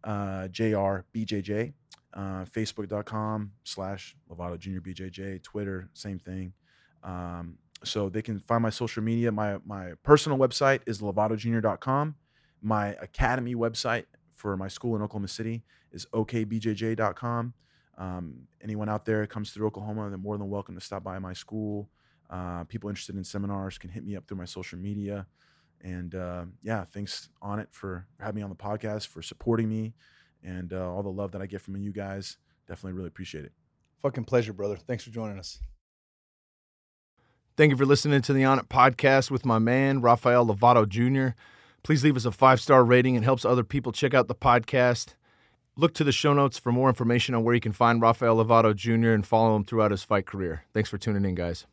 uh, 0.05 0.49
J 0.49 0.74
R 0.74 1.05
B 1.12 1.24
J 1.24 1.42
J. 1.42 1.72
Uh, 2.14 2.47
Facebook.com 2.47 3.53
slash 3.62 4.16
Lovato 4.30 4.59
Junior 4.59 4.80
BJJ. 4.80 5.42
Twitter, 5.42 5.90
same 5.92 6.18
thing. 6.18 6.55
Um, 7.05 7.59
so 7.84 8.09
they 8.09 8.22
can 8.22 8.38
find 8.38 8.62
my 8.62 8.70
social 8.70 9.03
media. 9.03 9.30
My 9.30 9.59
my 9.66 9.92
personal 10.03 10.38
website 10.38 10.80
is 10.86 11.01
lovatojunior.com. 11.03 12.14
My 12.62 12.88
academy 13.03 13.55
website 13.55 14.05
for 14.34 14.57
my 14.57 14.68
school 14.68 14.97
in 14.97 15.03
Oklahoma 15.03 15.28
City 15.28 15.62
is 15.92 16.07
okbjj.com. 16.14 17.55
Um, 17.99 18.34
anyone 18.62 18.88
out 18.88 19.05
there 19.05 19.26
comes 19.26 19.51
through 19.51 19.66
Oklahoma, 19.66 20.09
they're 20.09 20.18
more 20.18 20.38
than 20.38 20.49
welcome 20.49 20.74
to 20.74 20.80
stop 20.80 21.05
by 21.05 21.18
my 21.18 21.32
school. 21.32 21.90
Uh, 22.28 22.64
people 22.64 22.90
interested 22.90 23.16
in 23.16 23.24
seminars 23.24 23.78
can 23.78 23.90
hit 23.90 24.05
me 24.05 24.16
up 24.16 24.26
through 24.26 24.36
my 24.36 24.44
social 24.44 24.78
media. 24.78 25.26
And 25.83 26.14
uh, 26.14 26.47
yeah, 26.62 26.85
thanks 26.85 27.29
Onnit 27.43 27.68
for 27.70 28.07
having 28.20 28.37
me 28.37 28.43
on 28.43 28.51
the 28.51 28.57
podcast, 28.57 29.09
for 29.09 29.22
supporting 29.22 29.68
me, 29.68 29.95
and 30.43 30.72
uh, 30.72 30.93
all 30.93 31.03
the 31.03 31.11
love 31.11 31.33
that 31.33 31.43
I 31.43 31.47
get 31.47 31.61
from 31.61 31.77
you 31.77 31.93
guys. 31.93 32.39
Definitely 32.66 32.95
really 32.95 33.09
appreciate 33.09 33.45
it. 33.45 33.53
Fucking 34.03 34.24
pleasure, 34.24 34.53
brother. 34.53 34.77
Thanks 34.77 35.05
for 35.05 35.11
joining 35.11 35.39
us. 35.39 35.61
Thank 37.57 37.70
you 37.70 37.77
for 37.77 37.87
listening 37.87 38.20
to 38.22 38.33
the 38.33 38.43
Onnit 38.43 38.68
podcast 38.68 39.31
with 39.31 39.47
my 39.47 39.59
man, 39.59 40.03
Rafael 40.03 40.47
Lovato 40.47 40.87
Jr. 40.87 41.35
Please 41.83 42.05
leave 42.05 42.16
us 42.16 42.24
a 42.24 42.33
five 42.33 42.61
star 42.61 42.85
rating. 42.85 43.14
It 43.14 43.22
helps 43.22 43.45
other 43.45 43.64
people 43.64 43.93
check 43.93 44.12
out 44.12 44.29
the 44.29 44.35
podcast. 44.35 45.14
Look 45.77 45.95
to 45.95 46.05
the 46.05 46.12
show 46.12 46.33
notes 46.33 46.59
for 46.59 46.72
more 46.72 46.89
information 46.89 47.35
on 47.35 47.45
where 47.45 47.55
you 47.55 47.61
can 47.61 47.72
find 47.72 48.03
Rafael 48.03 48.37
Lovato 48.37 48.74
Jr. 48.74 49.11
and 49.11 49.27
follow 49.27 49.55
him 49.55 49.64
throughout 49.64 49.91
his 49.91 50.03
fight 50.03 50.27
career. 50.27 50.64
Thanks 50.74 50.91
for 50.91 50.99
tuning 50.99 51.24
in, 51.24 51.35
guys. 51.35 51.66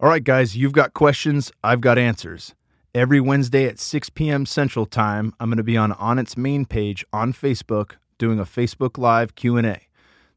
All 0.00 0.08
right, 0.08 0.24
guys, 0.24 0.56
you've 0.56 0.72
got 0.72 0.94
questions, 0.94 1.52
I've 1.62 1.82
got 1.82 1.98
answers. 1.98 2.54
Every 2.92 3.20
Wednesday 3.20 3.66
at 3.66 3.78
6 3.78 4.10
p.m. 4.10 4.44
Central 4.44 4.84
Time, 4.84 5.32
I'm 5.38 5.48
going 5.48 5.58
to 5.58 5.62
be 5.62 5.76
on 5.76 5.92
Onnit's 5.92 6.36
main 6.36 6.64
page 6.64 7.04
on 7.12 7.32
Facebook 7.32 7.92
doing 8.18 8.40
a 8.40 8.44
Facebook 8.44 8.98
Live 8.98 9.36
Q&A. 9.36 9.82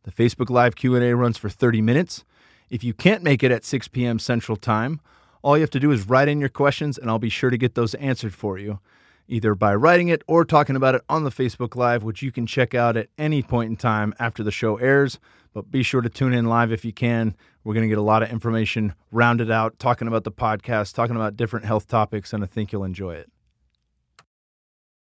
The 0.03 0.11
Facebook 0.11 0.51
Live 0.51 0.75
Q&A 0.75 1.15
runs 1.15 1.35
for 1.35 1.49
30 1.49 1.81
minutes. 1.81 2.23
If 2.69 2.83
you 2.83 2.93
can't 2.93 3.23
make 3.23 3.41
it 3.41 3.51
at 3.51 3.65
6 3.65 3.87
p.m. 3.87 4.19
Central 4.19 4.55
Time, 4.55 5.01
all 5.41 5.57
you 5.57 5.61
have 5.61 5.71
to 5.71 5.79
do 5.79 5.89
is 5.89 6.07
write 6.07 6.27
in 6.27 6.39
your 6.39 6.47
questions 6.47 6.99
and 6.99 7.09
I'll 7.09 7.17
be 7.17 7.27
sure 7.27 7.49
to 7.49 7.57
get 7.57 7.73
those 7.73 7.95
answered 7.95 8.35
for 8.35 8.59
you, 8.59 8.79
either 9.27 9.55
by 9.55 9.73
writing 9.73 10.09
it 10.09 10.21
or 10.27 10.45
talking 10.45 10.75
about 10.75 10.93
it 10.93 11.01
on 11.09 11.23
the 11.23 11.31
Facebook 11.31 11.75
Live, 11.75 12.03
which 12.03 12.21
you 12.21 12.31
can 12.31 12.45
check 12.45 12.75
out 12.75 12.95
at 12.95 13.09
any 13.17 13.41
point 13.41 13.71
in 13.71 13.77
time 13.77 14.13
after 14.19 14.43
the 14.43 14.51
show 14.51 14.77
airs. 14.77 15.17
But 15.55 15.71
be 15.71 15.81
sure 15.81 16.01
to 16.01 16.09
tune 16.09 16.35
in 16.35 16.45
live 16.45 16.71
if 16.71 16.85
you 16.85 16.93
can. 16.93 17.35
We're 17.64 17.74
going 17.74 17.84
to 17.84 17.89
get 17.89 17.97
a 17.97 18.01
lot 18.01 18.24
of 18.24 18.30
information 18.30 18.93
rounded 19.11 19.49
out, 19.49 19.80
talking 19.80 20.07
about 20.07 20.24
the 20.24 20.32
podcast, 20.32 20.93
talking 20.93 21.16
about 21.16 21.38
different 21.38 21.66
health 21.66 21.88
topics, 21.88 22.34
and 22.34 22.43
I 22.43 22.47
think 22.47 22.72
you'll 22.72 22.84
enjoy 22.84 23.16
it. 23.16 23.30